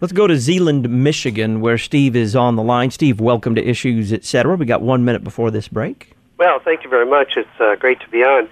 Let's 0.00 0.12
go 0.12 0.26
to 0.26 0.36
Zeeland, 0.36 0.88
Michigan, 0.90 1.60
where 1.60 1.78
Steve 1.78 2.16
is 2.16 2.36
on 2.36 2.56
the 2.56 2.62
line. 2.62 2.90
Steve, 2.90 3.18
welcome 3.18 3.54
to 3.54 3.66
Issues, 3.66 4.12
etc. 4.12 4.56
We 4.56 4.66
got 4.66 4.82
one 4.82 5.04
minute 5.06 5.24
before 5.24 5.50
this 5.50 5.68
break. 5.68 6.12
Well, 6.38 6.60
thank 6.62 6.84
you 6.84 6.90
very 6.90 7.06
much. 7.06 7.32
It's 7.36 7.48
uh, 7.60 7.76
great 7.76 8.00
to 8.00 8.08
be 8.10 8.22
on 8.22 8.48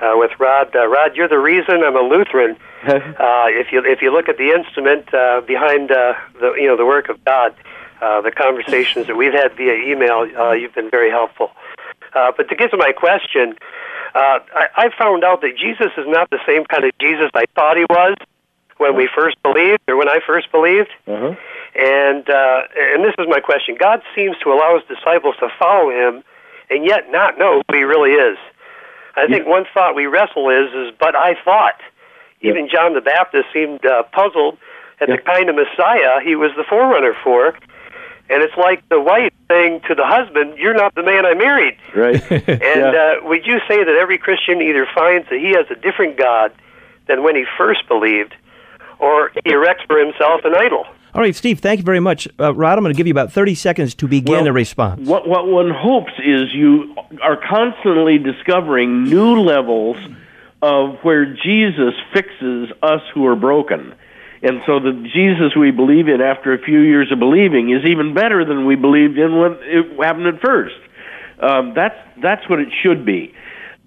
uh, 0.00 0.12
with 0.14 0.30
Rod. 0.38 0.74
Uh, 0.74 0.86
Rod, 0.86 1.14
you're 1.14 1.28
the 1.28 1.38
reason 1.38 1.82
I'm 1.82 1.96
a 1.96 2.00
Lutheran. 2.00 2.56
Uh, 2.88 3.46
if 3.48 3.72
you 3.72 3.82
if 3.84 4.00
you 4.00 4.12
look 4.12 4.28
at 4.28 4.38
the 4.38 4.50
instrument 4.50 5.12
uh, 5.12 5.40
behind 5.40 5.90
uh, 5.90 6.14
the 6.40 6.54
you 6.56 6.68
know 6.68 6.76
the 6.76 6.86
work 6.86 7.08
of 7.08 7.22
God, 7.24 7.52
uh, 8.00 8.20
the 8.20 8.30
conversations 8.30 9.06
that 9.06 9.16
we've 9.16 9.32
had 9.32 9.56
via 9.56 9.74
email, 9.74 10.28
uh, 10.38 10.52
you've 10.52 10.74
been 10.74 10.90
very 10.90 11.10
helpful. 11.10 11.50
Uh, 12.14 12.32
but 12.36 12.48
to 12.48 12.56
get 12.56 12.70
to 12.70 12.76
my 12.76 12.92
question, 12.92 13.56
uh, 14.14 14.38
I, 14.54 14.66
I 14.76 14.90
found 14.96 15.24
out 15.24 15.40
that 15.42 15.56
Jesus 15.56 15.92
is 15.96 16.06
not 16.06 16.30
the 16.30 16.38
same 16.46 16.64
kind 16.64 16.84
of 16.84 16.92
Jesus 17.00 17.30
I 17.34 17.44
thought 17.54 17.76
he 17.76 17.84
was 17.84 18.16
when 18.78 18.96
we 18.96 19.08
first 19.14 19.42
believed, 19.42 19.80
or 19.88 19.96
when 19.96 20.08
I 20.08 20.20
first 20.24 20.50
believed. 20.52 20.90
Uh-huh. 21.06 21.34
And 21.74 22.28
uh, 22.30 22.60
and 22.76 23.04
this 23.04 23.14
is 23.18 23.26
my 23.28 23.40
question. 23.40 23.76
God 23.78 24.02
seems 24.14 24.36
to 24.38 24.52
allow 24.52 24.78
his 24.78 24.96
disciples 24.96 25.34
to 25.40 25.48
follow 25.58 25.90
him 25.90 26.24
and 26.70 26.84
yet 26.84 27.10
not 27.10 27.38
know 27.38 27.62
who 27.68 27.76
he 27.76 27.82
really 27.82 28.12
is. 28.12 28.38
I 29.16 29.26
think 29.26 29.46
one 29.46 29.64
thought 29.74 29.94
we 29.94 30.06
wrestle 30.06 30.48
is, 30.50 30.72
is 30.72 30.94
but 30.98 31.16
I 31.16 31.34
thought. 31.44 31.80
Even 32.40 32.68
John 32.72 32.94
the 32.94 33.00
Baptist 33.00 33.46
seemed 33.52 33.84
uh, 33.84 34.04
puzzled 34.12 34.58
at 35.00 35.08
the 35.08 35.18
kind 35.18 35.48
of 35.48 35.56
Messiah 35.56 36.20
he 36.22 36.36
was 36.36 36.52
the 36.56 36.64
forerunner 36.64 37.14
for. 37.24 37.58
And 38.30 38.42
it's 38.42 38.56
like 38.56 38.86
the 38.90 39.00
wife 39.00 39.32
saying 39.48 39.80
to 39.88 39.94
the 39.94 40.04
husband, 40.06 40.58
"You're 40.58 40.74
not 40.74 40.94
the 40.94 41.02
man 41.02 41.24
I 41.24 41.34
married." 41.34 41.76
Right. 41.96 42.22
And 42.30 42.92
Yeah. 42.92 43.18
uh, 43.22 43.28
would 43.28 43.46
you 43.46 43.58
say 43.68 43.82
that 43.84 43.96
every 44.00 44.18
Christian 44.18 44.60
either 44.60 44.86
finds 44.94 45.28
that 45.30 45.38
he 45.38 45.50
has 45.52 45.66
a 45.70 45.74
different 45.80 46.16
God 46.18 46.52
than 47.06 47.22
when 47.22 47.34
he 47.36 47.44
first 47.56 47.86
believed, 47.88 48.34
or 48.98 49.30
he 49.44 49.52
erects 49.52 49.84
for 49.86 49.98
himself 49.98 50.42
an 50.44 50.54
idol? 50.54 50.84
All 51.14 51.22
right, 51.22 51.34
Steve, 51.34 51.60
thank 51.60 51.78
you 51.78 51.84
very 51.84 52.00
much. 52.00 52.28
Uh, 52.38 52.52
Rod, 52.54 52.76
I'm 52.76 52.84
going 52.84 52.92
to 52.92 52.96
give 52.96 53.06
you 53.06 53.12
about 53.12 53.32
30 53.32 53.54
seconds 53.54 53.94
to 53.96 54.06
begin 54.06 54.34
Well, 54.34 54.46
a 54.48 54.52
response. 54.52 55.08
What 55.08 55.26
what 55.26 55.48
one 55.48 55.70
hopes 55.70 56.12
is 56.22 56.52
you 56.52 56.94
are 57.22 57.36
constantly 57.36 58.18
discovering 58.18 59.04
new 59.04 59.40
levels 59.40 59.96
of 60.60 60.96
where 61.02 61.24
Jesus 61.24 61.94
fixes 62.12 62.70
us 62.82 63.00
who 63.14 63.26
are 63.26 63.36
broken. 63.36 63.94
And 64.42 64.60
so 64.66 64.78
the 64.78 64.92
Jesus 65.12 65.56
we 65.58 65.70
believe 65.70 66.08
in 66.08 66.20
after 66.20 66.54
a 66.54 66.58
few 66.58 66.80
years 66.80 67.10
of 67.10 67.18
believing 67.18 67.70
is 67.70 67.88
even 67.88 68.14
better 68.14 68.44
than 68.44 68.66
we 68.66 68.76
believed 68.76 69.18
in 69.18 69.36
when 69.36 69.58
it 69.62 69.98
happened 70.00 70.26
at 70.26 70.40
first. 70.40 70.76
Um, 71.40 71.72
that's 71.74 71.96
that's 72.22 72.48
what 72.48 72.60
it 72.60 72.68
should 72.82 73.04
be. 73.04 73.34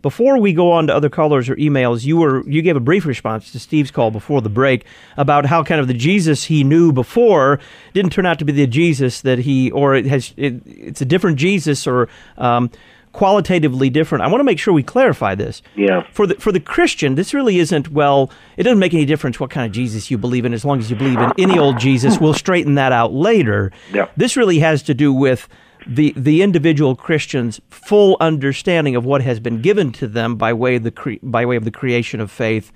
Before 0.01 0.39
we 0.39 0.51
go 0.51 0.71
on 0.71 0.87
to 0.87 0.95
other 0.95 1.09
callers 1.09 1.47
or 1.47 1.55
emails, 1.57 2.03
you 2.03 2.17
were 2.17 2.47
you 2.49 2.61
gave 2.61 2.75
a 2.75 2.81
brief 2.81 3.05
response 3.05 3.51
to 3.51 3.59
Steve's 3.59 3.91
call 3.91 4.09
before 4.09 4.41
the 4.41 4.49
break 4.49 4.85
about 5.15 5.45
how 5.45 5.63
kind 5.63 5.79
of 5.79 5.87
the 5.87 5.93
Jesus 5.93 6.45
he 6.45 6.63
knew 6.63 6.91
before 6.91 7.59
didn't 7.93 8.11
turn 8.11 8.25
out 8.25 8.39
to 8.39 8.45
be 8.45 8.51
the 8.51 8.65
Jesus 8.65 9.21
that 9.21 9.39
he 9.39 9.69
or 9.71 9.95
it 9.95 10.05
has 10.05 10.33
it, 10.37 10.61
it's 10.65 11.01
a 11.01 11.05
different 11.05 11.37
Jesus 11.37 11.85
or 11.85 12.09
um, 12.37 12.71
qualitatively 13.13 13.89
different. 13.89 14.23
I 14.23 14.27
want 14.27 14.39
to 14.39 14.43
make 14.43 14.59
sure 14.59 14.73
we 14.73 14.83
clarify 14.83 15.35
this. 15.35 15.61
Yeah. 15.75 16.05
For 16.11 16.27
the 16.27 16.35
for 16.35 16.51
the 16.51 16.59
Christian, 16.59 17.15
this 17.15 17.33
really 17.33 17.59
isn't 17.59 17.89
well. 17.89 18.31
It 18.57 18.63
doesn't 18.63 18.79
make 18.79 18.93
any 18.93 19.05
difference 19.05 19.39
what 19.39 19.49
kind 19.49 19.65
of 19.65 19.71
Jesus 19.71 20.09
you 20.11 20.17
believe 20.17 20.45
in, 20.45 20.53
as 20.53 20.65
long 20.65 20.79
as 20.79 20.89
you 20.89 20.95
believe 20.95 21.19
in 21.19 21.31
any 21.37 21.59
old 21.59 21.79
Jesus. 21.79 22.19
We'll 22.19 22.33
straighten 22.33 22.75
that 22.75 22.91
out 22.91 23.13
later. 23.13 23.71
Yeah. 23.93 24.07
This 24.17 24.37
really 24.37 24.59
has 24.59 24.83
to 24.83 24.93
do 24.93 25.13
with 25.13 25.47
the 25.87 26.13
the 26.15 26.41
individual 26.41 26.95
Christian's 26.95 27.59
full 27.69 28.17
understanding 28.19 28.95
of 28.95 29.05
what 29.05 29.21
has 29.21 29.39
been 29.39 29.61
given 29.61 29.91
to 29.93 30.07
them 30.07 30.35
by 30.35 30.53
way 30.53 30.75
of 30.75 30.83
the 30.83 30.91
cre- 30.91 31.21
by 31.23 31.45
way 31.45 31.55
of 31.55 31.65
the 31.65 31.71
creation 31.71 32.19
of 32.19 32.31
faith 32.31 32.71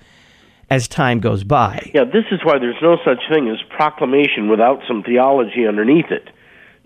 as 0.68 0.88
time 0.88 1.20
goes 1.20 1.44
by. 1.44 1.90
Yeah, 1.94 2.04
this 2.04 2.24
is 2.32 2.40
why 2.42 2.58
there's 2.58 2.80
no 2.82 2.96
such 3.04 3.20
thing 3.32 3.48
as 3.48 3.58
proclamation 3.76 4.48
without 4.48 4.80
some 4.88 5.02
theology 5.02 5.66
underneath 5.66 6.10
it. 6.10 6.28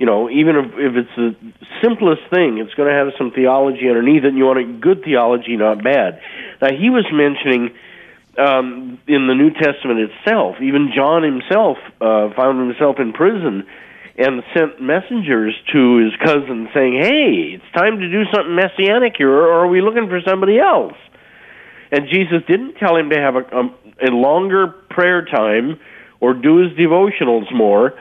You 0.01 0.07
know, 0.07 0.30
even 0.30 0.57
if, 0.57 0.64
if 0.80 0.96
it's 0.96 1.14
the 1.14 1.36
simplest 1.84 2.22
thing, 2.32 2.57
it's 2.57 2.72
going 2.72 2.88
to 2.88 2.96
have 2.96 3.12
some 3.20 3.32
theology 3.36 3.84
underneath 3.84 4.24
it, 4.24 4.32
and 4.32 4.38
you 4.38 4.48
want 4.48 4.59
a 4.59 4.64
good 4.64 5.05
theology, 5.05 5.61
not 5.61 5.84
bad. 5.84 6.22
Now, 6.62 6.72
he 6.72 6.88
was 6.88 7.05
mentioning 7.12 7.76
um, 8.40 8.96
in 9.07 9.28
the 9.28 9.36
New 9.36 9.53
Testament 9.53 10.01
itself, 10.09 10.57
even 10.64 10.88
John 10.96 11.22
himself 11.22 11.76
uh, 12.01 12.32
found 12.32 12.64
himself 12.64 12.96
in 12.98 13.12
prison 13.12 13.68
and 14.16 14.42
sent 14.57 14.80
messengers 14.80 15.53
to 15.76 15.96
his 16.01 16.16
cousin 16.24 16.72
saying, 16.72 16.96
Hey, 16.96 17.61
it's 17.61 17.72
time 17.76 18.01
to 18.01 18.09
do 18.09 18.24
something 18.32 18.57
messianic 18.57 19.20
here, 19.20 19.28
or 19.28 19.61
are 19.61 19.68
we 19.68 19.82
looking 19.82 20.09
for 20.09 20.24
somebody 20.24 20.59
else? 20.59 20.96
And 21.92 22.09
Jesus 22.09 22.40
didn't 22.48 22.80
tell 22.80 22.96
him 22.96 23.11
to 23.11 23.20
have 23.20 23.36
a, 23.36 23.44
a, 23.53 24.09
a 24.09 24.11
longer 24.16 24.68
prayer 24.88 25.26
time 25.26 25.78
or 26.20 26.32
do 26.32 26.64
his 26.64 26.72
devotionals 26.72 27.53
more. 27.53 27.92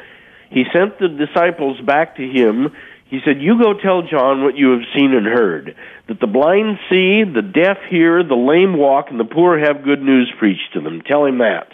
He 0.49 0.63
sent 0.73 0.99
the 0.99 1.07
disciples 1.07 1.79
back 1.81 2.15
to 2.17 2.23
him. 2.23 2.69
He 3.05 3.19
said, 3.25 3.41
You 3.41 3.61
go 3.61 3.73
tell 3.73 4.03
John 4.03 4.43
what 4.43 4.57
you 4.57 4.71
have 4.71 4.87
seen 4.95 5.13
and 5.13 5.25
heard 5.25 5.75
that 6.07 6.19
the 6.19 6.27
blind 6.27 6.79
see, 6.89 7.23
the 7.23 7.41
deaf 7.41 7.77
hear, 7.89 8.23
the 8.23 8.35
lame 8.35 8.77
walk, 8.77 9.07
and 9.09 9.19
the 9.19 9.25
poor 9.25 9.59
have 9.59 9.83
good 9.83 10.01
news 10.01 10.31
preached 10.39 10.73
to 10.73 10.81
them. 10.81 11.01
Tell 11.01 11.25
him 11.25 11.39
that. 11.39 11.67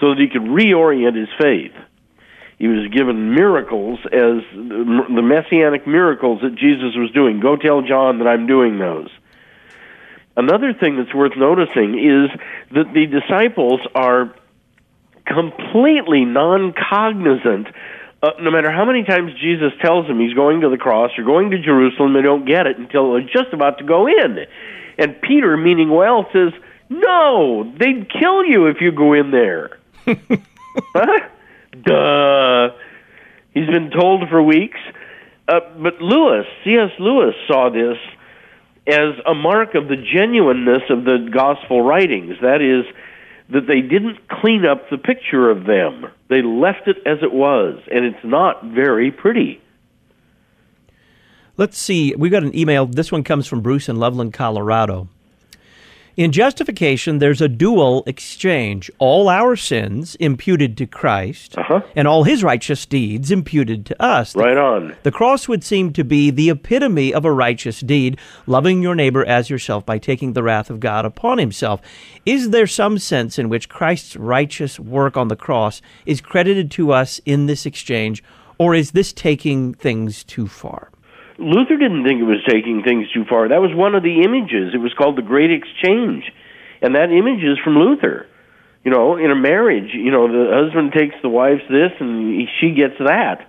So 0.00 0.10
that 0.10 0.18
he 0.18 0.28
could 0.28 0.42
reorient 0.42 1.16
his 1.16 1.28
faith. 1.40 1.72
He 2.58 2.68
was 2.68 2.88
given 2.92 3.34
miracles 3.34 3.98
as 4.06 4.42
the 4.54 5.22
messianic 5.22 5.86
miracles 5.86 6.40
that 6.42 6.54
Jesus 6.54 6.94
was 6.96 7.10
doing. 7.12 7.40
Go 7.40 7.56
tell 7.56 7.82
John 7.82 8.18
that 8.18 8.28
I'm 8.28 8.46
doing 8.46 8.78
those. 8.78 9.08
Another 10.36 10.72
thing 10.72 10.96
that's 10.96 11.14
worth 11.14 11.36
noticing 11.36 11.98
is 11.98 12.40
that 12.72 12.92
the 12.92 13.06
disciples 13.06 13.80
are 13.94 14.34
completely 15.26 16.24
non 16.24 16.72
cognizant. 16.72 17.68
Uh, 18.22 18.30
no 18.40 18.50
matter 18.50 18.70
how 18.70 18.84
many 18.84 19.04
times 19.04 19.32
Jesus 19.40 19.72
tells 19.82 20.06
them 20.06 20.18
he's 20.18 20.32
going 20.32 20.62
to 20.62 20.70
the 20.70 20.78
cross 20.78 21.10
or 21.18 21.24
going 21.24 21.50
to 21.50 21.60
Jerusalem, 21.60 22.14
they 22.14 22.22
don't 22.22 22.46
get 22.46 22.66
it 22.66 22.78
until 22.78 23.12
they're 23.12 23.20
just 23.22 23.52
about 23.52 23.78
to 23.78 23.84
go 23.84 24.06
in. 24.06 24.38
And 24.96 25.20
Peter, 25.20 25.56
meaning 25.56 25.90
well, 25.90 26.26
says, 26.32 26.52
No, 26.88 27.70
they'd 27.78 28.10
kill 28.10 28.44
you 28.44 28.66
if 28.66 28.80
you 28.80 28.92
go 28.92 29.12
in 29.12 29.30
there. 29.30 29.78
huh? 30.06 31.20
Duh. 31.82 32.70
He's 33.52 33.66
been 33.66 33.90
told 33.90 34.28
for 34.28 34.42
weeks. 34.42 34.78
Uh, 35.46 35.60
but 35.78 36.00
Lewis, 36.00 36.46
C.S. 36.64 36.90
Lewis, 36.98 37.34
saw 37.46 37.68
this 37.68 37.98
as 38.86 39.14
a 39.26 39.34
mark 39.34 39.74
of 39.74 39.88
the 39.88 39.96
genuineness 39.96 40.82
of 40.90 41.04
the 41.04 41.28
gospel 41.32 41.82
writings. 41.82 42.36
That 42.40 42.60
is, 42.62 42.84
that 43.50 43.66
they 43.66 43.80
didn't 43.80 44.28
clean 44.28 44.64
up 44.64 44.88
the 44.90 44.98
picture 44.98 45.50
of 45.50 45.64
them. 45.64 46.06
They 46.28 46.42
left 46.42 46.88
it 46.88 46.96
as 47.06 47.18
it 47.22 47.32
was, 47.32 47.78
and 47.92 48.04
it's 48.04 48.24
not 48.24 48.64
very 48.64 49.10
pretty. 49.10 49.60
Let's 51.56 51.78
see. 51.78 52.14
We 52.16 52.30
got 52.30 52.42
an 52.42 52.56
email. 52.56 52.86
This 52.86 53.12
one 53.12 53.22
comes 53.22 53.46
from 53.46 53.60
Bruce 53.60 53.88
in 53.88 53.96
Loveland, 53.96 54.32
Colorado. 54.32 55.08
In 56.16 56.30
justification, 56.30 57.18
there's 57.18 57.40
a 57.40 57.48
dual 57.48 58.04
exchange. 58.06 58.88
All 58.98 59.28
our 59.28 59.56
sins 59.56 60.14
imputed 60.20 60.76
to 60.76 60.86
Christ, 60.86 61.58
Uh-huh. 61.58 61.80
and 61.96 62.06
all 62.06 62.22
his 62.22 62.44
righteous 62.44 62.86
deeds 62.86 63.32
imputed 63.32 63.84
to 63.86 64.00
us. 64.00 64.36
Right 64.36 64.56
on. 64.56 64.94
The 65.02 65.10
cross 65.10 65.48
would 65.48 65.64
seem 65.64 65.92
to 65.94 66.04
be 66.04 66.30
the 66.30 66.50
epitome 66.50 67.12
of 67.12 67.24
a 67.24 67.32
righteous 67.32 67.80
deed, 67.80 68.16
loving 68.46 68.80
your 68.80 68.94
neighbor 68.94 69.24
as 69.26 69.50
yourself 69.50 69.84
by 69.84 69.98
taking 69.98 70.34
the 70.34 70.44
wrath 70.44 70.70
of 70.70 70.78
God 70.78 71.04
upon 71.04 71.38
himself. 71.38 71.80
Is 72.24 72.50
there 72.50 72.68
some 72.68 72.98
sense 72.98 73.36
in 73.36 73.48
which 73.48 73.68
Christ's 73.68 74.14
righteous 74.14 74.78
work 74.78 75.16
on 75.16 75.26
the 75.26 75.36
cross 75.36 75.82
is 76.06 76.20
credited 76.20 76.70
to 76.72 76.92
us 76.92 77.20
in 77.26 77.46
this 77.46 77.66
exchange, 77.66 78.22
or 78.56 78.72
is 78.76 78.92
this 78.92 79.12
taking 79.12 79.74
things 79.74 80.22
too 80.22 80.46
far? 80.46 80.90
Luther 81.38 81.76
didn't 81.76 82.04
think 82.04 82.20
it 82.20 82.24
was 82.24 82.42
taking 82.48 82.82
things 82.82 83.10
too 83.12 83.24
far. 83.28 83.48
That 83.48 83.60
was 83.60 83.74
one 83.74 83.94
of 83.94 84.02
the 84.02 84.22
images. 84.22 84.74
It 84.74 84.78
was 84.78 84.92
called 84.94 85.16
the 85.16 85.22
Great 85.22 85.50
Exchange. 85.50 86.24
And 86.80 86.94
that 86.94 87.10
image 87.10 87.42
is 87.42 87.58
from 87.62 87.76
Luther. 87.76 88.26
You 88.84 88.90
know, 88.90 89.16
in 89.16 89.30
a 89.30 89.34
marriage, 89.34 89.90
you 89.94 90.10
know, 90.10 90.28
the 90.28 90.52
husband 90.52 90.92
takes 90.92 91.14
the 91.22 91.28
wife's 91.28 91.64
this 91.70 91.92
and 91.98 92.40
he, 92.40 92.46
she 92.60 92.74
gets 92.74 92.94
that. 92.98 93.48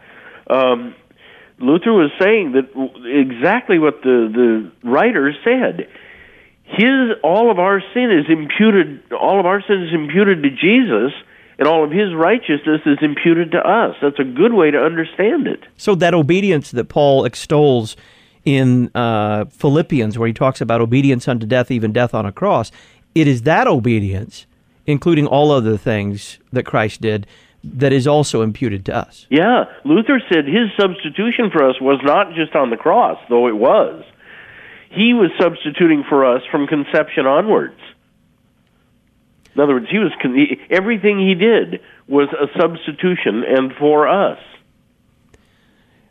Um, 0.50 0.96
Luther 1.60 1.92
was 1.92 2.12
saying 2.20 2.54
that 2.54 2.72
exactly 3.06 3.80
what 3.80 4.02
the, 4.02 4.72
the 4.84 4.90
writer 4.90 5.34
said. 5.44 5.88
His 6.64 7.20
all 7.24 7.52
of 7.52 7.60
our 7.60 7.82
sin 7.94 8.10
is 8.12 8.26
imputed 8.28 9.14
all 9.14 9.40
of 9.40 9.46
our 9.46 9.62
sin 9.62 9.84
is 9.84 9.94
imputed 9.94 10.42
to 10.44 10.50
Jesus 10.50 11.14
and 11.58 11.68
all 11.68 11.84
of 11.84 11.92
his 11.92 12.14
righteousness 12.14 12.82
is 12.86 12.98
imputed 13.02 13.52
to 13.52 13.60
us. 13.60 13.96
That's 14.02 14.20
a 14.20 14.24
good 14.24 14.54
way 14.54 14.72
to 14.72 14.78
understand 14.78 15.48
it. 15.48 15.62
So 15.78 15.96
that 15.96 16.14
obedience 16.14 16.72
that 16.72 16.90
Paul 16.90 17.26
extols 17.26 17.96
in 18.44 18.92
uh, 18.94 19.46
Philippians, 19.46 20.18
where 20.18 20.28
he 20.28 20.34
talks 20.34 20.62
about 20.62 20.82
obedience 20.82 21.28
unto 21.28 21.46
death, 21.46 21.72
even 21.72 21.92
death 21.92 22.14
on 22.14 22.26
a 22.26 22.32
cross, 22.32 22.72
it 23.16 23.28
is 23.28 23.44
that 23.44 23.68
obedience, 23.68 24.46
including 24.86 25.26
all 25.26 25.52
other 25.52 25.78
things 25.78 26.40
that 26.52 26.66
Christ 26.66 27.02
did, 27.02 27.26
that 27.64 27.92
is 27.92 28.06
also 28.06 28.42
imputed 28.44 28.86
to 28.86 28.96
us. 28.96 29.26
Yeah, 29.30 29.66
Luther 29.84 30.22
said 30.32 30.46
his 30.46 30.70
substitution 30.80 31.50
for 31.52 31.68
us 31.68 31.82
was 31.82 32.00
not 32.04 32.34
just 32.36 32.56
on 32.56 32.70
the 32.70 32.78
cross, 32.78 33.18
though 33.30 33.48
it 33.48 33.56
was. 33.56 34.04
He 34.92 35.14
was 35.14 35.32
substituting 35.40 36.04
for 36.08 36.26
us 36.26 36.44
from 36.52 36.68
conception 36.68 37.26
onwards. 37.26 37.80
In 39.56 39.62
other 39.62 39.74
words, 39.74 39.88
he 39.90 40.00
was 40.00 40.12
everything 40.70 41.18
he 41.18 41.34
did 41.34 41.80
was 42.08 42.28
a 42.34 42.48
substitution 42.60 43.44
and 43.48 43.72
for 43.80 44.08
us. 44.08 44.38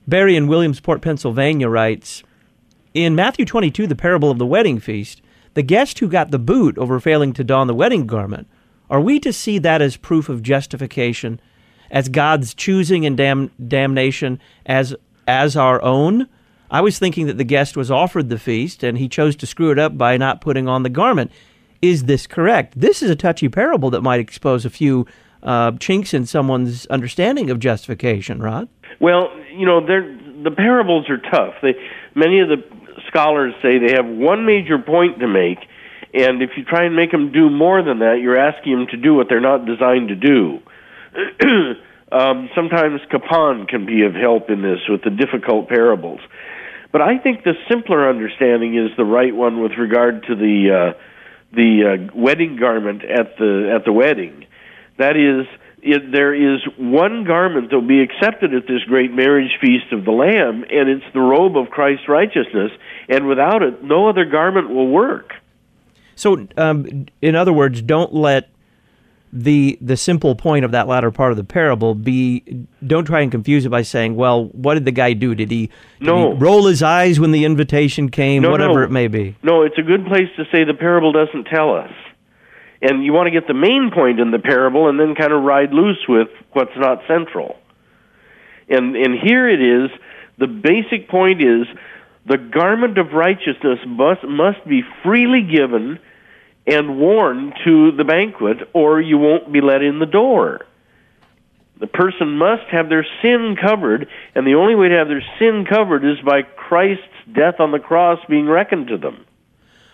Barry 0.07 0.37
in 0.37 0.49
Williamsport, 0.49 1.03
Pennsylvania 1.03 1.69
writes 1.69 2.23
In 2.95 3.15
Matthew 3.15 3.45
22, 3.45 3.87
the 3.87 3.95
parable 3.95 4.31
of 4.31 4.39
the 4.39 4.47
wedding 4.47 4.81
feast, 4.81 5.21
the 5.53 5.63
guest 5.63 5.99
who 5.99 6.09
got 6.09 6.31
the 6.31 6.39
boot 6.39 6.79
over 6.79 6.99
failing 7.01 7.33
to 7.35 7.45
don 7.45 7.67
the 7.67 7.75
wedding 7.75 8.07
garment, 8.07 8.49
are 8.91 9.01
we 9.01 9.21
to 9.21 9.33
see 9.33 9.59
that 9.59 9.83
as 9.83 9.97
proof 9.97 10.29
of 10.29 10.43
justification, 10.43 11.41
as 11.91 12.09
God's 12.09 12.55
choosing 12.55 13.05
and 13.07 13.17
dam- 13.17 13.51
damnation 13.67 14.41
as, 14.67 14.95
as 15.27 15.57
our 15.57 15.83
own? 15.83 16.29
I 16.71 16.81
was 16.81 16.99
thinking 16.99 17.27
that 17.27 17.39
the 17.39 17.45
guest 17.45 17.77
was 17.77 17.91
offered 17.91 18.29
the 18.29 18.39
feast 18.39 18.83
and 18.83 18.99
he 18.99 19.09
chose 19.09 19.37
to 19.37 19.47
screw 19.47 19.71
it 19.71 19.79
up 19.79 19.97
by 19.97 20.17
not 20.17 20.41
putting 20.41 20.67
on 20.67 20.83
the 20.83 20.91
garment. 20.91 21.31
Is 21.83 22.05
this 22.05 22.27
correct? 22.27 22.75
This 22.79 23.03
is 23.03 23.11
a 23.11 23.17
touchy 23.17 23.49
parable 23.49 23.91
that 23.91 24.03
might 24.03 24.21
expose 24.21 24.65
a 24.65 24.71
few 24.71 25.07
uh, 25.43 25.73
chinks 25.73 26.15
in 26.15 26.27
someone's 26.27 26.87
understanding 26.87 27.51
of 27.51 27.59
justification, 27.59 28.43
Rod. 28.43 28.69
Well, 29.01 29.31
you 29.53 29.67
know, 29.67 29.81
the 29.85 30.51
parables 30.51 31.09
are 31.11 31.19
tough. 31.19 31.55
They, 31.63 31.75
many 32.15 32.41
of 32.41 32.49
the 32.49 32.63
scholars 33.09 33.55
say 33.63 33.79
they 33.79 33.93
have 33.93 34.07
one 34.07 34.47
major 34.47 34.79
point 34.79 35.21
to 35.21 35.29
make, 35.29 35.59
and 36.13 36.43
if 36.43 36.51
you 36.57 36.65
try 36.65 36.85
and 36.85 36.97
make 36.97 37.11
them 37.11 37.33
do 37.33 37.51
more 37.51 37.83
than 37.83 37.99
that, 37.99 38.21
you're 38.23 38.39
asking 38.39 38.73
them 38.79 38.87
to 38.93 38.97
do 38.97 39.15
what 39.15 39.29
they're 39.29 39.41
not 39.41 39.67
designed 39.67 40.09
to 40.09 40.17
do. 40.17 40.61
um, 42.13 42.49
sometimes 42.55 43.01
Capon 43.11 43.67
can 43.67 43.87
be 43.87 44.03
of 44.03 44.15
help 44.15 44.51
in 44.51 44.63
this 44.63 44.81
with 44.89 45.03
the 45.03 45.11
difficult 45.11 45.69
parables. 45.69 46.21
But 46.93 47.03
I 47.03 47.19
think 47.19 47.43
the 47.43 47.55
simpler 47.69 48.09
understanding 48.09 48.77
is 48.77 48.97
the 48.97 49.05
right 49.05 49.35
one 49.35 49.61
with 49.61 49.73
regard 49.73 50.25
to 50.29 50.37
the 50.37 50.95
uh, 50.95 50.99
the 51.55 52.09
uh, 52.11 52.13
wedding 52.15 52.57
garment 52.57 53.05
at 53.05 53.37
the 53.39 53.73
at 53.75 53.85
the 53.85 53.93
wedding. 53.93 54.47
That 54.97 55.17
is, 55.17 55.47
it, 55.83 56.13
there 56.13 56.35
is 56.35 56.61
one 56.79 57.25
garment 57.25 57.71
that 57.71 57.77
will 57.77 57.87
be 57.87 58.01
accepted 58.01 58.55
at 58.55 58.67
this 58.69 58.83
great 58.85 59.13
marriage 59.13 59.59
feast 59.61 59.93
of 59.93 60.05
the 60.05 60.13
Lamb, 60.13 60.65
and 60.71 60.89
it's 60.89 61.05
the 61.13 61.21
robe 61.21 61.57
of 61.57 61.71
Christ's 61.71 62.09
righteousness. 62.09 62.71
And 63.09 63.27
without 63.27 63.63
it, 63.63 63.83
no 63.83 64.09
other 64.09 64.25
garment 64.25 64.71
will 64.71 64.89
work. 64.89 65.35
So, 66.15 66.47
um, 66.57 67.07
in 67.21 67.35
other 67.35 67.53
words, 67.53 67.83
don't 67.83 68.15
let 68.15 68.49
the 69.37 69.77
the 69.81 69.97
simple 69.97 70.37
point 70.37 70.65
of 70.65 70.71
that 70.71 70.87
latter 70.87 71.11
part 71.11 71.33
of 71.33 71.37
the 71.37 71.43
parable 71.43 71.97
be 71.97 72.67
don't 72.87 73.05
try 73.05 73.21
and 73.21 73.33
confuse 73.33 73.67
it 73.67 73.69
by 73.69 73.83
saying, 73.83 74.15
well, 74.15 74.47
what 74.47 74.75
did 74.75 74.85
the 74.85 74.93
guy 74.93 75.13
do? 75.13 75.35
Did 75.35 75.51
he, 75.51 75.67
did 75.67 76.07
no. 76.07 76.33
he 76.33 76.39
roll 76.39 76.67
his 76.67 76.85
eyes 76.85 77.19
when 77.19 77.33
the 77.33 77.45
invitation 77.45 78.11
came? 78.11 78.43
No, 78.43 78.51
whatever 78.53 78.75
no. 78.75 78.83
it 78.85 78.93
may 78.93 79.09
be. 79.09 79.37
No, 79.43 79.63
it's 79.63 79.77
a 79.77 79.83
good 79.83 80.07
place 80.07 80.29
to 80.37 80.45
say 80.53 80.63
the 80.63 80.73
parable 80.73 81.11
doesn't 81.11 81.45
tell 81.45 81.75
us. 81.75 81.91
And 82.81 83.05
you 83.05 83.13
want 83.13 83.27
to 83.27 83.33
get 83.33 83.49
the 83.49 83.55
main 83.55 83.91
point 83.93 84.21
in 84.21 84.31
the 84.31 84.39
parable 84.39 84.89
and 84.89 85.01
then 85.01 85.17
kind 85.17 85.33
of 85.33 85.43
ride 85.43 85.73
loose 85.73 86.05
with 86.09 86.29
what's 86.53 86.77
not 86.77 87.01
central. 87.09 87.57
And 88.69 88.95
and 88.95 89.19
here 89.21 89.49
it 89.49 89.61
is, 89.61 89.91
the 90.39 90.47
basic 90.47 91.09
point 91.09 91.43
is 91.43 91.67
the 92.25 92.39
garment 92.39 92.99
of 92.99 93.13
righteousness 93.13 93.81
must 93.85 94.23
must 94.23 94.65
be 94.69 94.83
freely 95.03 95.43
given 95.43 95.99
and 96.67 96.99
worn 96.99 97.53
to 97.65 97.93
the 97.93 98.05
banquet, 98.05 98.69
or 98.73 99.01
you 99.01 99.19
won't 99.19 99.53
be 99.53 99.61
let 99.61 99.83
in 99.83 99.99
the 99.99 100.07
door. 100.07 100.67
The 101.81 101.87
person 101.87 102.39
must 102.39 102.63
have 102.71 102.89
their 102.89 103.07
sin 103.21 103.57
covered, 103.61 104.09
and 104.35 104.47
the 104.47 104.55
only 104.55 104.75
way 104.75 104.89
to 104.89 104.97
have 104.97 105.09
their 105.09 105.25
sin 105.39 105.67
covered 105.69 106.05
is 106.05 106.21
by 106.25 106.43
Christ's 106.43 107.03
death 107.33 107.59
on 107.59 107.73
the 107.73 107.79
cross 107.79 108.19
being 108.29 108.47
reckoned 108.47 108.89
to 108.89 108.97
them. 108.97 109.27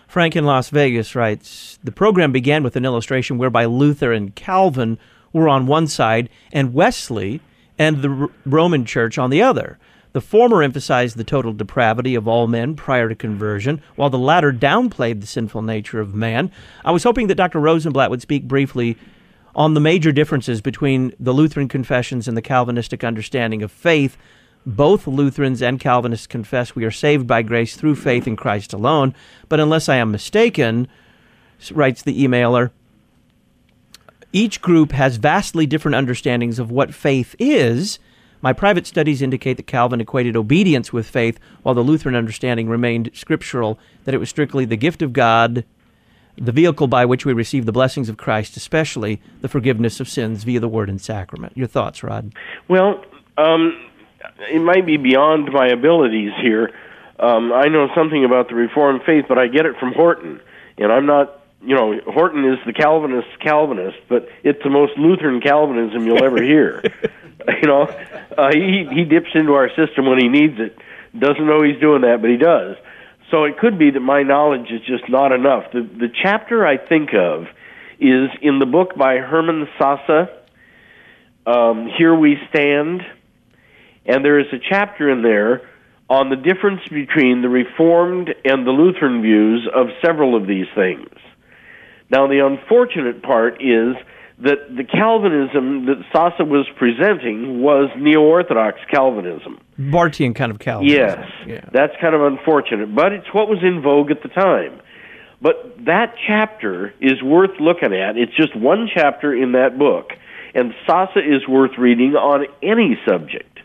Frank 0.07 0.35
in 0.35 0.45
Las 0.45 0.69
Vegas 0.69 1.15
writes 1.15 1.79
The 1.83 1.91
program 1.91 2.31
began 2.31 2.63
with 2.63 2.75
an 2.75 2.85
illustration 2.85 3.37
whereby 3.37 3.65
Luther 3.65 4.11
and 4.11 4.35
Calvin 4.35 4.99
were 5.33 5.49
on 5.49 5.67
one 5.67 5.87
side 5.87 6.29
and 6.51 6.73
Wesley 6.73 7.41
and 7.79 8.01
the 8.01 8.29
Roman 8.45 8.85
Church 8.85 9.17
on 9.17 9.29
the 9.29 9.41
other. 9.41 9.79
The 10.13 10.21
former 10.21 10.61
emphasized 10.61 11.15
the 11.15 11.23
total 11.23 11.53
depravity 11.53 12.15
of 12.15 12.27
all 12.27 12.47
men 12.47 12.75
prior 12.75 13.07
to 13.07 13.15
conversion, 13.15 13.81
while 13.95 14.09
the 14.09 14.17
latter 14.17 14.51
downplayed 14.51 15.21
the 15.21 15.27
sinful 15.27 15.61
nature 15.61 16.01
of 16.01 16.13
man. 16.13 16.51
I 16.83 16.91
was 16.91 17.03
hoping 17.03 17.27
that 17.27 17.35
Dr. 17.35 17.59
Rosenbladt 17.59 18.09
would 18.09 18.21
speak 18.21 18.47
briefly 18.47 18.97
on 19.55 19.73
the 19.73 19.79
major 19.79 20.11
differences 20.11 20.61
between 20.61 21.13
the 21.19 21.33
Lutheran 21.33 21.67
confessions 21.67 22.27
and 22.27 22.35
the 22.35 22.41
Calvinistic 22.41 23.03
understanding 23.03 23.63
of 23.63 23.71
faith. 23.71 24.17
Both 24.65 25.07
Lutherans 25.07 25.61
and 25.61 25.79
Calvinists 25.79 26.27
confess 26.27 26.75
we 26.75 26.85
are 26.85 26.91
saved 26.91 27.25
by 27.25 27.41
grace 27.41 27.75
through 27.75 27.95
faith 27.95 28.27
in 28.27 28.35
Christ 28.35 28.73
alone, 28.73 29.15
but 29.49 29.59
unless 29.59 29.89
I 29.89 29.95
am 29.95 30.11
mistaken, 30.11 30.87
writes 31.71 32.01
the 32.01 32.27
emailer, 32.27 32.71
each 34.33 34.61
group 34.61 34.91
has 34.93 35.17
vastly 35.17 35.65
different 35.65 35.95
understandings 35.95 36.59
of 36.59 36.71
what 36.71 36.93
faith 36.93 37.35
is 37.39 37.99
my 38.41 38.53
private 38.53 38.87
studies 38.87 39.21
indicate 39.21 39.57
that 39.57 39.67
Calvin 39.67 40.01
equated 40.01 40.35
obedience 40.35 40.91
with 40.91 41.07
faith, 41.07 41.39
while 41.63 41.75
the 41.75 41.81
Lutheran 41.81 42.15
understanding 42.15 42.67
remained 42.67 43.11
scriptural, 43.13 43.77
that 44.05 44.13
it 44.13 44.19
was 44.19 44.29
strictly 44.29 44.65
the 44.65 44.77
gift 44.77 45.01
of 45.01 45.13
God, 45.13 45.63
the 46.37 46.51
vehicle 46.51 46.87
by 46.87 47.05
which 47.05 47.25
we 47.25 47.33
receive 47.33 47.65
the 47.65 47.71
blessings 47.71 48.09
of 48.09 48.17
Christ, 48.17 48.57
especially 48.57 49.21
the 49.41 49.47
forgiveness 49.47 49.99
of 49.99 50.09
sins 50.09 50.43
via 50.43 50.59
the 50.59 50.67
word 50.67 50.89
and 50.89 50.99
sacrament. 50.99 51.55
Your 51.55 51.67
thoughts, 51.67 52.03
Rod? 52.03 52.33
Well, 52.67 53.03
um, 53.37 53.77
it 54.51 54.61
might 54.61 54.85
be 54.85 54.97
beyond 54.97 55.51
my 55.51 55.67
abilities 55.67 56.31
here. 56.41 56.71
Um, 57.19 57.53
I 57.53 57.67
know 57.67 57.87
something 57.95 58.25
about 58.25 58.49
the 58.49 58.55
Reformed 58.55 59.01
faith, 59.05 59.25
but 59.27 59.37
I 59.37 59.47
get 59.47 59.65
it 59.65 59.77
from 59.79 59.93
Horton, 59.93 60.39
and 60.77 60.91
I'm 60.91 61.05
not. 61.05 61.40
You 61.63 61.75
know, 61.75 61.99
Horton 62.07 62.43
is 62.45 62.59
the 62.65 62.73
Calvinist 62.73 63.27
Calvinist, 63.39 63.97
but 64.09 64.27
it's 64.43 64.61
the 64.63 64.69
most 64.69 64.97
Lutheran 64.97 65.41
Calvinism 65.41 66.05
you'll 66.05 66.23
ever 66.23 66.41
hear. 66.41 66.81
you 67.61 67.67
know, 67.67 67.83
uh, 67.83 68.51
he 68.51 68.87
he 68.91 69.03
dips 69.03 69.29
into 69.35 69.53
our 69.53 69.69
system 69.69 70.07
when 70.07 70.19
he 70.19 70.27
needs 70.27 70.59
it. 70.59 70.75
Doesn't 71.17 71.45
know 71.45 71.61
he's 71.61 71.79
doing 71.79 72.01
that, 72.01 72.17
but 72.21 72.29
he 72.29 72.37
does. 72.37 72.77
So 73.29 73.43
it 73.43 73.57
could 73.59 73.77
be 73.77 73.91
that 73.91 73.99
my 73.99 74.23
knowledge 74.23 74.71
is 74.71 74.81
just 74.81 75.07
not 75.09 75.31
enough. 75.31 75.71
The 75.71 75.81
the 75.81 76.09
chapter 76.23 76.65
I 76.65 76.77
think 76.77 77.13
of 77.13 77.43
is 77.99 78.29
in 78.41 78.57
the 78.59 78.65
book 78.65 78.95
by 78.95 79.17
Herman 79.17 79.67
Sasse. 79.79 80.29
Um, 81.45 81.89
Here 81.97 82.15
we 82.15 82.37
stand, 82.49 83.01
and 84.05 84.25
there 84.25 84.39
is 84.39 84.47
a 84.51 84.59
chapter 84.69 85.09
in 85.09 85.21
there 85.21 85.69
on 86.09 86.29
the 86.29 86.35
difference 86.35 86.81
between 86.89 87.41
the 87.41 87.49
Reformed 87.49 88.33
and 88.43 88.67
the 88.67 88.71
Lutheran 88.71 89.21
views 89.21 89.67
of 89.73 89.87
several 90.03 90.35
of 90.35 90.45
these 90.45 90.67
things. 90.75 91.07
Now, 92.11 92.27
the 92.27 92.45
unfortunate 92.45 93.23
part 93.23 93.61
is 93.61 93.95
that 94.39 94.75
the 94.75 94.83
Calvinism 94.83 95.85
that 95.85 96.01
Sasse 96.13 96.45
was 96.45 96.67
presenting 96.75 97.61
was 97.61 97.89
neo 97.97 98.21
Orthodox 98.21 98.79
Calvinism. 98.91 99.59
Barthian 99.79 100.35
kind 100.35 100.51
of 100.51 100.59
Calvinism. 100.59 100.99
Yes, 100.99 101.31
Yeah. 101.47 101.61
that's 101.71 101.93
kind 102.01 102.13
of 102.15 102.21
unfortunate, 102.21 102.93
but 102.93 103.13
it's 103.13 103.33
what 103.33 103.47
was 103.47 103.59
in 103.63 103.81
vogue 103.81 104.11
at 104.11 104.23
the 104.23 104.29
time. 104.29 104.79
But 105.41 105.85
that 105.85 106.15
chapter 106.27 106.93
is 106.99 107.21
worth 107.23 107.59
looking 107.59 107.93
at. 107.93 108.17
It's 108.17 108.35
just 108.35 108.55
one 108.55 108.89
chapter 108.93 109.33
in 109.33 109.53
that 109.53 109.77
book, 109.79 110.11
and 110.53 110.73
Sasse 110.87 111.17
is 111.17 111.47
worth 111.47 111.77
reading 111.77 112.15
on 112.15 112.45
any 112.61 112.99
subject. 113.07 113.59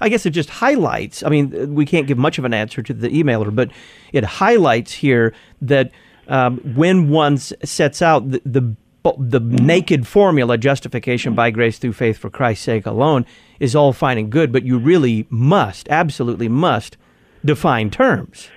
I 0.00 0.08
guess 0.08 0.26
it 0.26 0.30
just 0.30 0.50
highlights. 0.50 1.22
I 1.22 1.28
mean, 1.28 1.74
we 1.74 1.86
can't 1.86 2.06
give 2.08 2.18
much 2.18 2.38
of 2.38 2.44
an 2.44 2.52
answer 2.52 2.82
to 2.82 2.92
the 2.92 3.08
emailer, 3.08 3.54
but 3.54 3.70
it 4.12 4.24
highlights 4.24 4.92
here 4.92 5.32
that 5.60 5.92
um, 6.32 6.58
when 6.74 7.10
one 7.10 7.36
sets 7.36 8.00
out 8.00 8.30
the, 8.30 8.40
the 8.44 8.74
the 9.18 9.40
naked 9.40 10.06
formula, 10.06 10.56
justification 10.56 11.34
by 11.34 11.50
grace 11.50 11.78
through 11.78 11.92
faith 11.92 12.16
for 12.16 12.30
Christ's 12.30 12.64
sake 12.64 12.86
alone, 12.86 13.26
is 13.58 13.74
all 13.74 13.92
fine 13.92 14.16
and 14.16 14.30
good, 14.30 14.52
but 14.52 14.62
you 14.62 14.78
really 14.78 15.26
must, 15.28 15.88
absolutely 15.88 16.48
must, 16.48 16.96
define 17.44 17.90
terms. 17.90 18.48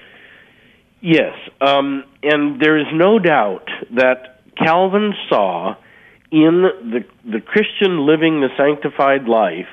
Yes, 1.01 1.33
um, 1.61 2.03
and 2.23 2.61
there 2.61 2.77
is 2.77 2.85
no 2.93 3.17
doubt 3.17 3.67
that 3.95 4.39
Calvin 4.55 5.13
saw 5.27 5.75
in 6.31 6.61
the 6.61 7.03
the 7.29 7.41
Christian 7.41 8.05
living 8.05 8.39
the 8.39 8.49
sanctified 8.55 9.27
life 9.27 9.67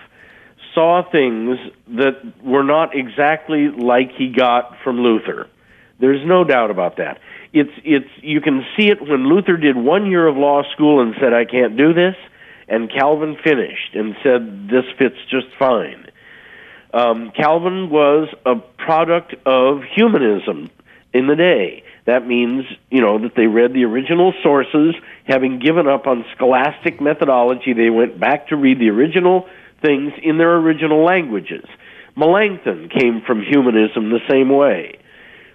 saw 0.75 1.03
things 1.11 1.59
that 1.89 2.43
were 2.43 2.65
not 2.65 2.97
exactly 2.97 3.69
like 3.69 4.11
he 4.17 4.33
got 4.33 4.77
from 4.83 5.01
Luther. 5.01 5.49
There's 6.03 6.27
no 6.27 6.43
doubt 6.43 6.73
about 6.73 6.97
that. 6.97 7.21
It's 7.53 7.71
it's 7.85 8.11
you 8.23 8.41
can 8.41 8.67
see 8.77 8.89
it 8.89 9.01
when 9.01 9.29
Luther 9.29 9.57
did 9.57 9.77
one 9.77 10.11
year 10.11 10.27
of 10.27 10.37
law 10.37 10.65
school 10.73 11.01
and 11.01 11.15
said 11.21 11.33
I 11.33 11.45
can't 11.45 11.77
do 11.77 11.95
this, 11.95 12.17
and 12.67 12.91
Calvin 12.91 13.37
finished 13.45 13.95
and 13.95 14.17
said 14.21 14.69
this 14.69 14.85
fits 14.99 15.15
just 15.31 15.47
fine. 15.61 16.09
Um, 16.93 17.31
Calvin 17.37 17.89
was 17.89 18.29
a 18.45 18.57
product 18.85 19.37
of 19.47 19.83
humanism 19.95 20.71
in 21.15 21.29
the 21.29 21.37
day. 21.37 21.85
That 22.05 22.27
means, 22.27 22.65
you 22.91 23.01
know, 23.01 23.21
that 23.21 23.37
they 23.37 23.47
read 23.47 23.73
the 23.73 23.85
original 23.85 24.35
sources. 24.43 24.97
Having 25.29 25.61
given 25.61 25.87
up 25.87 26.09
on 26.09 26.25
scholastic 26.35 27.01
methodology, 27.01 27.75
they 27.75 27.91
went 27.91 28.19
back 28.19 28.49
to 28.49 28.57
read 28.57 28.81
the 28.81 28.91
original 28.91 29.47
things 29.81 30.13
in 30.21 30.37
their 30.37 30.57
original 30.57 31.05
languages. 31.05 31.65
Melanchthon 32.17 32.89
came 32.89 33.23
from 33.25 33.41
humanism 33.41 34.11
the 34.11 34.19
same 34.29 34.49
way. 34.49 34.99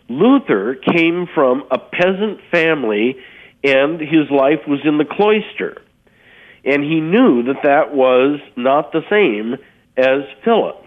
Luther 0.10 0.76
came 0.76 1.28
from 1.34 1.64
a 1.72 1.78
peasant 1.78 2.40
family 2.52 3.18
and 3.64 4.00
his 4.00 4.30
life 4.32 4.62
was 4.68 4.80
in 4.86 4.98
the 4.98 5.06
cloister. 5.06 5.82
And 6.64 6.84
he 6.84 7.00
knew 7.00 7.44
that 7.44 7.64
that 7.64 7.94
was 7.94 8.40
not 8.56 8.92
the 8.92 9.02
same 9.10 9.56
as 9.98 10.24
Philip. 10.44 10.84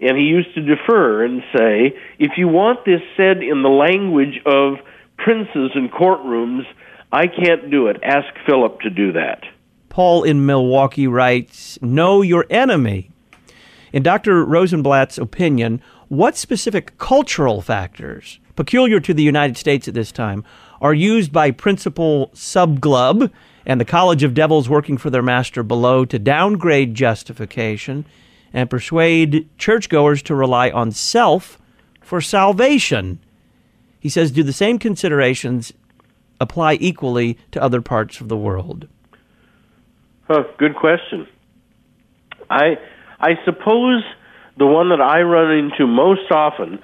And 0.00 0.16
he 0.16 0.24
used 0.24 0.54
to 0.54 0.62
defer 0.62 1.24
and 1.24 1.42
say, 1.56 1.96
if 2.18 2.32
you 2.36 2.48
want 2.48 2.84
this 2.84 3.02
said 3.16 3.42
in 3.42 3.62
the 3.62 3.68
language 3.68 4.40
of 4.46 4.78
princes 5.18 5.72
and 5.74 5.92
courtrooms, 5.92 6.62
I 7.12 7.26
can't 7.26 7.70
do 7.70 7.88
it. 7.88 7.98
Ask 8.02 8.28
Philip 8.46 8.80
to 8.80 8.90
do 8.90 9.12
that. 9.12 9.44
Paul 9.88 10.22
in 10.22 10.46
Milwaukee 10.46 11.06
writes, 11.06 11.78
Know 11.82 12.22
your 12.22 12.46
enemy. 12.48 13.10
In 13.92 14.02
Dr. 14.02 14.46
Rosenbladt's 14.46 15.18
opinion, 15.18 15.82
what 16.08 16.36
specific 16.36 16.96
cultural 16.96 17.60
factors, 17.60 18.39
peculiar 18.56 19.00
to 19.00 19.14
the 19.14 19.22
United 19.22 19.56
States 19.56 19.88
at 19.88 19.94
this 19.94 20.12
time, 20.12 20.44
are 20.80 20.94
used 20.94 21.32
by 21.32 21.50
Principal 21.50 22.28
Subglub 22.34 23.30
and 23.66 23.80
the 23.80 23.84
College 23.84 24.22
of 24.22 24.34
Devils 24.34 24.68
working 24.68 24.96
for 24.96 25.10
their 25.10 25.22
master 25.22 25.62
below 25.62 26.04
to 26.04 26.18
downgrade 26.18 26.94
justification 26.94 28.04
and 28.52 28.70
persuade 28.70 29.48
churchgoers 29.58 30.22
to 30.22 30.34
rely 30.34 30.70
on 30.70 30.90
self 30.90 31.58
for 32.00 32.20
salvation. 32.20 33.18
He 34.00 34.08
says, 34.08 34.32
do 34.32 34.42
the 34.42 34.52
same 34.52 34.78
considerations 34.78 35.72
apply 36.40 36.74
equally 36.80 37.38
to 37.52 37.62
other 37.62 37.82
parts 37.82 38.20
of 38.20 38.28
the 38.28 38.36
world? 38.36 38.88
Huh, 40.26 40.44
good 40.58 40.74
question. 40.74 41.28
I 42.48 42.78
I 43.20 43.32
suppose 43.44 44.02
the 44.56 44.66
one 44.66 44.88
that 44.88 45.00
I 45.00 45.20
run 45.22 45.52
into 45.52 45.86
most 45.86 46.30
often 46.30 46.78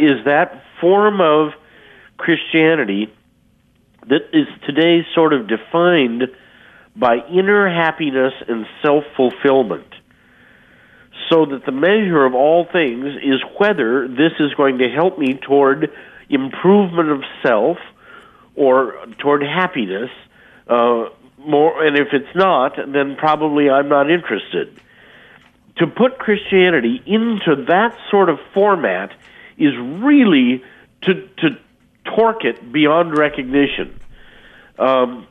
is 0.00 0.24
that 0.24 0.62
form 0.80 1.20
of 1.20 1.52
Christianity 2.16 3.12
that 4.08 4.30
is 4.32 4.46
today 4.66 5.04
sort 5.14 5.32
of 5.32 5.48
defined 5.48 6.24
by 6.94 7.16
inner 7.28 7.68
happiness 7.68 8.32
and 8.48 8.66
self 8.82 9.04
fulfillment. 9.16 9.86
So 11.30 11.46
that 11.46 11.66
the 11.66 11.72
measure 11.72 12.24
of 12.24 12.34
all 12.34 12.66
things 12.70 13.06
is 13.22 13.42
whether 13.58 14.06
this 14.06 14.32
is 14.38 14.54
going 14.54 14.78
to 14.78 14.88
help 14.88 15.18
me 15.18 15.34
toward 15.34 15.90
improvement 16.28 17.10
of 17.10 17.22
self 17.42 17.78
or 18.54 18.94
toward 19.18 19.42
happiness. 19.42 20.10
Uh, 20.68 21.08
more, 21.38 21.84
and 21.84 21.96
if 21.96 22.08
it's 22.12 22.34
not, 22.34 22.76
then 22.76 23.16
probably 23.16 23.68
I'm 23.68 23.88
not 23.88 24.10
interested. 24.10 24.80
To 25.78 25.86
put 25.86 26.18
Christianity 26.18 27.02
into 27.04 27.64
that 27.68 27.96
sort 28.10 28.30
of 28.30 28.38
format 28.54 29.12
is 29.58 29.72
really 29.76 30.62
to 31.02 31.28
to 31.38 31.58
torque 32.04 32.44
it 32.44 32.72
beyond 32.72 33.16
recognition. 33.16 34.00
Um, 34.78 35.26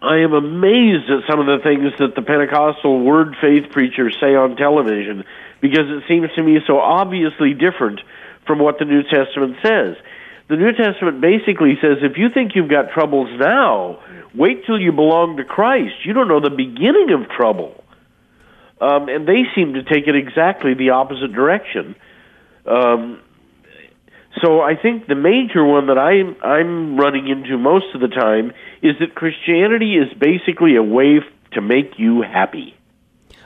I 0.00 0.18
am 0.18 0.32
amazed 0.32 1.10
at 1.10 1.28
some 1.28 1.40
of 1.40 1.46
the 1.46 1.62
things 1.62 1.92
that 1.98 2.14
the 2.14 2.22
Pentecostal 2.22 3.00
word 3.00 3.36
faith 3.40 3.70
preachers 3.70 4.16
say 4.20 4.34
on 4.34 4.56
television 4.56 5.24
because 5.60 5.88
it 5.88 6.04
seems 6.06 6.32
to 6.34 6.42
me 6.42 6.58
so 6.66 6.78
obviously 6.78 7.54
different 7.54 8.00
from 8.46 8.58
what 8.58 8.78
the 8.78 8.84
New 8.84 9.02
Testament 9.02 9.56
says. 9.62 9.96
The 10.48 10.56
New 10.56 10.72
Testament 10.72 11.20
basically 11.20 11.78
says 11.80 11.98
if 12.02 12.18
you 12.18 12.28
think 12.28 12.52
you've 12.54 12.70
got 12.70 12.92
troubles 12.92 13.28
now, 13.38 14.00
wait 14.34 14.64
till 14.66 14.78
you 14.78 14.92
belong 14.92 15.38
to 15.38 15.44
Christ. 15.44 16.04
You 16.04 16.12
don't 16.12 16.28
know 16.28 16.40
the 16.40 16.50
beginning 16.50 17.10
of 17.10 17.28
trouble. 17.30 17.82
Um, 18.80 19.08
and 19.08 19.26
they 19.26 19.44
seem 19.54 19.74
to 19.74 19.82
take 19.82 20.06
it 20.06 20.14
exactly 20.14 20.74
the 20.74 20.90
opposite 20.90 21.32
direction. 21.32 21.96
Um, 22.66 23.20
so 24.42 24.60
I 24.60 24.74
think 24.76 25.06
the 25.06 25.14
major 25.14 25.64
one 25.64 25.86
that 25.86 25.98
I'm 25.98 26.36
I'm 26.42 26.96
running 26.96 27.28
into 27.28 27.56
most 27.56 27.86
of 27.94 28.00
the 28.00 28.08
time 28.08 28.52
is 28.82 28.96
that 29.00 29.14
Christianity 29.14 29.96
is 29.96 30.12
basically 30.18 30.76
a 30.76 30.82
way 30.82 31.20
to 31.52 31.60
make 31.60 31.98
you 31.98 32.22
happy. 32.22 32.74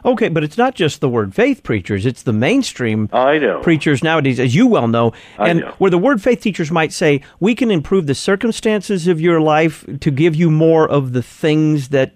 Okay, 0.05 0.29
but 0.29 0.43
it's 0.43 0.57
not 0.57 0.75
just 0.75 1.01
the 1.01 1.09
word 1.09 1.35
faith 1.35 1.63
preachers; 1.63 2.07
it's 2.07 2.23
the 2.23 2.33
mainstream 2.33 3.09
I 3.13 3.39
know. 3.39 3.61
preachers 3.61 4.03
nowadays, 4.03 4.41
as 4.41 4.55
you 4.55 4.67
well 4.67 4.89
know, 4.89 5.13
and 5.39 5.61
know. 5.61 5.75
where 5.79 5.91
the 5.91 5.99
word 5.99 6.23
faith 6.23 6.41
teachers 6.41 6.71
might 6.71 6.93
say, 6.93 7.21
"We 7.39 7.55
can 7.55 7.71
improve 7.71 8.07
the 8.07 8.15
circumstances 8.15 9.07
of 9.07 9.21
your 9.21 9.41
life 9.41 9.85
to 10.01 10.11
give 10.11 10.35
you 10.35 10.51
more 10.51 10.89
of 10.89 11.13
the 11.13 11.23
things 11.23 11.89
that 11.89 12.15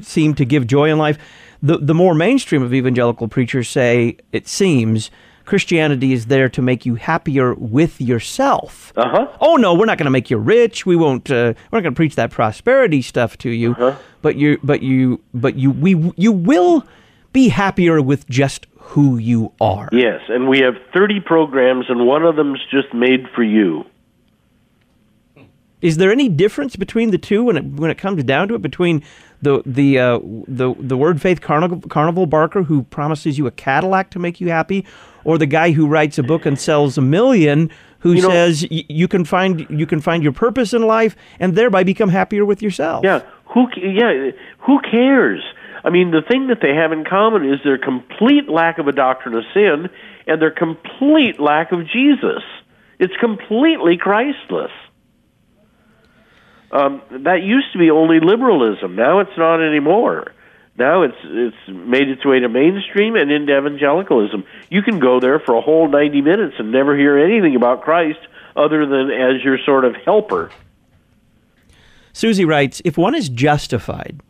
seem 0.00 0.34
to 0.34 0.44
give 0.44 0.66
joy 0.66 0.90
in 0.90 0.98
life." 0.98 1.18
The 1.62 1.78
the 1.78 1.94
more 1.94 2.14
mainstream 2.14 2.62
of 2.62 2.74
evangelical 2.74 3.28
preachers 3.28 3.68
say, 3.68 4.18
it 4.32 4.46
seems. 4.46 5.10
Christianity 5.52 6.14
is 6.14 6.28
there 6.28 6.48
to 6.48 6.62
make 6.62 6.86
you 6.86 6.94
happier 6.94 7.52
with 7.52 8.00
yourself. 8.00 8.90
Uh 8.96 9.06
huh. 9.06 9.36
Oh 9.38 9.56
no, 9.56 9.74
we're 9.74 9.84
not 9.84 9.98
going 9.98 10.06
to 10.06 10.10
make 10.10 10.30
you 10.30 10.38
rich. 10.38 10.86
We 10.86 10.96
won't. 10.96 11.30
Uh, 11.30 11.52
we're 11.70 11.76
not 11.76 11.82
going 11.82 11.92
to 11.92 11.94
preach 11.94 12.14
that 12.14 12.30
prosperity 12.30 13.02
stuff 13.02 13.36
to 13.36 13.50
you. 13.50 13.72
Uh-huh. 13.72 13.94
But 14.22 14.36
you, 14.36 14.58
but 14.62 14.82
you, 14.82 15.22
but 15.34 15.56
you, 15.56 15.70
we, 15.70 16.10
you 16.16 16.32
will 16.32 16.86
be 17.34 17.50
happier 17.50 18.00
with 18.00 18.26
just 18.30 18.66
who 18.78 19.18
you 19.18 19.52
are. 19.60 19.90
Yes, 19.92 20.22
and 20.30 20.48
we 20.48 20.60
have 20.60 20.76
30 20.94 21.20
programs, 21.20 21.84
and 21.90 22.06
one 22.06 22.24
of 22.24 22.36
them's 22.36 22.60
just 22.70 22.94
made 22.94 23.28
for 23.34 23.42
you. 23.42 23.84
Is 25.82 25.98
there 25.98 26.10
any 26.10 26.30
difference 26.30 26.76
between 26.76 27.10
the 27.10 27.18
two 27.18 27.44
when 27.44 27.56
it 27.58 27.64
when 27.66 27.90
it 27.90 27.98
comes 27.98 28.24
down 28.24 28.48
to 28.48 28.54
it 28.54 28.62
between 28.62 29.02
the 29.42 29.62
the 29.66 29.98
uh, 29.98 30.18
the 30.48 30.74
the 30.78 30.96
word 30.96 31.20
faith 31.20 31.42
carnival, 31.42 31.80
carnival 31.90 32.24
barker 32.24 32.62
who 32.62 32.84
promises 32.84 33.36
you 33.36 33.46
a 33.46 33.50
Cadillac 33.50 34.08
to 34.12 34.18
make 34.18 34.40
you 34.40 34.48
happy, 34.48 34.86
or 35.24 35.38
the 35.38 35.46
guy 35.46 35.72
who 35.72 35.86
writes 35.86 36.18
a 36.18 36.22
book 36.22 36.46
and 36.46 36.58
sells 36.58 36.98
a 36.98 37.02
million 37.02 37.70
who 38.00 38.12
You 38.12 38.22
know- 38.22 38.28
says 38.30 38.66
y- 38.70 38.84
you 38.88 39.06
can 39.08 39.24
find 39.24 39.66
you 39.70 39.86
can 39.86 40.00
find 40.00 40.22
your 40.22 40.32
purpose 40.32 40.72
in 40.74 40.82
life 40.82 41.14
and 41.38 41.54
thereby 41.54 41.84
become 41.84 42.08
happier 42.08 42.44
with 42.44 42.60
yourself? 42.62 43.04
Yeah, 43.04 43.20
who? 43.46 43.66
Yeah, 43.76 44.30
who 44.58 44.80
cares? 44.80 45.42
I 45.84 45.90
mean, 45.90 46.10
the 46.12 46.22
thing 46.22 46.46
that 46.48 46.58
they 46.62 46.74
have 46.74 46.92
in 46.92 47.04
common 47.04 47.44
is 47.44 47.58
their 47.64 47.78
complete 47.78 48.48
lack 48.48 48.78
of 48.78 48.86
a 48.88 48.92
doctrine 48.92 49.34
of 49.34 49.44
sin 49.52 49.88
and 50.26 50.40
their 50.40 50.50
complete 50.52 51.40
lack 51.40 51.72
of 51.72 51.86
Jesus. 51.88 52.42
It's 53.00 53.14
completely 53.20 53.96
Christless. 53.96 54.70
Um, 56.70 57.02
that 57.10 57.42
used 57.42 57.72
to 57.72 57.78
be 57.78 57.90
only 57.90 58.18
liberalism. 58.20 58.96
Now 58.96 59.18
it's 59.20 59.36
not 59.36 59.60
anymore. 59.60 60.32
Now 60.78 61.02
it's 61.02 61.16
it's 61.24 61.56
made 61.68 62.08
its 62.08 62.24
way 62.24 62.40
to 62.40 62.48
mainstream 62.48 63.14
and 63.14 63.30
into 63.30 63.56
evangelicalism. 63.56 64.44
You 64.70 64.82
can 64.82 64.98
go 64.98 65.20
there 65.20 65.38
for 65.38 65.54
a 65.54 65.60
whole 65.60 65.88
ninety 65.88 66.22
minutes 66.22 66.54
and 66.58 66.72
never 66.72 66.96
hear 66.96 67.18
anything 67.18 67.56
about 67.56 67.82
Christ 67.82 68.20
other 68.56 68.86
than 68.86 69.10
as 69.10 69.42
your 69.44 69.58
sort 69.64 69.84
of 69.84 69.94
helper. 69.96 70.50
Susie 72.12 72.44
writes, 72.44 72.82
if 72.84 72.98
one 72.98 73.14
is 73.14 73.28
justified, 73.28 74.20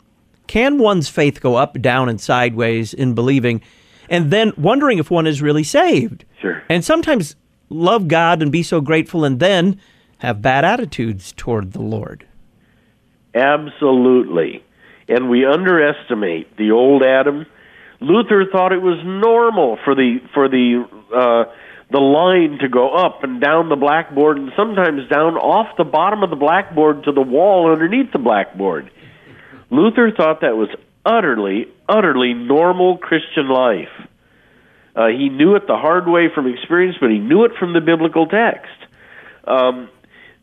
can 0.47 0.79
one's 0.79 1.09
faith 1.09 1.41
go 1.41 1.57
up, 1.57 1.81
down, 1.81 2.09
and 2.09 2.21
sideways 2.21 2.95
in 2.95 3.15
believing, 3.15 3.61
and 4.09 4.31
then 4.31 4.53
wondering 4.57 4.99
if 4.99 5.11
one 5.11 5.27
is 5.27 5.43
really 5.43 5.65
saved? 5.65 6.25
Sure. 6.41 6.63
And 6.69 6.85
sometimes 6.85 7.35
love 7.69 8.07
God 8.07 8.43
and 8.43 8.53
be 8.53 8.63
so 8.63 8.81
grateful, 8.81 9.25
and 9.25 9.41
then 9.41 9.81
have 10.19 10.43
bad 10.43 10.65
attitudes 10.65 11.33
toward 11.33 11.73
the 11.73 11.83
Lord. 11.83 12.27
Absolutely. 13.35 14.63
And 15.13 15.29
we 15.29 15.45
underestimate 15.45 16.57
the 16.57 16.71
old 16.71 17.03
Adam. 17.03 17.45
Luther 18.01 18.47
thought 18.51 18.73
it 18.73 18.81
was 18.81 18.99
normal 19.05 19.79
for 19.85 19.95
the 19.95 20.21
for 20.33 20.49
the 20.49 20.85
uh, 21.15 21.53
the 21.91 22.01
line 22.01 22.59
to 22.61 22.69
go 22.69 22.95
up 22.95 23.23
and 23.23 23.39
down 23.41 23.69
the 23.69 23.77
blackboard, 23.77 24.39
and 24.39 24.51
sometimes 24.57 25.09
down 25.11 25.37
off 25.37 25.77
the 25.77 25.85
bottom 25.85 26.23
of 26.23 26.31
the 26.31 26.37
blackboard 26.37 27.05
to 27.05 27.13
the 27.13 27.21
wall 27.21 27.71
underneath 27.71 28.11
the 28.13 28.19
blackboard. 28.19 28.91
Luther 29.71 30.11
thought 30.17 30.41
that 30.41 30.57
was 30.57 30.71
utterly, 31.05 31.67
utterly 31.87 32.33
normal 32.33 32.97
Christian 32.97 33.49
life. 33.49 33.93
Uh, 34.97 35.09
he 35.09 35.29
knew 35.29 35.57
it 35.57 35.67
the 35.67 35.77
hard 35.77 36.07
way 36.07 36.29
from 36.35 36.47
experience, 36.47 36.97
but 37.01 37.11
he 37.11 37.19
knew 37.19 37.45
it 37.45 37.53
from 37.59 37.75
the 37.75 37.81
biblical 37.81 38.27
text. 38.27 38.73
Um, 39.47 39.91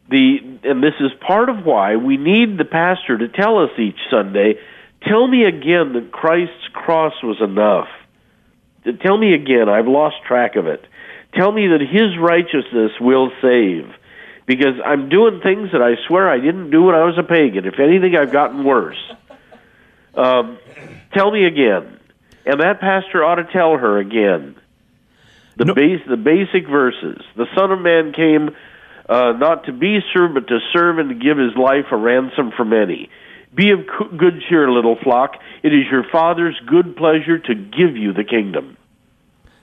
the 0.09 0.37
and 0.63 0.83
this 0.83 0.95
is 0.99 1.11
part 1.25 1.49
of 1.49 1.65
why 1.65 1.95
we 1.95 2.17
need 2.17 2.57
the 2.57 2.65
pastor 2.65 3.17
to 3.17 3.27
tell 3.27 3.59
us 3.63 3.69
each 3.77 3.99
Sunday, 4.09 4.55
tell 5.03 5.27
me 5.27 5.45
again 5.45 5.93
that 5.93 6.11
Christ's 6.11 6.67
cross 6.73 7.13
was 7.23 7.37
enough. 7.41 7.87
Tell 9.01 9.17
me 9.17 9.33
again, 9.33 9.69
I've 9.69 9.87
lost 9.87 10.15
track 10.27 10.55
of 10.55 10.65
it. 10.67 10.83
Tell 11.35 11.51
me 11.51 11.67
that 11.67 11.81
his 11.81 12.17
righteousness 12.17 12.91
will 12.99 13.31
save. 13.41 13.93
Because 14.47 14.79
I'm 14.83 15.09
doing 15.09 15.41
things 15.41 15.73
that 15.73 15.81
I 15.81 15.95
swear 16.07 16.27
I 16.27 16.39
didn't 16.39 16.71
do 16.71 16.83
when 16.83 16.95
I 16.95 17.03
was 17.03 17.19
a 17.19 17.23
pagan. 17.23 17.65
If 17.65 17.79
anything, 17.79 18.15
I've 18.15 18.31
gotten 18.31 18.63
worse. 18.63 18.97
Um, 20.15 20.57
tell 21.13 21.29
me 21.29 21.45
again. 21.45 21.99
And 22.47 22.59
that 22.61 22.79
pastor 22.79 23.23
ought 23.23 23.35
to 23.35 23.43
tell 23.43 23.77
her 23.77 23.99
again. 23.99 24.55
The 25.57 25.65
No- 25.65 25.75
base, 25.75 26.01
the 26.07 26.17
basic 26.17 26.67
verses. 26.67 27.21
The 27.35 27.45
Son 27.53 27.71
of 27.71 27.79
Man 27.81 28.11
came 28.11 28.49
uh, 29.09 29.33
not 29.33 29.65
to 29.65 29.73
be 29.73 29.99
served, 30.13 30.35
but 30.35 30.47
to 30.47 30.59
serve 30.71 30.99
and 30.99 31.09
to 31.09 31.15
give 31.15 31.37
his 31.37 31.55
life 31.57 31.85
a 31.91 31.97
ransom 31.97 32.51
for 32.55 32.63
many. 32.63 33.09
Be 33.53 33.71
of 33.71 33.79
good 34.17 34.43
cheer, 34.47 34.69
little 34.69 34.95
flock. 35.03 35.33
It 35.63 35.73
is 35.73 35.85
your 35.91 36.03
Father's 36.11 36.59
good 36.67 36.95
pleasure 36.95 37.39
to 37.39 37.55
give 37.55 37.97
you 37.97 38.13
the 38.13 38.23
kingdom. 38.23 38.77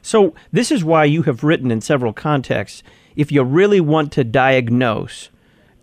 So, 0.02 0.34
this 0.52 0.72
is 0.72 0.84
why 0.84 1.04
you 1.04 1.22
have 1.22 1.44
written 1.44 1.70
in 1.70 1.80
several 1.80 2.12
contexts 2.12 2.82
if 3.14 3.30
you 3.30 3.42
really 3.42 3.80
want 3.80 4.12
to 4.12 4.24
diagnose 4.24 5.30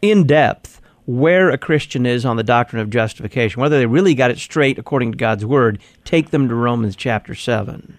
in 0.02 0.28
depth 0.28 0.82
where 1.06 1.50
a 1.50 1.58
Christian 1.58 2.06
is 2.06 2.26
on 2.26 2.38
the 2.38 2.44
doctrine 2.44 2.82
of 2.82 2.90
justification, 2.90 3.62
whether 3.62 3.78
they 3.78 3.86
really 3.86 4.14
got 4.14 4.32
it 4.32 4.38
straight 4.38 4.78
according 4.78 5.12
to 5.12 5.18
God's 5.18 5.46
word, 5.46 5.80
take 6.06 6.30
them 6.30 6.48
to 6.48 6.56
Romans 6.56 6.96
chapter 6.96 7.36
7. 7.36 7.98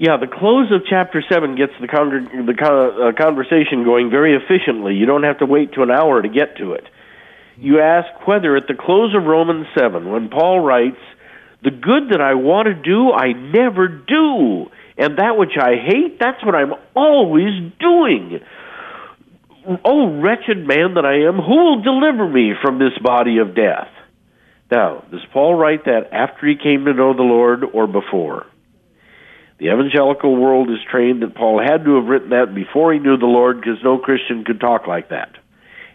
Yeah, 0.00 0.16
the 0.16 0.26
close 0.26 0.72
of 0.72 0.80
chapter 0.88 1.22
seven 1.30 1.56
gets 1.56 1.74
the 1.78 1.86
con- 1.86 2.46
the 2.46 2.56
uh, 2.56 3.12
conversation 3.22 3.84
going 3.84 4.08
very 4.08 4.34
efficiently. 4.34 4.94
You 4.94 5.04
don't 5.04 5.24
have 5.24 5.40
to 5.40 5.44
wait 5.44 5.74
to 5.74 5.82
an 5.82 5.90
hour 5.90 6.22
to 6.22 6.28
get 6.28 6.56
to 6.56 6.72
it. 6.72 6.84
You 7.58 7.80
ask 7.80 8.26
whether 8.26 8.56
at 8.56 8.66
the 8.66 8.72
close 8.72 9.14
of 9.14 9.24
Romans 9.24 9.66
seven, 9.76 10.10
when 10.10 10.30
Paul 10.30 10.60
writes, 10.60 10.96
"The 11.62 11.70
good 11.70 12.08
that 12.12 12.22
I 12.22 12.32
want 12.32 12.64
to 12.68 12.74
do, 12.74 13.12
I 13.12 13.34
never 13.34 13.88
do, 13.88 14.70
and 14.96 15.18
that 15.18 15.36
which 15.36 15.58
I 15.60 15.76
hate, 15.76 16.18
that's 16.18 16.42
what 16.46 16.54
I'm 16.54 16.72
always 16.96 17.52
doing." 17.78 18.40
Oh, 19.84 20.18
wretched 20.18 20.66
man 20.66 20.94
that 20.94 21.04
I 21.04 21.28
am, 21.28 21.36
who 21.36 21.56
will 21.56 21.82
deliver 21.82 22.26
me 22.26 22.54
from 22.62 22.78
this 22.78 22.96
body 23.02 23.36
of 23.36 23.54
death? 23.54 23.88
Now, 24.70 25.04
does 25.10 25.20
Paul 25.34 25.56
write 25.56 25.84
that 25.84 26.08
after 26.10 26.46
he 26.46 26.56
came 26.56 26.86
to 26.86 26.94
know 26.94 27.12
the 27.12 27.22
Lord 27.22 27.64
or 27.74 27.86
before? 27.86 28.46
The 29.60 29.66
evangelical 29.66 30.36
world 30.36 30.70
is 30.70 30.78
trained 30.90 31.22
that 31.22 31.34
Paul 31.34 31.60
had 31.60 31.84
to 31.84 31.96
have 31.96 32.06
written 32.06 32.30
that 32.30 32.54
before 32.54 32.94
he 32.94 32.98
knew 32.98 33.18
the 33.18 33.26
Lord 33.26 33.60
because 33.60 33.76
no 33.84 33.98
Christian 33.98 34.42
could 34.42 34.58
talk 34.58 34.86
like 34.86 35.10
that. 35.10 35.36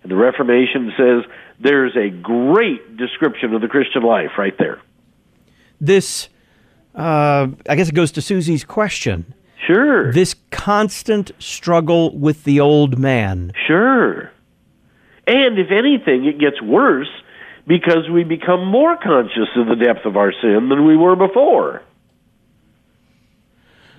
And 0.03 0.11
the 0.11 0.16
Reformation 0.16 0.93
says 0.95 1.24
there's 1.59 1.95
a 1.97 2.09
great 2.09 2.95
description 2.95 3.55
of 3.55 3.61
the 3.61 3.68
Christian 3.68 4.03
life 4.03 4.38
right 4.38 4.55
there. 4.59 4.80
This, 5.82 6.30
uh, 6.93 7.47
I 7.68 7.76
guess 7.76 7.89
it 7.89 7.95
goes 7.95 8.11
to 8.11 8.22
Susie's 8.22 8.63
question. 8.63 9.34
Sure. 9.66 10.13
This 10.13 10.36
constant 10.51 11.32
struggle 11.39 12.16
with 12.16 12.43
the 12.43 12.59
old 12.59 12.99
man. 12.99 13.51
Sure. 13.66 14.32
And 15.26 15.57
if 15.57 15.72
anything, 15.72 16.26
it 16.26 16.38
gets 16.38 16.61
worse 16.61 17.09
because 17.66 18.07
we 18.13 18.24
become 18.24 18.68
more 18.68 18.95
conscious 18.95 19.49
of 19.55 19.66
the 19.66 19.76
depth 19.76 20.05
of 20.05 20.18
our 20.18 20.32
sin 20.39 20.70
than 20.70 20.86
we 20.86 20.95
were 20.95 21.16
before. 21.16 21.82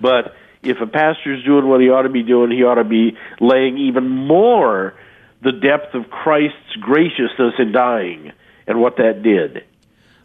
But 0.00 0.34
if 0.62 0.80
a 0.80 0.86
pastor's 0.86 1.44
doing 1.44 1.68
what 1.68 1.80
he 1.80 1.90
ought 1.90 2.02
to 2.02 2.08
be 2.08 2.22
doing, 2.22 2.50
he 2.50 2.64
ought 2.64 2.76
to 2.76 2.84
be 2.84 3.16
laying 3.40 3.78
even 3.78 4.08
more 4.08 4.94
the 5.42 5.52
depth 5.52 5.94
of 5.94 6.10
Christ's 6.10 6.76
graciousness 6.80 7.54
in 7.58 7.72
dying 7.72 8.32
and 8.66 8.80
what 8.80 8.96
that 8.96 9.22
did. 9.22 9.64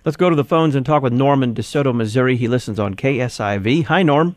Let's 0.03 0.17
go 0.17 0.29
to 0.29 0.35
the 0.35 0.43
phones 0.43 0.73
and 0.73 0.83
talk 0.85 1.03
with 1.03 1.13
Norman 1.13 1.53
DeSoto, 1.53 1.93
Missouri. 1.93 2.35
He 2.35 2.47
listens 2.47 2.79
on 2.79 2.95
KSIV. 2.95 3.85
Hi, 3.85 4.01
Norm. 4.01 4.35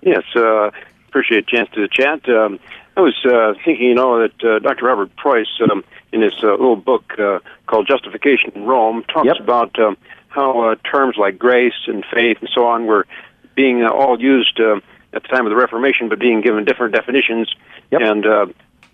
Yes, 0.00 0.22
uh, 0.34 0.70
appreciate 1.08 1.44
a 1.46 1.56
chance 1.56 1.68
to 1.74 1.86
chat. 1.88 2.26
Um, 2.28 2.58
I 2.96 3.00
was 3.00 3.14
uh, 3.24 3.52
thinking, 3.64 3.86
you 3.88 3.94
know, 3.94 4.20
that 4.20 4.44
uh, 4.44 4.58
Dr. 4.60 4.86
Robert 4.86 5.14
Preus, 5.16 5.48
um, 5.70 5.84
in 6.12 6.22
his 6.22 6.32
uh, 6.42 6.52
little 6.52 6.76
book 6.76 7.12
uh, 7.18 7.40
called 7.66 7.86
Justification 7.88 8.52
in 8.54 8.64
Rome, 8.64 9.02
talks 9.12 9.26
Yep. 9.26 9.40
about 9.40 9.78
um, 9.78 9.96
how 10.28 10.70
uh, 10.70 10.74
terms 10.90 11.16
like 11.18 11.38
grace 11.38 11.74
and 11.86 12.04
faith 12.12 12.38
and 12.40 12.48
so 12.54 12.66
on 12.66 12.86
were 12.86 13.06
being 13.54 13.82
uh, 13.82 13.90
all 13.90 14.20
used 14.20 14.60
uh, 14.60 14.80
at 15.12 15.22
the 15.22 15.28
time 15.28 15.46
of 15.46 15.50
the 15.50 15.56
Reformation, 15.56 16.08
but 16.08 16.18
being 16.18 16.40
given 16.40 16.64
different 16.64 16.94
definitions. 16.94 17.54
Yep. 17.90 18.00
And 18.02 18.26
uh, 18.26 18.46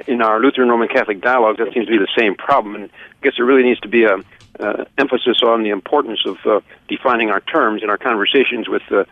in 0.07 0.23
our 0.23 0.41
Lutheran 0.41 0.69
Roman 0.69 0.89
Catholic 0.89 1.21
dialogue, 1.21 1.59
that 1.59 1.73
seems 1.73 1.87
to 1.87 1.93
be 1.93 1.99
the 1.99 2.09
same 2.17 2.35
problem. 2.35 2.75
And 2.75 2.85
I 2.85 3.25
guess 3.25 3.35
there 3.37 3.47
really 3.47 3.63
needs 3.63 3.81
to 3.81 3.89
be 3.89 4.05
a 4.05 4.19
uh, 4.59 4.85
emphasis 4.99 5.43
on 5.43 5.63
the 5.63 5.71
importance 5.71 6.21
of 6.27 6.37
uh, 6.45 6.61
defining 6.89 7.31
our 7.31 7.41
terms 7.41 7.83
in 7.83 7.91
our 7.91 7.97
conversations 7.97 8.69
with 8.69 8.83
uh, 8.91 9.05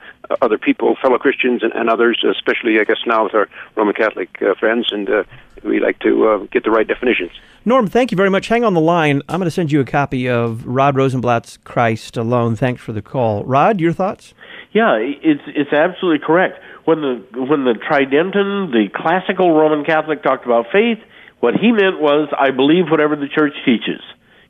other 0.43 0.59
people, 0.59 0.97
fellow 1.01 1.19
Christians, 1.19 1.63
and, 1.63 1.73
and 1.73 1.89
others, 1.89 2.23
especially, 2.23 2.79
I 2.81 2.85
guess, 2.85 2.99
now 3.07 3.25
with 3.25 3.35
our 3.35 3.49
Roman 3.75 3.95
Catholic 3.95 4.43
uh, 4.43 4.55
friends, 4.55 4.93
and 4.93 5.09
uh, 5.09 5.25
we 5.65 5.81
like 5.81 5.99
to 6.01 6.29
uh, 6.29 6.39
get 6.51 6.65
the 6.65 6.71
right 6.71 6.87
definitions. 6.87 7.31
Norm, 7.65 7.89
thank 7.89 8.11
you 8.11 8.17
very 8.17 8.31
much. 8.31 8.49
Hang 8.49 8.65
on 8.65 8.75
the 8.75 8.81
line. 8.81 9.23
I'm 9.29 9.41
going 9.41 9.47
to 9.47 9.51
send 9.51 9.73
you 9.73 9.81
a 9.81 9.85
copy 9.85 10.29
of 10.29 10.67
Rod 10.67 10.95
Rosenbladt's 10.95 11.59
Christ 11.65 12.17
Alone. 12.17 12.57
Thanks 12.57 12.83
for 12.83 12.93
the 12.93 13.03
call. 13.03 13.45
Rod, 13.45 13.81
your 13.81 13.93
thoughts? 13.93 14.35
Yeah, 14.79 14.95
it's 15.03 15.43
it's 15.49 15.75
absolutely 15.75 16.23
correct. 16.25 16.63
When 16.85 17.03
the 17.03 17.15
when 17.35 17.67
the 17.67 17.75
Tridentine, 17.75 18.71
the 18.71 18.87
classical 18.95 19.51
Roman 19.51 19.85
Catholic 19.85 20.23
talked 20.23 20.47
about 20.47 20.67
faith, 20.71 21.03
what 21.41 21.55
he 21.59 21.73
meant 21.73 21.99
was 21.99 22.31
I 22.31 22.55
believe 22.55 22.87
whatever 22.87 23.17
the 23.17 23.27
church 23.27 23.55
teaches. 23.67 23.99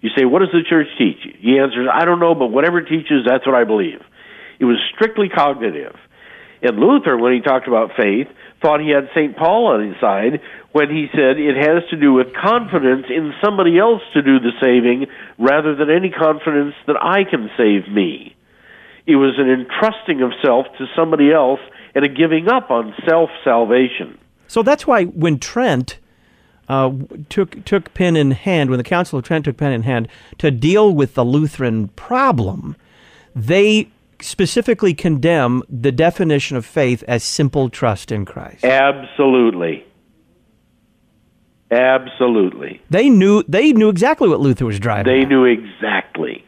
You 0.04 0.10
say, 0.12 0.26
what 0.26 0.40
does 0.40 0.52
the 0.52 0.68
church 0.68 0.86
teach? 0.98 1.16
He 1.40 1.58
answers, 1.58 1.88
I 1.90 2.04
don't 2.04 2.20
know, 2.20 2.34
but 2.34 2.48
whatever 2.48 2.78
it 2.78 2.88
teaches, 2.92 3.24
that's 3.26 3.46
what 3.46 3.56
I 3.56 3.64
believe. 3.64 4.04
It 4.60 4.66
was 4.66 4.76
strictly 4.94 5.28
cognitive. 5.28 5.96
And 6.60 6.78
Luther, 6.78 7.16
when 7.16 7.32
he 7.32 7.40
talked 7.40 7.66
about 7.66 7.96
faith, 7.96 8.28
thought 8.60 8.80
he 8.80 8.90
had 8.90 9.08
St. 9.16 9.34
Paul 9.34 9.74
on 9.74 9.88
his 9.88 9.96
side 9.98 10.44
when 10.72 10.90
he 10.90 11.08
said 11.10 11.40
it 11.40 11.56
has 11.56 11.88
to 11.90 11.96
do 11.96 12.12
with 12.12 12.36
confidence 12.36 13.06
in 13.08 13.32
somebody 13.42 13.78
else 13.78 14.02
to 14.12 14.20
do 14.22 14.38
the 14.38 14.52
saving 14.60 15.06
rather 15.38 15.74
than 15.74 15.88
any 15.90 16.10
confidence 16.10 16.74
that 16.86 17.00
I 17.00 17.24
can 17.24 17.48
save 17.56 17.90
me. 17.90 18.37
It 19.08 19.16
was 19.16 19.38
an 19.38 19.48
entrusting 19.48 20.20
of 20.20 20.32
self 20.44 20.66
to 20.76 20.86
somebody 20.94 21.32
else 21.32 21.60
and 21.94 22.04
a 22.04 22.08
giving 22.08 22.46
up 22.46 22.70
on 22.70 22.94
self 23.08 23.30
salvation. 23.42 24.18
So 24.46 24.62
that's 24.62 24.86
why 24.86 25.04
when 25.04 25.38
Trent 25.38 25.98
uh, 26.68 26.92
took 27.30 27.64
took 27.64 27.94
pen 27.94 28.16
in 28.16 28.32
hand, 28.32 28.68
when 28.68 28.76
the 28.76 28.84
Council 28.84 29.18
of 29.18 29.24
Trent 29.24 29.46
took 29.46 29.56
pen 29.56 29.72
in 29.72 29.82
hand 29.84 30.08
to 30.36 30.50
deal 30.50 30.94
with 30.94 31.14
the 31.14 31.24
Lutheran 31.24 31.88
problem, 31.88 32.76
they 33.34 33.88
specifically 34.20 34.92
condemn 34.92 35.62
the 35.70 35.90
definition 35.90 36.58
of 36.58 36.66
faith 36.66 37.02
as 37.08 37.24
simple 37.24 37.70
trust 37.70 38.12
in 38.12 38.26
Christ. 38.26 38.62
Absolutely. 38.62 39.86
Absolutely. 41.70 42.82
They 42.90 43.08
knew 43.08 43.42
they 43.48 43.72
knew 43.72 43.88
exactly 43.88 44.28
what 44.28 44.40
Luther 44.40 44.66
was 44.66 44.78
driving. 44.78 45.10
They 45.10 45.22
at. 45.22 45.28
knew 45.28 45.46
exactly. 45.46 46.44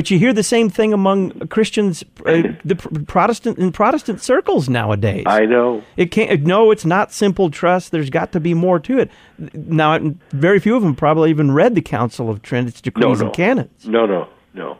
But 0.00 0.10
you 0.10 0.18
hear 0.18 0.32
the 0.32 0.42
same 0.42 0.70
thing 0.70 0.94
among 0.94 1.48
Christians, 1.48 2.02
uh, 2.24 2.54
the 2.64 2.74
Protestant 3.06 3.58
in 3.58 3.70
Protestant 3.70 4.22
circles 4.22 4.66
nowadays. 4.66 5.24
I 5.26 5.44
know. 5.44 5.82
It 5.98 6.06
can't. 6.10 6.40
No, 6.40 6.70
it's 6.70 6.86
not 6.86 7.12
simple 7.12 7.50
trust. 7.50 7.92
There's 7.92 8.08
got 8.08 8.32
to 8.32 8.40
be 8.40 8.54
more 8.54 8.78
to 8.80 8.98
it. 8.98 9.10
Now, 9.52 9.98
very 10.30 10.58
few 10.58 10.74
of 10.74 10.82
them 10.82 10.96
probably 10.96 11.28
even 11.28 11.50
read 11.52 11.74
the 11.74 11.82
Council 11.82 12.30
of 12.30 12.40
Trent, 12.40 12.66
its 12.66 12.80
decrees 12.80 13.20
no. 13.20 13.26
and 13.26 13.34
canons. 13.34 13.86
No, 13.86 14.06
no, 14.06 14.30
no. 14.54 14.78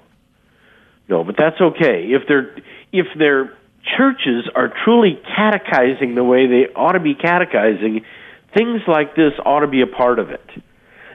No, 1.10 1.22
but 1.22 1.34
that's 1.36 1.60
okay. 1.60 2.04
If 2.12 2.26
their 2.26 2.56
if 2.90 3.08
their 3.18 3.52
churches 3.98 4.48
are 4.54 4.72
truly 4.86 5.20
catechizing 5.36 6.14
the 6.14 6.24
way 6.24 6.46
they 6.46 6.72
ought 6.74 6.92
to 6.92 7.00
be 7.00 7.14
catechizing, 7.14 8.06
things 8.56 8.80
like 8.88 9.16
this 9.16 9.34
ought 9.44 9.60
to 9.60 9.68
be 9.68 9.82
a 9.82 9.86
part 9.86 10.18
of 10.18 10.30
it. 10.30 10.48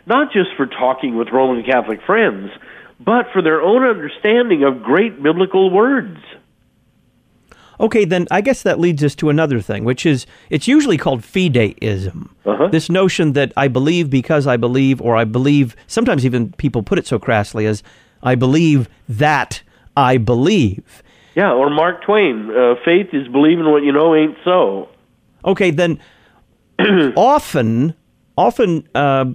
Not 0.06 0.32
just 0.32 0.50
for 0.58 0.68
talking 0.68 1.16
with 1.16 1.30
Roman 1.34 1.64
Catholic 1.64 2.02
friends, 2.06 2.52
but 3.00 3.26
for 3.34 3.42
their 3.42 3.62
own 3.62 3.84
understanding 3.84 4.64
of 4.64 4.84
great 4.84 5.22
biblical 5.22 5.70
words. 5.70 6.20
Okay, 7.80 8.06
then 8.06 8.28
I 8.32 8.42
guess 8.42 8.64
that 8.64 8.80
leads 8.80 9.04
us 9.04 9.16
to 9.16 9.30
another 9.30 9.60
thing, 9.60 9.84
which 9.84 10.06
is 10.06 10.26
it's 10.50 10.68
usually 10.68 10.98
called 10.98 11.22
fideism. 11.22 12.30
Uh-huh. 12.46 12.68
This 12.68 12.90
notion 12.90 13.34
that 13.34 13.52
I 13.58 13.68
believe 13.68 14.10
because 14.10 14.48
I 14.48 14.58
believe, 14.58 15.02
or 15.02 15.18
I 15.18 15.26
believe. 15.26 15.76
Sometimes 15.88 16.26
even 16.26 16.54
people 16.54 16.84
put 16.84 16.98
it 16.98 17.06
so 17.06 17.20
crassly 17.20 17.66
as 17.66 17.84
I 18.24 18.36
believe 18.36 18.88
that 19.10 19.62
I 19.98 20.18
believe. 20.18 21.04
Yeah, 21.36 21.52
or 21.52 21.70
Mark 21.70 22.04
Twain, 22.04 22.50
uh, 22.50 22.76
faith 22.86 23.08
is 23.12 23.28
believing 23.28 23.66
what 23.66 23.84
you 23.84 23.92
know 23.92 24.16
ain't 24.16 24.38
so. 24.46 24.88
Okay, 25.44 25.70
then 25.70 26.00
often, 27.18 27.94
often 28.38 28.88
uh, 28.96 29.26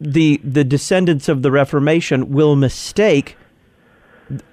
the 0.00 0.40
the 0.44 0.64
descendants 0.64 1.28
of 1.28 1.42
the 1.42 1.50
Reformation 1.50 2.30
will 2.30 2.56
mistake 2.56 3.36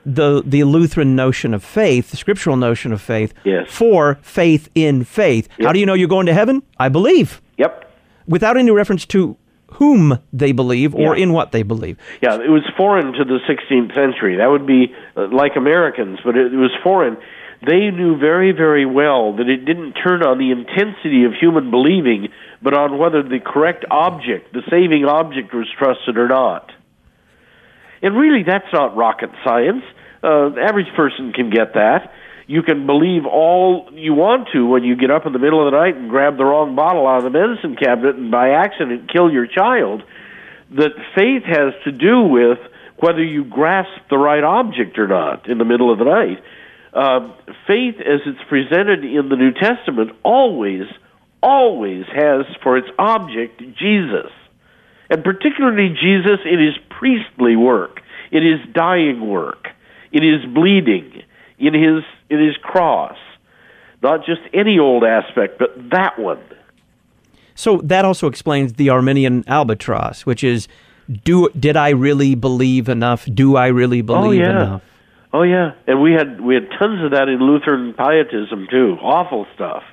the 0.06 0.42
the 0.46 0.64
Lutheran 0.64 1.16
notion 1.16 1.54
of 1.54 1.64
faith, 1.64 2.12
the 2.12 2.18
scriptural 2.18 2.56
notion 2.56 2.94
of 2.94 3.02
faith, 3.02 3.34
Yes. 3.44 3.68
for 3.70 4.18
faith 4.22 4.70
in 4.74 5.04
faith. 5.04 5.50
How 5.62 5.74
do 5.74 5.80
you 5.80 5.86
know 5.86 5.94
you're 5.94 6.08
going 6.08 6.28
to 6.28 6.34
heaven? 6.34 6.64
I 6.80 6.90
believe, 6.90 7.42
Yep. 7.58 7.92
without 8.28 8.56
any 8.58 8.72
reference 8.72 9.06
to 9.08 9.36
whom 9.74 10.20
they 10.32 10.54
believe 10.54 10.96
or 10.96 11.18
Yeah. 11.18 11.24
in 11.24 11.34
what 11.34 11.52
they 11.52 11.62
believe. 11.64 11.98
Yeah, 12.22 12.36
it 12.42 12.50
was 12.50 12.64
foreign 12.78 13.12
to 13.14 13.26
the 13.26 13.40
16th 13.46 13.94
century. 13.94 14.38
That 14.38 14.50
would 14.50 14.66
be 14.66 14.94
uh, 15.18 15.28
like 15.28 15.58
Americans, 15.58 16.20
but 16.24 16.38
it 16.38 16.54
was 16.54 16.72
foreign. 16.82 17.18
They 17.66 17.90
knew 17.90 18.16
very, 18.16 18.52
very 18.52 18.86
well 18.86 19.34
that 19.34 19.50
it 19.50 19.66
didn't 19.66 19.94
turn 19.94 20.24
on 20.24 20.38
the 20.38 20.52
intensity 20.52 21.26
of 21.26 21.34
human 21.34 21.72
believing, 21.72 22.30
but 22.66 22.74
on 22.74 22.98
whether 22.98 23.22
the 23.22 23.40
correct 23.40 23.86
object, 23.92 24.52
the 24.52 24.64
saving 24.72 25.06
object, 25.06 25.54
was 25.54 25.68
trusted 25.78 26.18
or 26.18 26.28
not. 26.28 26.72
And 28.02 28.18
really, 28.18 28.42
that's 28.42 28.66
not 28.74 28.98
rocket 28.98 29.30
science. 29.46 29.84
Uh, 30.24 30.50
the 30.50 30.62
average 30.68 30.92
person 30.96 31.32
can 31.32 31.52
get 31.52 31.76
that. 31.76 32.12
You 32.48 32.64
can 32.64 32.88
believe 32.88 33.28
all 33.28 33.90
you 33.94 34.16
want 34.16 34.50
to 34.54 34.66
when 34.66 34.84
you 34.84 34.96
get 34.96 35.12
up 35.12 35.28
in 35.28 35.34
the 35.34 35.38
middle 35.38 35.64
of 35.64 35.72
the 35.72 35.78
night 35.78 35.96
and 35.96 36.10
grab 36.10 36.38
the 36.38 36.44
wrong 36.44 36.76
bottle 36.76 37.06
out 37.06 37.24
of 37.24 37.24
the 37.24 37.30
medicine 37.30 37.76
cabinet 37.76 38.16
and 38.16 38.32
by 38.32 38.50
accident 38.50 39.14
kill 39.14 39.32
your 39.32 39.46
child. 39.46 40.02
That 40.72 40.94
faith 41.16 41.44
has 41.46 41.74
to 41.84 41.92
do 41.92 42.24
with 42.24 42.58
whether 42.98 43.24
you 43.24 43.44
grasp 43.46 44.10
the 44.10 44.18
right 44.18 44.44
object 44.44 44.98
or 44.98 45.08
not 45.08 45.48
in 45.48 45.60
the 45.60 45.66
middle 45.66 45.94
of 45.94 46.00
the 46.00 46.06
night. 46.06 46.42
Uh, 46.94 47.32
faith, 47.68 47.96
as 48.00 48.22
it's 48.26 48.42
presented 48.50 49.06
in 49.06 49.30
the 49.30 49.36
New 49.36 49.52
Testament, 49.52 50.18
always, 50.24 50.88
always 51.46 52.06
has 52.08 52.46
for 52.64 52.76
its 52.76 52.88
object 52.98 53.62
Jesus 53.78 54.32
and 55.10 55.24
particularly 55.24 55.90
Jesus 55.90 56.40
in 56.46 56.60
his 56.60 56.76
priestly 56.90 57.56
work, 57.56 58.02
in 58.32 58.44
his 58.44 58.60
dying 58.74 59.28
work, 59.28 59.68
in 60.12 60.24
his 60.24 60.46
bleeding, 60.54 61.24
in 61.60 61.74
his 61.74 62.04
in 62.30 62.44
his 62.44 62.58
cross. 62.58 63.18
Not 64.02 64.26
just 64.26 64.42
any 64.54 64.80
old 64.80 65.04
aspect, 65.04 65.58
but 65.58 65.74
that 65.92 66.20
one. 66.20 66.44
So 67.56 67.78
that 67.84 68.04
also 68.04 68.28
explains 68.28 68.74
the 68.74 68.90
Arminian 68.90 69.44
albatross, 69.48 70.26
which 70.26 70.44
is 70.44 70.68
do 71.24 71.50
did 71.58 71.78
I 71.78 71.90
really 71.90 72.36
believe 72.36 72.90
enough? 72.90 73.26
Do 73.32 73.56
I 73.56 73.68
really 73.68 74.00
oh, 74.00 74.04
believe 74.04 74.42
oh, 74.42 74.46
yeah. 74.46 74.50
enough? 74.50 74.82
Oh 75.34 75.44
yeah, 75.44 75.74
and 75.86 76.02
we 76.02 76.14
had 76.14 76.42
we 76.42 76.56
had 76.56 76.70
tons 76.80 77.04
of 77.04 77.12
that 77.12 77.28
in 77.30 77.40
Lutheran 77.40 77.94
pietism 77.94 78.68
too. 78.70 78.98
Awful 79.02 79.46
stuff. 79.54 79.84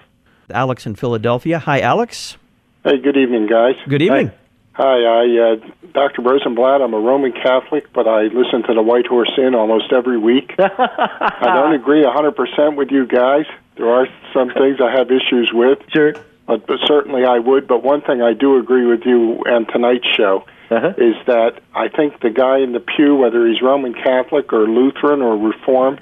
Alex 0.50 0.86
in 0.86 0.94
Philadelphia. 0.94 1.58
Hi, 1.58 1.80
Alex. 1.80 2.36
Hey, 2.84 2.98
good 2.98 3.16
evening, 3.16 3.46
guys. 3.46 3.74
Good 3.88 4.02
evening. 4.02 4.32
Hi, 4.74 4.84
I, 5.04 5.52
uh, 5.52 5.56
Dr. 5.92 6.22
Rosenbladt. 6.22 6.82
I'm 6.82 6.94
a 6.94 6.98
Roman 7.00 7.32
Catholic, 7.32 7.92
but 7.92 8.08
I 8.08 8.22
listen 8.24 8.62
to 8.64 8.74
the 8.74 8.82
White 8.82 9.06
Horse 9.06 9.30
Inn 9.36 9.54
almost 9.54 9.92
every 9.92 10.16
week. 10.18 10.54
I 10.58 11.40
don't 11.54 11.74
agree 11.74 12.02
100% 12.02 12.76
with 12.76 12.90
you 12.90 13.06
guys. 13.06 13.44
There 13.76 13.88
are 13.88 14.06
some 14.32 14.48
things 14.52 14.78
I 14.82 14.90
have 14.90 15.10
issues 15.10 15.50
with. 15.52 15.78
Sure. 15.92 16.14
But, 16.46 16.66
but 16.66 16.78
certainly 16.86 17.24
I 17.24 17.38
would. 17.38 17.68
But 17.68 17.82
one 17.82 18.00
thing 18.00 18.22
I 18.22 18.32
do 18.32 18.58
agree 18.58 18.86
with 18.86 19.02
you 19.04 19.42
and 19.46 19.68
tonight's 19.68 20.06
show 20.16 20.44
Uh-huh. 20.70 20.94
is 20.96 21.14
that 21.26 21.60
I 21.74 21.88
think 21.88 22.20
the 22.20 22.30
guy 22.30 22.58
in 22.58 22.72
the 22.72 22.80
pew, 22.80 23.14
whether 23.16 23.46
he's 23.46 23.60
Roman 23.62 23.92
Catholic 23.94 24.52
or 24.54 24.66
Lutheran 24.66 25.20
or 25.22 25.36
Reformed, 25.36 26.00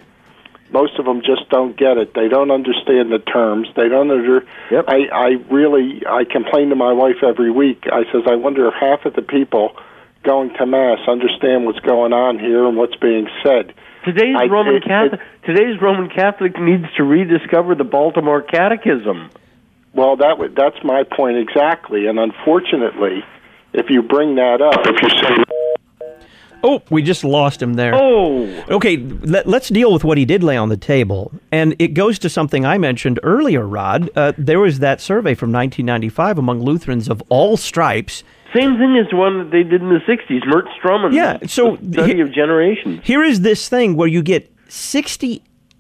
most 0.73 0.99
of 0.99 1.05
them 1.05 1.21
just 1.23 1.49
don't 1.51 1.77
get 1.77 1.99
it. 1.99 2.15
They 2.15 2.29
don't 2.29 2.51
understand 2.51 3.11
the 3.13 3.19
terms. 3.19 3.69
They 3.77 3.89
don't 3.89 4.11
under. 4.11 4.45
Yep. 4.71 4.85
I 4.89 4.99
I 5.13 5.29
really 5.51 6.03
I 6.07 6.25
complain 6.25 6.71
to 6.71 6.77
my 6.77 6.93
wife 6.93 7.23
every 7.27 7.51
week. 7.51 7.85
I 7.91 8.05
says 8.13 8.23
I 8.27 8.37
wonder 8.37 8.69
if 8.69 8.75
half 8.81 9.05
of 9.05 9.15
the 9.15 9.23
people 9.23 9.77
going 10.23 10.53
to 10.59 10.67
mass 10.67 10.99
understand 11.09 11.65
what's 11.65 11.81
going 11.81 12.13
on 12.13 12.39
here 12.39 12.67
and 12.67 12.77
what's 12.77 12.97
being 12.97 13.29
said. 13.43 13.75
Today's 14.05 14.37
I- 14.39 14.47
Roman 14.47 14.77
it- 14.77 14.85
Catholic 14.85 15.21
today's 15.45 15.81
Roman 15.81 16.09
Catholic 16.11 16.59
needs 16.61 16.87
to 16.97 17.05
rediscover 17.05 17.75
the 17.75 17.85
Baltimore 17.85 18.43
Catechism. 18.43 19.31
Well, 19.93 20.17
that 20.17 20.39
would 20.39 20.55
that's 20.55 20.83
my 20.85 21.03
point 21.05 21.37
exactly. 21.39 22.07
And 22.07 22.19
unfortunately, 22.19 23.25
if 23.73 23.91
you 23.91 24.03
bring 24.03 24.37
that 24.37 24.61
up, 24.63 24.87
if 24.87 25.03
you 25.03 25.09
say 25.11 25.45
Oh, 26.63 26.83
we 26.91 27.03
just 27.03 27.25
lost 27.25 27.63
him 27.63 27.75
there. 27.75 27.95
Oh, 27.95 28.47
Okay, 28.69 28.97
let, 28.99 29.47
us 29.47 29.69
deal 29.69 29.93
with 29.93 30.05
what 30.05 30.19
he 30.19 30.25
did 30.25 30.43
lay 30.43 30.57
on 30.57 30.69
the 30.69 30.77
table. 30.77 31.33
And 31.51 31.75
it 31.79 31.95
goes 31.95 32.19
to 32.21 32.29
something 32.29 32.65
I 32.67 32.79
mentioned 32.79 33.19
earlier, 33.23 33.67
Rod. 33.67 34.11
Uh, 34.15 34.33
there 34.39 34.61
was 34.61 34.79
that 34.81 35.01
survey 35.01 35.35
from 35.35 35.51
1995 35.53 36.39
among 36.39 36.61
Lutherans 36.63 37.09
of 37.09 37.23
all 37.29 37.57
stripes. 37.57 38.23
same 38.55 38.77
thing 38.79 38.97
as 38.99 39.09
the 39.11 39.17
one 39.17 39.39
that 39.39 39.51
they 39.51 39.63
did 39.63 39.81
in 39.83 39.89
the 39.89 40.01
'60s. 40.07 40.47
Mert 40.47 40.67
Strommen. 40.81 41.13
Yeah, 41.13 41.39
so 41.47 41.77
the 41.81 41.93
study 42.03 42.15
he- 42.17 42.21
of 42.21 42.33
generations. 42.33 43.01
Here 43.05 43.23
is 43.25 43.41
this 43.41 43.69
thing 43.69 43.97
where 43.97 44.09
you 44.09 44.23
get 44.23 44.51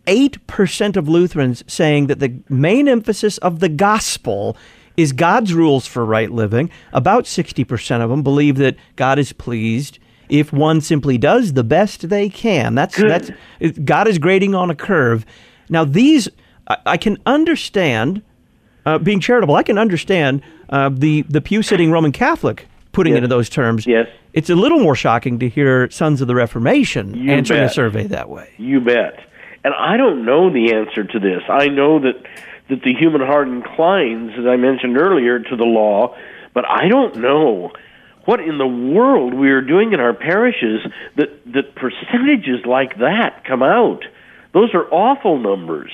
68% 0.07 0.97
of 0.97 1.09
Lutherans 1.09 1.62
saying 1.66 2.07
that 2.09 2.18
the 2.20 2.41
main 2.49 2.89
emphasis 2.89 3.39
of 3.39 3.61
the 3.61 3.68
gospel 3.68 4.57
is 4.97 5.12
God's 5.12 5.55
rules 5.55 5.87
for 5.87 6.05
right 6.05 6.31
living. 6.31 6.68
About 6.93 7.24
60% 7.24 8.03
of 8.03 8.11
them 8.11 8.22
believe 8.22 8.57
that 8.57 8.76
God 8.97 9.18
is 9.18 9.33
pleased 9.33 9.99
if 10.31 10.53
one 10.53 10.81
simply 10.81 11.18
does 11.18 11.53
the 11.53 11.64
best 11.64 12.09
they 12.09 12.28
can. 12.28 12.74
That's 12.74 12.97
that's 12.97 13.31
it- 13.59 13.85
God 13.85 14.09
is 14.09 14.18
grading 14.18 14.55
on 14.55 14.70
a 14.70 14.74
curve. 14.74 15.26
Now 15.68 15.85
these 15.85 16.28
I, 16.66 16.76
I 16.87 16.97
can 16.97 17.18
understand 17.26 18.22
uh, 18.87 18.99
being 18.99 19.20
charitable. 19.20 19.55
I 19.57 19.62
can 19.62 19.78
understand 19.78 20.43
uh, 20.68 20.91
the 20.93 21.22
the 21.22 21.41
pew 21.41 21.62
sitting 21.62 21.91
Roman 21.91 22.12
Catholic 22.12 22.66
putting 22.93 23.14
it 23.14 23.22
in 23.22 23.31
those 23.31 23.49
terms. 23.49 23.87
Yes. 23.87 24.09
It's 24.33 24.51
a 24.51 24.55
little 24.57 24.81
more 24.81 24.95
shocking 24.97 25.39
to 25.41 25.49
hear 25.49 25.89
Sons 25.91 26.20
of 26.20 26.28
the 26.28 26.35
Reformation 26.35 27.14
You 27.14 27.33
answering 27.33 27.62
a 27.62 27.68
survey 27.68 28.07
that 28.09 28.28
way. 28.28 28.53
You 28.59 28.81
bet. 28.81 29.18
And 29.62 29.74
I 29.74 29.97
don't 29.97 30.24
know 30.24 30.53
the 30.53 30.72
answer 30.74 31.05
to 31.05 31.18
this. 31.20 31.43
I 31.49 31.68
know 31.68 32.01
that 32.01 32.14
that 32.68 32.83
the 32.83 32.95
human 32.95 33.20
heart 33.20 33.49
inclines, 33.49 34.33
as 34.39 34.47
I 34.47 34.57
mentioned 34.57 34.97
earlier, 34.97 35.41
to 35.41 35.57
the 35.57 35.64
law, 35.64 36.16
but 36.55 36.64
I 36.68 36.89
don't 36.89 37.16
know 37.16 37.72
what 38.25 38.41
in 38.41 38.59
the 38.59 38.66
world 38.66 39.35
we 39.35 39.51
are 39.51 39.61
doing 39.61 39.93
in 39.93 40.01
our 40.01 40.12
parishes 40.14 40.81
that 41.16 41.31
that 41.53 41.75
percentages 41.75 42.64
like 42.66 42.99
that 42.99 43.45
come 43.45 43.62
out. 43.62 44.05
Those 44.53 44.75
are 44.75 44.87
awful 44.93 45.39
numbers. 45.39 45.93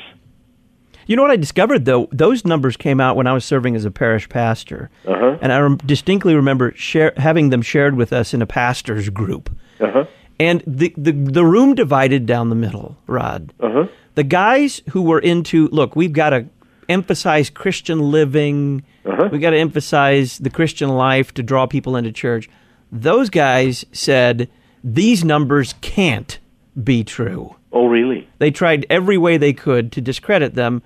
You 1.07 1.15
know 1.15 1.23
what 1.23 1.31
I 1.31 1.37
discovered 1.37 1.85
though? 1.85 2.09
Those 2.11 2.45
numbers 2.45 2.77
came 2.77 3.01
out 3.01 3.17
when 3.17 3.27
I 3.27 3.33
was 3.33 3.45
serving 3.45 3.77
as 3.77 3.85
a 3.85 3.91
parish 3.91 4.29
pastor, 4.29 4.91
Uh-huh. 5.07 5.39
and 5.41 5.53
I 5.53 5.61
rem- 5.61 5.77
distinctly 5.79 6.35
remember 6.35 6.73
share- 6.75 7.13
having 7.17 7.51
them 7.51 7.63
shared 7.63 7.95
with 7.97 8.13
us 8.13 8.35
in 8.35 8.43
a 8.43 8.47
pastors 8.47 9.09
group. 9.09 9.49
Uh-huh. 9.81 10.05
And 10.41 10.63
the, 10.67 10.93
the 10.97 11.13
the 11.13 11.45
room 11.45 11.75
divided 11.75 12.27
down 12.27 12.49
the 12.51 12.57
middle, 12.57 12.97
Rod. 13.07 13.53
Uh-huh. 13.61 13.87
The 14.17 14.25
guys 14.25 14.83
who 14.91 15.03
were 15.03 15.19
into 15.21 15.69
look, 15.69 15.95
we've 15.95 16.13
got 16.13 16.31
to 16.31 16.47
emphasize 16.89 17.51
Christian 17.51 18.11
living. 18.11 18.85
Uh-huh. 19.05 19.29
We 19.31 19.39
got 19.39 19.51
to 19.51 19.59
emphasize 19.59 20.39
the 20.39 20.51
Christian 20.51 20.91
life 20.91 21.33
to 21.35 21.43
draw 21.43 21.67
people 21.67 21.97
into 21.97 22.13
church. 22.13 22.49
Those 22.93 23.31
guys 23.31 23.85
said 23.93 24.49
these 24.83 25.25
numbers 25.25 25.75
can't 25.81 26.39
be 26.83 27.03
true. 27.05 27.57
Oh, 27.73 27.87
really? 27.87 28.29
They 28.39 28.51
tried 28.51 28.87
every 28.89 29.19
way 29.19 29.37
they 29.37 29.53
could 29.53 29.93
to 29.93 30.01
discredit 30.01 30.55
them, 30.55 30.83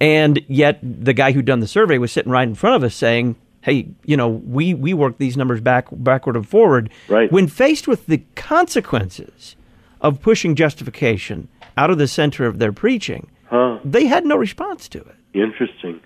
and 0.00 0.44
yet 0.48 0.78
the 0.82 1.12
guy 1.12 1.32
who'd 1.32 1.46
done 1.46 1.60
the 1.60 1.66
survey 1.66 1.98
was 1.98 2.12
sitting 2.12 2.30
right 2.32 2.46
in 2.46 2.54
front 2.54 2.76
of 2.76 2.84
us 2.84 2.94
saying, 2.94 3.36
"Hey, 3.62 3.88
you 4.04 4.16
know, 4.16 4.28
we 4.28 4.74
we 4.74 4.92
work 4.92 5.18
these 5.18 5.36
numbers 5.36 5.60
back 5.60 5.86
backward 5.90 6.36
and 6.36 6.46
forward." 6.46 6.90
Right. 7.08 7.32
When 7.32 7.46
faced 7.46 7.88
with 7.88 8.06
the 8.06 8.22
consequences 8.34 9.56
of 10.00 10.20
pushing 10.20 10.54
justification 10.54 11.48
out 11.76 11.90
of 11.90 11.98
the 11.98 12.06
center 12.08 12.46
of 12.46 12.58
their 12.58 12.72
preaching, 12.72 13.28
Huh. 13.46 13.78
they 13.84 14.06
had 14.06 14.24
no 14.24 14.36
response 14.36 14.88
to 14.88 14.98
it. 14.98 15.16
Interesting. 15.32 16.00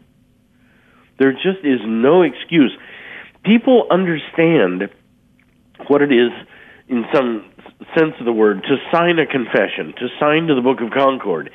There 1.19 1.33
just 1.33 1.65
is 1.65 1.81
no 1.85 2.23
excuse. 2.23 2.77
People 3.45 3.87
understand 3.91 4.89
what 5.87 6.03
it 6.03 6.13
is, 6.13 6.31
in 6.89 7.05
some 7.13 7.45
sense 7.97 8.15
of 8.19 8.25
the 8.25 8.33
word, 8.33 8.63
to 8.65 8.77
sign 8.93 9.19
a 9.19 9.27
confession, 9.27 9.95
to 9.99 10.09
sign 10.19 10.47
to 10.49 10.55
the 10.55 10.61
Book 10.61 10.81
of 10.81 10.91
Concord. 10.91 11.51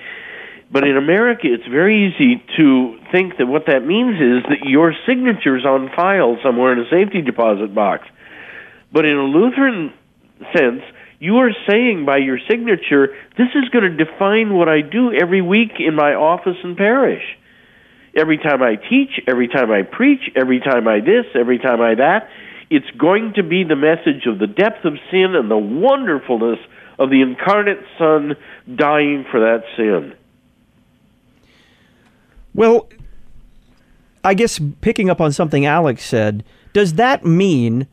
But 0.72 0.88
in 0.88 0.98
America, 0.98 1.42
it's 1.44 1.68
very 1.68 2.08
easy 2.08 2.44
to 2.58 3.00
think 3.12 3.38
that 3.38 3.46
what 3.46 3.68
that 3.68 3.86
means 3.86 4.16
is 4.16 4.44
that 4.50 4.68
your 4.68 4.94
signature's 5.06 5.66
on 5.66 5.90
file 5.96 6.38
somewhere 6.42 6.74
in 6.74 6.80
a 6.80 6.90
safety 6.90 7.22
deposit 7.22 7.76
box. 7.76 8.08
But 8.92 9.06
in 9.06 9.16
a 9.16 9.24
Lutheran 9.24 9.94
sense, 10.56 10.82
you 11.24 11.38
are 11.38 11.54
saying 11.70 12.04
by 12.06 12.18
your 12.18 12.38
signature, 12.50 13.16
this 13.38 13.48
is 13.56 13.70
going 13.70 13.90
to 13.90 14.06
define 14.06 14.54
what 14.54 14.68
I 14.68 14.82
do 14.82 15.14
every 15.14 15.42
week 15.42 15.72
in 15.80 15.96
my 15.96 16.16
office 16.16 16.58
and 16.66 16.76
parish. 16.76 17.24
Every 18.14 18.38
time 18.38 18.62
I 18.62 18.76
teach, 18.76 19.22
every 19.26 19.48
time 19.48 19.72
I 19.72 19.84
preach, 19.84 20.20
every 20.36 20.60
time 20.60 20.86
I 20.86 21.00
this, 21.00 21.26
every 21.34 21.60
time 21.60 21.80
I 21.80 21.96
that, 21.96 22.28
it's 22.70 22.92
going 22.98 23.36
to 23.36 23.44
be 23.44 23.64
the 23.64 23.78
message 23.78 24.26
of 24.28 24.38
the 24.38 24.48
depth 24.48 24.84
of 24.84 24.96
sin 25.12 25.34
and 25.34 25.50
the 25.50 25.58
wonderfulness 25.58 26.60
of 27.00 27.10
the 27.10 27.22
incarnate 27.22 27.80
Son 27.98 28.36
dying 28.76 29.26
for 29.32 29.40
that 29.40 29.64
sin. 29.78 30.14
Well, 32.54 32.90
I 34.26 34.34
guess 34.34 34.60
picking 34.82 35.10
up 35.10 35.22
on 35.22 35.32
something 35.32 35.66
Alex 35.66 36.04
said, 36.04 36.44
does 36.74 36.96
that 36.96 37.24
mean 37.24 37.88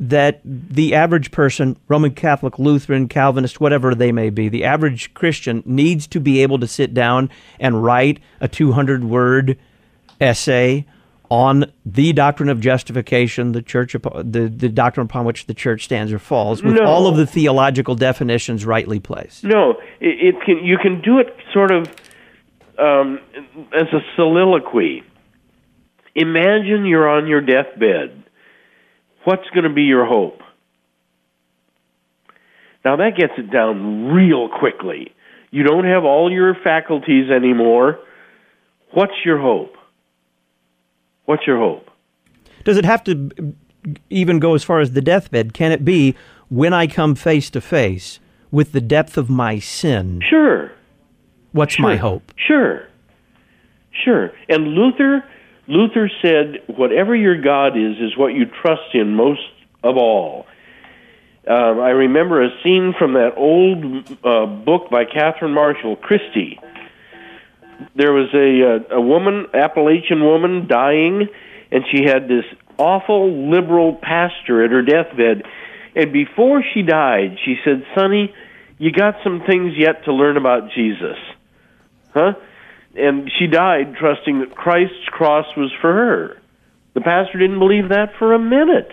that 0.00 0.40
the 0.44 0.94
average 0.94 1.30
person, 1.30 1.76
Roman 1.86 2.12
Catholic, 2.12 2.58
Lutheran, 2.58 3.06
Calvinist, 3.06 3.60
whatever 3.60 3.94
they 3.94 4.12
may 4.12 4.30
be, 4.30 4.48
the 4.48 4.64
average 4.64 5.12
Christian 5.12 5.62
needs 5.66 6.06
to 6.08 6.18
be 6.20 6.42
able 6.42 6.58
to 6.58 6.66
sit 6.66 6.94
down 6.94 7.28
and 7.60 7.84
write 7.84 8.18
a 8.40 8.48
200 8.48 9.04
word 9.04 9.58
essay 10.18 10.86
on 11.30 11.70
the 11.86 12.12
doctrine 12.14 12.48
of 12.48 12.60
justification, 12.60 13.52
the 13.52 13.62
church, 13.62 13.92
the, 13.92 14.52
the 14.52 14.68
doctrine 14.70 15.04
upon 15.04 15.24
which 15.26 15.46
the 15.46 15.54
church 15.54 15.84
stands 15.84 16.12
or 16.12 16.18
falls, 16.18 16.62
with 16.62 16.74
No. 16.74 16.84
all 16.84 17.06
of 17.06 17.16
the 17.16 17.26
theological 17.26 17.94
definitions 17.94 18.64
rightly 18.64 18.98
placed? 18.98 19.44
No, 19.44 19.72
it, 20.00 20.34
it 20.34 20.34
can. 20.44 20.64
You 20.64 20.76
can 20.78 21.00
do 21.02 21.18
it 21.20 21.36
sort 21.52 21.70
of 21.70 21.88
um, 22.78 23.20
as 23.72 23.86
a 23.92 24.00
soliloquy. 24.16 25.04
Imagine 26.16 26.84
you're 26.86 27.08
on 27.08 27.28
your 27.28 27.40
deathbed. 27.42 28.19
What's 29.24 29.48
going 29.54 29.64
to 29.64 29.72
be 29.72 29.82
your 29.82 30.06
hope? 30.06 30.40
Now 32.84 32.96
that 32.96 33.10
gets 33.16 33.34
it 33.36 33.52
down 33.52 34.06
real 34.12 34.48
quickly. 34.48 35.12
You 35.50 35.64
don't 35.64 35.84
have 35.84 36.04
all 36.04 36.32
your 36.32 36.54
faculties 36.62 37.30
anymore. 37.30 37.98
What's 38.92 39.12
your 39.24 39.38
hope? 39.38 39.74
What's 41.26 41.46
your 41.46 41.58
hope? 41.58 41.88
Does 42.64 42.76
it 42.76 42.84
have 42.84 43.04
to 43.04 43.54
even 44.08 44.38
go 44.38 44.54
as 44.54 44.64
far 44.64 44.80
as 44.80 44.92
the 44.92 45.00
deathbed? 45.00 45.54
Can 45.54 45.72
it 45.72 45.84
be 45.84 46.14
when 46.48 46.72
I 46.72 46.86
come 46.86 47.14
face 47.14 47.50
to 47.50 47.60
face 47.60 48.20
with 48.50 48.72
the 48.72 48.80
depth 48.80 49.16
of 49.16 49.30
my 49.30 49.58
sin? 49.58 50.22
Sure. 50.28 50.72
What's 51.52 51.78
my 51.78 51.96
hope? 51.96 52.32
Sure. 52.36 52.86
Sure. 54.04 54.30
And 54.48 54.68
Luther 54.68 55.24
Luther 55.70 56.10
said 56.20 56.62
whatever 56.66 57.14
your 57.14 57.40
God 57.40 57.76
is 57.76 57.96
is 58.00 58.16
what 58.16 58.34
you 58.34 58.44
trust 58.44 58.92
in 58.92 59.14
most 59.14 59.40
of 59.84 59.96
all. 59.96 60.46
Um, 61.46 61.80
I 61.80 61.90
remember 61.90 62.42
a 62.42 62.50
scene 62.62 62.92
from 62.98 63.14
that 63.14 63.34
old 63.36 63.84
uh, 64.24 64.46
book 64.46 64.90
by 64.90 65.04
Catherine 65.04 65.54
Marshall, 65.54 65.94
Christy. 65.94 66.58
There 67.94 68.12
was 68.12 68.28
a, 68.34 68.94
uh, 68.94 68.96
a 68.96 69.00
woman, 69.00 69.46
Appalachian 69.54 70.24
woman, 70.24 70.66
dying, 70.66 71.28
and 71.70 71.84
she 71.90 72.02
had 72.04 72.26
this 72.26 72.44
awful 72.76 73.48
liberal 73.48 73.94
pastor 73.94 74.64
at 74.64 74.72
her 74.72 74.82
deathbed. 74.82 75.44
And 75.94 76.12
before 76.12 76.64
she 76.74 76.82
died, 76.82 77.38
she 77.44 77.56
said, 77.64 77.86
Sonny, 77.94 78.34
you 78.78 78.90
got 78.90 79.14
some 79.22 79.42
things 79.46 79.74
yet 79.76 80.04
to 80.06 80.12
learn 80.12 80.36
about 80.36 80.72
Jesus. 80.74 81.16
Huh? 82.12 82.32
and 82.96 83.30
she 83.38 83.46
died 83.46 83.94
trusting 83.98 84.40
that 84.40 84.54
Christ's 84.54 85.06
cross 85.06 85.46
was 85.56 85.72
for 85.80 85.92
her. 85.92 86.40
The 86.94 87.00
pastor 87.00 87.38
didn't 87.38 87.58
believe 87.58 87.88
that 87.88 88.14
for 88.18 88.32
a 88.32 88.38
minute. 88.38 88.90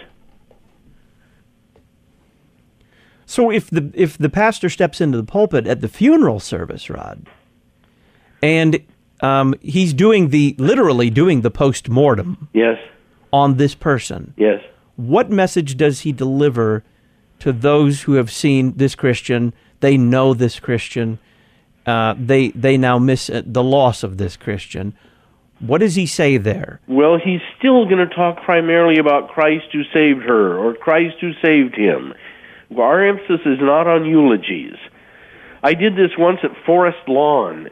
So 3.26 3.52
if 3.52 3.70
the 3.70 3.92
if 3.94 4.18
the 4.18 4.30
pastor 4.30 4.70
steps 4.70 5.02
into 5.02 5.18
the 5.18 5.24
pulpit 5.24 5.68
at 5.68 5.82
the 5.82 5.90
funeral 5.90 6.40
service, 6.40 6.90
Rod, 6.90 7.28
and 8.42 8.80
um, 9.20 9.56
he's 9.62 9.94
doing 9.94 10.30
the 10.30 10.56
literally 10.58 11.10
doing 11.10 11.42
the 11.42 11.52
post 11.52 11.90
mortem. 11.90 12.50
Yes. 12.54 12.78
On 13.34 13.58
this 13.58 13.76
person. 13.76 14.34
Yes. 14.38 14.64
What 14.96 15.30
message 15.30 15.76
does 15.76 16.02
he 16.02 16.14
deliver 16.14 16.84
to 17.40 17.52
those 17.52 18.04
who 18.04 18.14
have 18.14 18.32
seen 18.32 18.78
this 18.78 18.96
Christian? 18.96 19.54
They 19.82 19.98
know 19.98 20.34
this 20.34 20.60
Christian. 20.60 21.20
Uh, 21.88 22.14
they 22.20 22.50
they 22.50 22.78
now 22.78 23.00
miss 23.00 23.30
uh, 23.30 23.42
the 23.46 23.64
loss 23.64 24.04
of 24.04 24.18
this 24.18 24.36
Christian. 24.36 24.94
What 25.60 25.80
does 25.80 25.96
he 25.96 26.06
say 26.06 26.38
there? 26.38 26.82
Well, 26.88 27.18
he's 27.18 27.42
still 27.58 27.86
going 27.86 28.08
to 28.08 28.14
talk 28.14 28.44
primarily 28.44 29.00
about 29.00 29.30
Christ 29.30 29.66
who 29.72 29.84
saved 29.94 30.22
her 30.24 30.58
or 30.58 30.76
Christ 30.76 31.16
who 31.20 31.32
saved 31.42 31.76
him. 31.76 32.14
Our 32.78 33.08
emphasis 33.08 33.40
is 33.46 33.58
not 33.60 33.88
on 33.88 34.06
eulogies. 34.06 34.76
I 35.64 35.74
did 35.74 35.94
this 35.94 36.12
once 36.18 36.40
at 36.44 36.52
Forest 36.66 37.00
Lawn. 37.08 37.70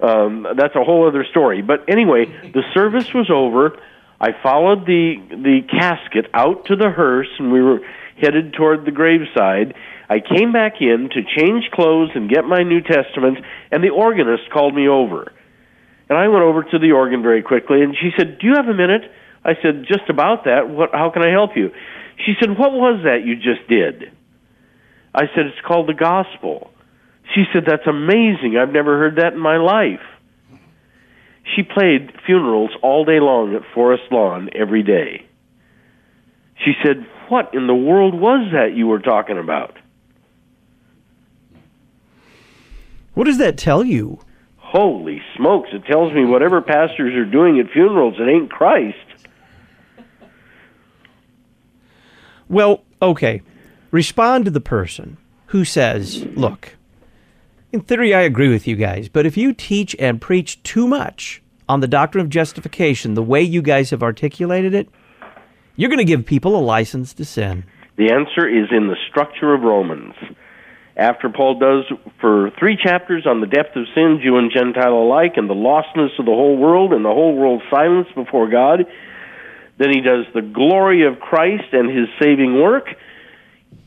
Um, 0.00 0.46
that's 0.56 0.74
a 0.74 0.82
whole 0.82 1.06
other 1.06 1.24
story. 1.30 1.62
But 1.62 1.88
anyway, 1.88 2.24
the 2.52 2.62
service 2.74 3.14
was 3.14 3.30
over. 3.30 3.78
I 4.20 4.30
followed 4.42 4.86
the 4.86 5.16
the 5.30 5.60
casket 5.70 6.26
out 6.34 6.64
to 6.66 6.76
the 6.76 6.90
hearse, 6.90 7.28
and 7.38 7.52
we 7.52 7.62
were 7.62 7.80
headed 8.20 8.54
toward 8.54 8.84
the 8.84 8.90
graveside. 8.90 9.74
I 10.12 10.20
came 10.20 10.52
back 10.52 10.74
in 10.80 11.08
to 11.08 11.22
change 11.24 11.70
clothes 11.72 12.10
and 12.14 12.28
get 12.28 12.44
my 12.44 12.62
New 12.62 12.82
Testament, 12.82 13.38
and 13.70 13.82
the 13.82 13.88
organist 13.88 14.50
called 14.52 14.74
me 14.74 14.86
over. 14.86 15.32
And 16.10 16.18
I 16.18 16.28
went 16.28 16.44
over 16.44 16.62
to 16.64 16.78
the 16.78 16.92
organ 16.92 17.22
very 17.22 17.40
quickly, 17.40 17.80
and 17.80 17.96
she 17.96 18.10
said, 18.18 18.38
"Do 18.38 18.46
you 18.46 18.54
have 18.56 18.68
a 18.68 18.74
minute?" 18.74 19.10
I 19.42 19.54
said, 19.62 19.86
"Just 19.88 20.10
about 20.10 20.44
that. 20.44 20.68
What? 20.68 20.90
How 20.92 21.08
can 21.08 21.24
I 21.24 21.30
help 21.30 21.56
you?" 21.56 21.70
She 22.26 22.34
said, 22.38 22.58
"What 22.58 22.72
was 22.72 23.04
that 23.04 23.24
you 23.24 23.36
just 23.36 23.66
did?" 23.68 24.12
I 25.14 25.28
said, 25.34 25.46
"It's 25.46 25.66
called 25.66 25.88
the 25.88 25.94
gospel." 25.94 26.70
She 27.34 27.44
said, 27.50 27.64
"That's 27.64 27.86
amazing. 27.86 28.58
I've 28.58 28.72
never 28.72 28.98
heard 28.98 29.16
that 29.16 29.32
in 29.32 29.38
my 29.38 29.56
life." 29.56 30.04
She 31.56 31.62
played 31.62 32.12
funerals 32.26 32.72
all 32.82 33.06
day 33.06 33.18
long 33.18 33.54
at 33.54 33.64
Forest 33.74 34.04
Lawn 34.10 34.50
every 34.54 34.82
day. 34.82 35.22
She 36.56 36.74
said, 36.84 37.06
"What 37.28 37.54
in 37.54 37.66
the 37.66 37.74
world 37.74 38.14
was 38.14 38.52
that 38.52 38.74
you 38.74 38.88
were 38.88 39.00
talking 39.00 39.38
about?" 39.38 39.78
What 43.14 43.24
does 43.24 43.38
that 43.38 43.58
tell 43.58 43.84
you? 43.84 44.20
Holy 44.56 45.20
smokes, 45.36 45.68
it 45.72 45.84
tells 45.84 46.14
me 46.14 46.24
whatever 46.24 46.62
pastors 46.62 47.14
are 47.14 47.30
doing 47.30 47.60
at 47.60 47.70
funerals, 47.72 48.14
it 48.18 48.28
ain't 48.28 48.50
Christ. 48.50 48.96
Well, 52.48 52.82
okay. 53.00 53.42
Respond 53.90 54.46
to 54.46 54.50
the 54.50 54.60
person 54.60 55.18
who 55.46 55.64
says, 55.66 56.24
look, 56.34 56.76
in 57.72 57.80
theory, 57.80 58.14
I 58.14 58.20
agree 58.22 58.48
with 58.48 58.66
you 58.66 58.76
guys, 58.76 59.08
but 59.08 59.26
if 59.26 59.36
you 59.36 59.52
teach 59.52 59.94
and 59.98 60.20
preach 60.20 60.62
too 60.62 60.86
much 60.86 61.42
on 61.68 61.80
the 61.80 61.88
doctrine 61.88 62.24
of 62.24 62.30
justification 62.30 63.14
the 63.14 63.22
way 63.22 63.42
you 63.42 63.60
guys 63.60 63.90
have 63.90 64.02
articulated 64.02 64.74
it, 64.74 64.88
you're 65.76 65.90
going 65.90 65.98
to 65.98 66.04
give 66.04 66.24
people 66.24 66.56
a 66.56 66.60
license 66.60 67.12
to 67.14 67.24
sin. 67.24 67.64
The 67.96 68.10
answer 68.12 68.48
is 68.48 68.68
in 68.70 68.88
the 68.88 68.96
structure 69.10 69.52
of 69.52 69.62
Romans. 69.62 70.14
After 70.96 71.30
Paul 71.30 71.58
does 71.58 71.84
for 72.20 72.50
three 72.58 72.76
chapters 72.76 73.26
on 73.26 73.40
the 73.40 73.46
depth 73.46 73.76
of 73.76 73.84
sin, 73.94 74.20
Jew 74.22 74.36
and 74.36 74.52
Gentile 74.52 74.92
alike, 74.92 75.32
and 75.36 75.48
the 75.48 75.54
lostness 75.54 76.18
of 76.18 76.26
the 76.26 76.32
whole 76.32 76.56
world, 76.56 76.92
and 76.92 77.04
the 77.04 77.08
whole 77.08 77.34
world's 77.34 77.64
silence 77.70 78.08
before 78.14 78.50
God, 78.50 78.84
then 79.78 79.88
he 79.90 80.00
does 80.02 80.26
the 80.34 80.42
glory 80.42 81.06
of 81.06 81.18
Christ 81.18 81.72
and 81.72 81.88
his 81.88 82.08
saving 82.20 82.60
work. 82.60 82.84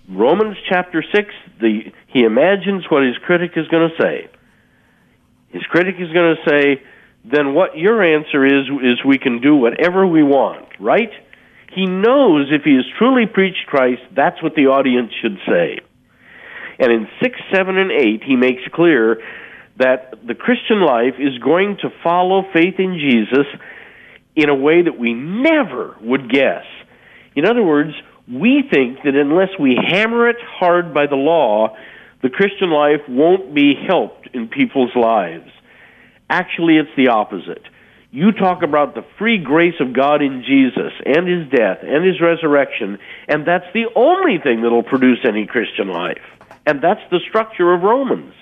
Romans 0.10 0.58
chapter 0.68 1.04
6, 1.14 1.28
the, 1.62 1.80
he 2.08 2.24
imagines 2.24 2.86
what 2.90 3.04
his 3.04 3.18
critic 3.26 3.52
is 3.56 3.68
going 3.68 3.90
to 3.90 4.02
say. 4.02 4.30
His 5.50 5.64
critic 5.64 5.96
is 6.00 6.12
going 6.12 6.36
to 6.36 6.50
say, 6.50 6.84
then 7.24 7.54
what 7.54 7.78
your 7.78 8.04
answer 8.04 8.46
is, 8.46 8.66
is 8.84 9.06
we 9.06 9.18
can 9.18 9.42
do 9.42 9.56
whatever 9.56 10.06
we 10.06 10.22
want, 10.24 10.68
right? 10.80 11.10
He 11.74 11.86
knows 11.86 12.48
if 12.52 12.64
he 12.64 12.76
has 12.76 12.86
truly 12.98 13.26
preached 13.32 13.66
Christ, 13.68 14.02
that's 14.16 14.42
what 14.42 14.56
the 14.56 14.68
audience 14.68 15.12
should 15.22 15.38
say. 15.48 15.80
And 16.80 16.92
in 16.92 17.08
6, 17.22 17.40
7, 17.54 17.78
and 17.78 17.92
8, 17.92 18.24
he 18.26 18.36
makes 18.36 18.62
clear 18.74 19.22
that 19.78 20.14
the 20.26 20.36
Christian 20.36 20.82
life 20.86 21.16
is 21.20 21.38
going 21.40 21.78
to 21.82 21.90
follow 22.04 22.44
faith 22.54 22.76
in 22.80 23.00
Jesus 23.00 23.48
in 24.36 24.50
a 24.50 24.56
way 24.56 24.82
that 24.82 24.98
we 24.98 25.14
never 25.14 25.96
would 26.02 26.30
guess. 26.30 26.66
In 27.36 27.46
other 27.46 27.64
words, 27.64 27.92
we 28.28 28.64
think 28.70 29.00
that 29.04 29.16
unless 29.16 29.50
we 29.60 29.78
hammer 29.78 30.30
it 30.30 30.38
hard 30.42 30.94
by 30.94 31.08
the 31.08 31.16
law, 31.16 31.76
the 32.24 32.30
Christian 32.30 32.72
life 32.72 33.02
won't 33.08 33.54
be 33.54 33.74
helped 33.88 34.30
in 34.34 34.48
people's 34.48 34.96
lives. 34.96 35.50
Actually, 36.30 36.78
it's 36.78 36.90
the 36.98 37.10
opposite. 37.10 37.62
You 38.12 38.32
talk 38.32 38.64
about 38.64 38.96
the 38.96 39.06
free 39.20 39.38
grace 39.44 39.76
of 39.80 39.94
God 39.94 40.22
in 40.22 40.44
Jesus 40.48 40.94
and 41.06 41.28
his 41.28 41.50
death 41.52 41.80
and 41.84 42.06
his 42.06 42.22
resurrection, 42.22 42.98
and 43.28 43.46
that's 43.46 43.66
the 43.74 43.86
only 43.96 44.38
thing 44.42 44.62
that'll 44.62 44.84
produce 44.84 45.20
any 45.28 45.46
Christian 45.46 45.90
life. 45.90 46.24
And 46.66 46.82
that's 46.82 47.02
the 47.12 47.20
structure 47.28 47.74
of 47.74 47.84
Romans. 47.84 48.34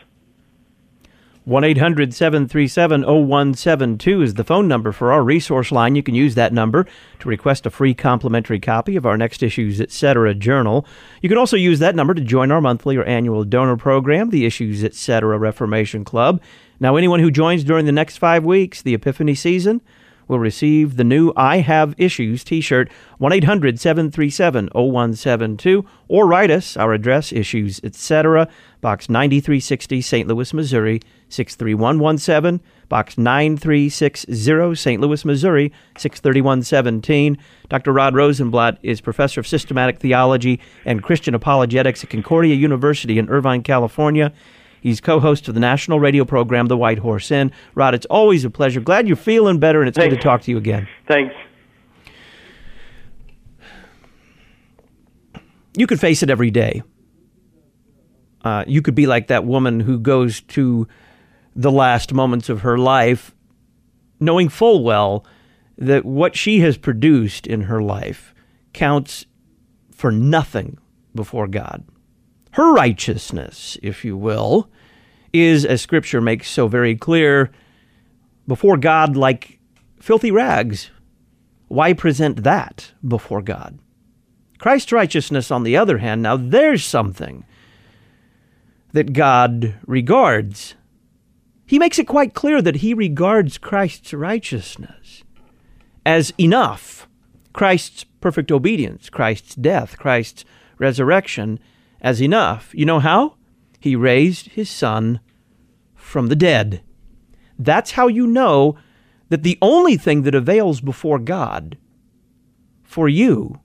1 1.45 1.65
800 1.65 2.13
737 2.13 3.01
0172 3.01 4.21
is 4.21 4.35
the 4.35 4.45
phone 4.45 4.65
number 4.65 4.93
for 4.93 5.11
our 5.11 5.21
resource 5.21 5.73
line. 5.73 5.93
You 5.93 6.01
can 6.01 6.15
use 6.15 6.35
that 6.35 6.53
number 6.53 6.87
to 7.19 7.27
request 7.27 7.65
a 7.65 7.69
free 7.69 7.93
complimentary 7.93 8.61
copy 8.61 8.95
of 8.95 9.05
our 9.05 9.17
Next 9.17 9.43
Issues 9.43 9.81
Etc. 9.81 10.33
journal. 10.35 10.85
You 11.21 11.27
can 11.27 11.37
also 11.37 11.57
use 11.57 11.79
that 11.79 11.97
number 11.97 12.13
to 12.13 12.21
join 12.21 12.49
our 12.49 12.61
monthly 12.61 12.95
or 12.95 13.03
annual 13.03 13.43
donor 13.43 13.75
program, 13.75 14.29
the 14.29 14.45
Issues 14.45 14.85
Etc. 14.85 15.37
Reformation 15.37 16.05
Club. 16.05 16.41
Now, 16.79 16.95
anyone 16.95 17.19
who 17.19 17.29
joins 17.29 17.65
during 17.65 17.85
the 17.85 17.91
next 17.91 18.19
five 18.19 18.45
weeks, 18.45 18.81
the 18.81 18.93
Epiphany 18.93 19.35
season, 19.35 19.81
will 20.27 20.39
receive 20.39 20.97
the 20.97 21.03
new 21.03 21.33
I 21.35 21.57
Have 21.57 21.95
Issues 21.97 22.43
t 22.43 22.61
shirt, 22.61 22.89
1 23.17 23.31
800 23.33 23.79
737 23.79 24.69
0172, 24.73 25.85
or 26.07 26.27
write 26.27 26.51
us. 26.51 26.77
Our 26.77 26.93
address, 26.93 27.31
Issues 27.31 27.79
Etc., 27.83 28.47
Box 28.81 29.09
9360, 29.09 30.01
St. 30.01 30.27
Louis, 30.27 30.53
Missouri 30.53 30.99
63117, 31.29 32.59
Box 32.89 33.17
9360, 33.17 34.75
St. 34.75 35.01
Louis, 35.01 35.25
Missouri 35.25 35.71
63117. 35.97 37.37
Dr. 37.69 37.93
Rod 37.93 38.13
Rosenbladt 38.13 38.77
is 38.83 39.01
Professor 39.01 39.39
of 39.39 39.47
Systematic 39.47 39.99
Theology 39.99 40.59
and 40.85 41.01
Christian 41.01 41.33
Apologetics 41.33 42.03
at 42.03 42.09
Concordia 42.09 42.55
University 42.55 43.17
in 43.17 43.29
Irvine, 43.29 43.63
California. 43.63 44.33
He's 44.83 44.99
co 44.99 45.21
host 45.21 45.47
of 45.47 45.53
the 45.53 45.61
national 45.61 46.01
radio 46.01 46.25
program, 46.25 46.67
The 46.67 46.75
White 46.75 46.97
Horse 46.97 47.31
Inn. 47.31 47.53
Rod, 47.73 47.95
it's 47.95 48.05
always 48.07 48.43
a 48.43 48.49
pleasure. 48.49 48.81
Glad 48.81 49.07
you're 49.07 49.15
feeling 49.15 49.57
better, 49.57 49.79
and 49.81 49.87
it's 49.87 49.97
Thanks. 49.97 50.11
good 50.11 50.17
to 50.19 50.21
talk 50.21 50.41
to 50.41 50.51
you 50.51 50.57
again. 50.57 50.89
Thanks. 51.07 51.33
You 55.77 55.87
could 55.87 56.01
face 56.01 56.21
it 56.21 56.29
every 56.29 56.51
day. 56.51 56.83
Uh, 58.43 58.65
you 58.67 58.81
could 58.81 58.93
be 58.93 59.07
like 59.07 59.27
that 59.27 59.45
woman 59.45 59.79
who 59.79 59.97
goes 59.97 60.41
to 60.41 60.85
the 61.55 61.71
last 61.71 62.13
moments 62.13 62.49
of 62.49 62.59
her 62.59 62.77
life 62.77 63.33
knowing 64.19 64.49
full 64.49 64.83
well 64.83 65.25
that 65.77 66.03
what 66.03 66.35
she 66.35 66.59
has 66.59 66.77
produced 66.77 67.47
in 67.47 67.61
her 67.61 67.81
life 67.81 68.35
counts 68.73 69.27
for 69.93 70.11
nothing 70.11 70.77
before 71.15 71.47
God. 71.47 71.85
Her 72.53 72.71
righteousness, 72.71 73.79
if 73.81 74.05
you 74.05 74.15
will, 74.15 74.69
is, 75.33 75.65
as 75.65 75.81
Scripture 75.81 76.21
makes 76.21 76.47
so 76.47 76.67
very 76.67 76.95
clear, 76.95 77.51
before 78.47 78.77
God 78.77 79.15
like 79.15 79.57
filthy 79.99 80.29
rags. 80.29 80.91
Why 81.67 81.93
present 81.93 82.43
that 82.43 82.91
before 83.07 83.41
God? 83.41 83.79
Christ's 84.59 84.91
righteousness, 84.91 85.49
on 85.49 85.63
the 85.63 85.75
other 85.75 85.97
hand, 85.97 86.21
now 86.21 86.37
there's 86.37 86.85
something 86.85 87.43
that 88.91 89.13
God 89.13 89.73
regards. 89.87 90.75
He 91.65 91.79
makes 91.79 91.97
it 91.97 92.07
quite 92.07 92.35
clear 92.35 92.61
that 92.61 92.77
he 92.77 92.93
regards 92.93 93.57
Christ's 93.57 94.13
righteousness 94.13 95.23
as 96.05 96.31
enough. 96.39 97.07
Christ's 97.51 98.03
perfect 98.21 98.51
obedience, 98.51 99.09
Christ's 99.09 99.55
death, 99.55 99.97
Christ's 99.97 100.45
resurrection 100.77 101.59
as 102.03 102.21
enough. 102.21 102.71
You 102.75 102.85
know 102.85 102.99
how? 102.99 103.37
He 103.79 103.95
raised 103.95 104.49
his 104.49 104.69
son 104.69 105.21
from 105.95 106.27
the 106.27 106.35
dead. 106.35 106.83
That's 107.57 107.91
how 107.91 108.07
you 108.07 108.27
know 108.27 108.75
that 109.29 109.43
the 109.43 109.57
only 109.61 109.97
thing 109.97 110.23
that 110.23 110.35
avails 110.35 110.81
before 110.81 111.17
God 111.17 111.77
for 112.83 113.07
you 113.07 113.59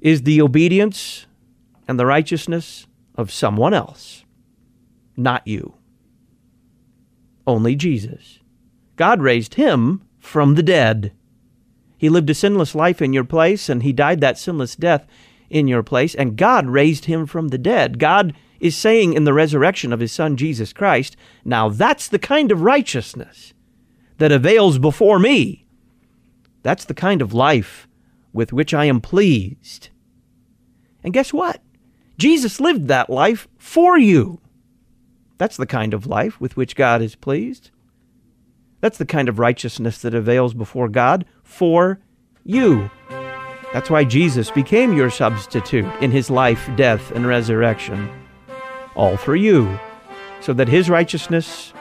is 0.00 0.22
the 0.22 0.40
obedience 0.40 1.26
and 1.86 1.98
the 1.98 2.06
righteousness 2.06 2.86
of 3.14 3.30
someone 3.30 3.74
else, 3.74 4.24
not 5.16 5.46
you. 5.46 5.74
Only 7.46 7.76
Jesus. 7.76 8.38
God 8.96 9.20
raised 9.20 9.54
him 9.54 10.02
from 10.18 10.54
the 10.54 10.62
dead. 10.62 11.12
He 11.98 12.08
lived 12.08 12.30
a 12.30 12.34
sinless 12.34 12.74
life 12.74 13.02
in 13.02 13.12
your 13.12 13.24
place, 13.24 13.68
and 13.68 13.82
he 13.82 13.92
died 13.92 14.20
that 14.20 14.38
sinless 14.38 14.74
death 14.74 15.06
in 15.52 15.68
your 15.68 15.82
place, 15.82 16.14
and 16.14 16.36
God 16.36 16.66
raised 16.66 17.04
him 17.04 17.26
from 17.26 17.48
the 17.48 17.58
dead. 17.58 17.98
God 17.98 18.34
is 18.58 18.76
saying 18.76 19.12
in 19.12 19.24
the 19.24 19.32
resurrection 19.32 19.92
of 19.92 20.00
his 20.00 20.12
Son 20.12 20.36
Jesus 20.36 20.72
Christ, 20.72 21.16
now 21.44 21.68
that's 21.68 22.08
the 22.08 22.18
kind 22.18 22.50
of 22.50 22.62
righteousness 22.62 23.52
that 24.18 24.32
avails 24.32 24.78
before 24.78 25.18
me. 25.18 25.66
That's 26.62 26.84
the 26.84 26.94
kind 26.94 27.20
of 27.20 27.34
life 27.34 27.88
with 28.32 28.52
which 28.52 28.72
I 28.72 28.86
am 28.86 29.00
pleased. 29.00 29.90
And 31.04 31.12
guess 31.12 31.32
what? 31.32 31.60
Jesus 32.18 32.60
lived 32.60 32.88
that 32.88 33.10
life 33.10 33.48
for 33.58 33.98
you. 33.98 34.40
That's 35.38 35.56
the 35.56 35.66
kind 35.66 35.92
of 35.92 36.06
life 36.06 36.40
with 36.40 36.56
which 36.56 36.76
God 36.76 37.02
is 37.02 37.16
pleased. 37.16 37.70
That's 38.80 38.98
the 38.98 39.06
kind 39.06 39.28
of 39.28 39.38
righteousness 39.40 39.98
that 39.98 40.14
avails 40.14 40.54
before 40.54 40.88
God 40.88 41.24
for 41.42 42.00
you. 42.44 42.90
That's 43.72 43.88
why 43.88 44.04
Jesus 44.04 44.50
became 44.50 44.96
your 44.96 45.10
substitute 45.10 45.86
in 46.02 46.10
his 46.10 46.28
life, 46.28 46.68
death, 46.76 47.10
and 47.12 47.26
resurrection. 47.26 48.10
All 48.94 49.16
for 49.16 49.34
you, 49.34 49.78
so 50.40 50.52
that 50.52 50.68
his 50.68 50.90
righteousness 50.90 51.72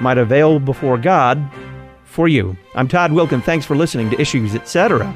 might 0.00 0.18
avail 0.18 0.58
before 0.58 0.96
God 0.96 1.42
for 2.04 2.28
you. 2.28 2.56
I'm 2.74 2.88
Todd 2.88 3.10
Wilken. 3.10 3.42
Thanks 3.42 3.66
for 3.66 3.76
listening 3.76 4.08
to 4.10 4.20
Issues 4.20 4.54
Etc. 4.54 5.14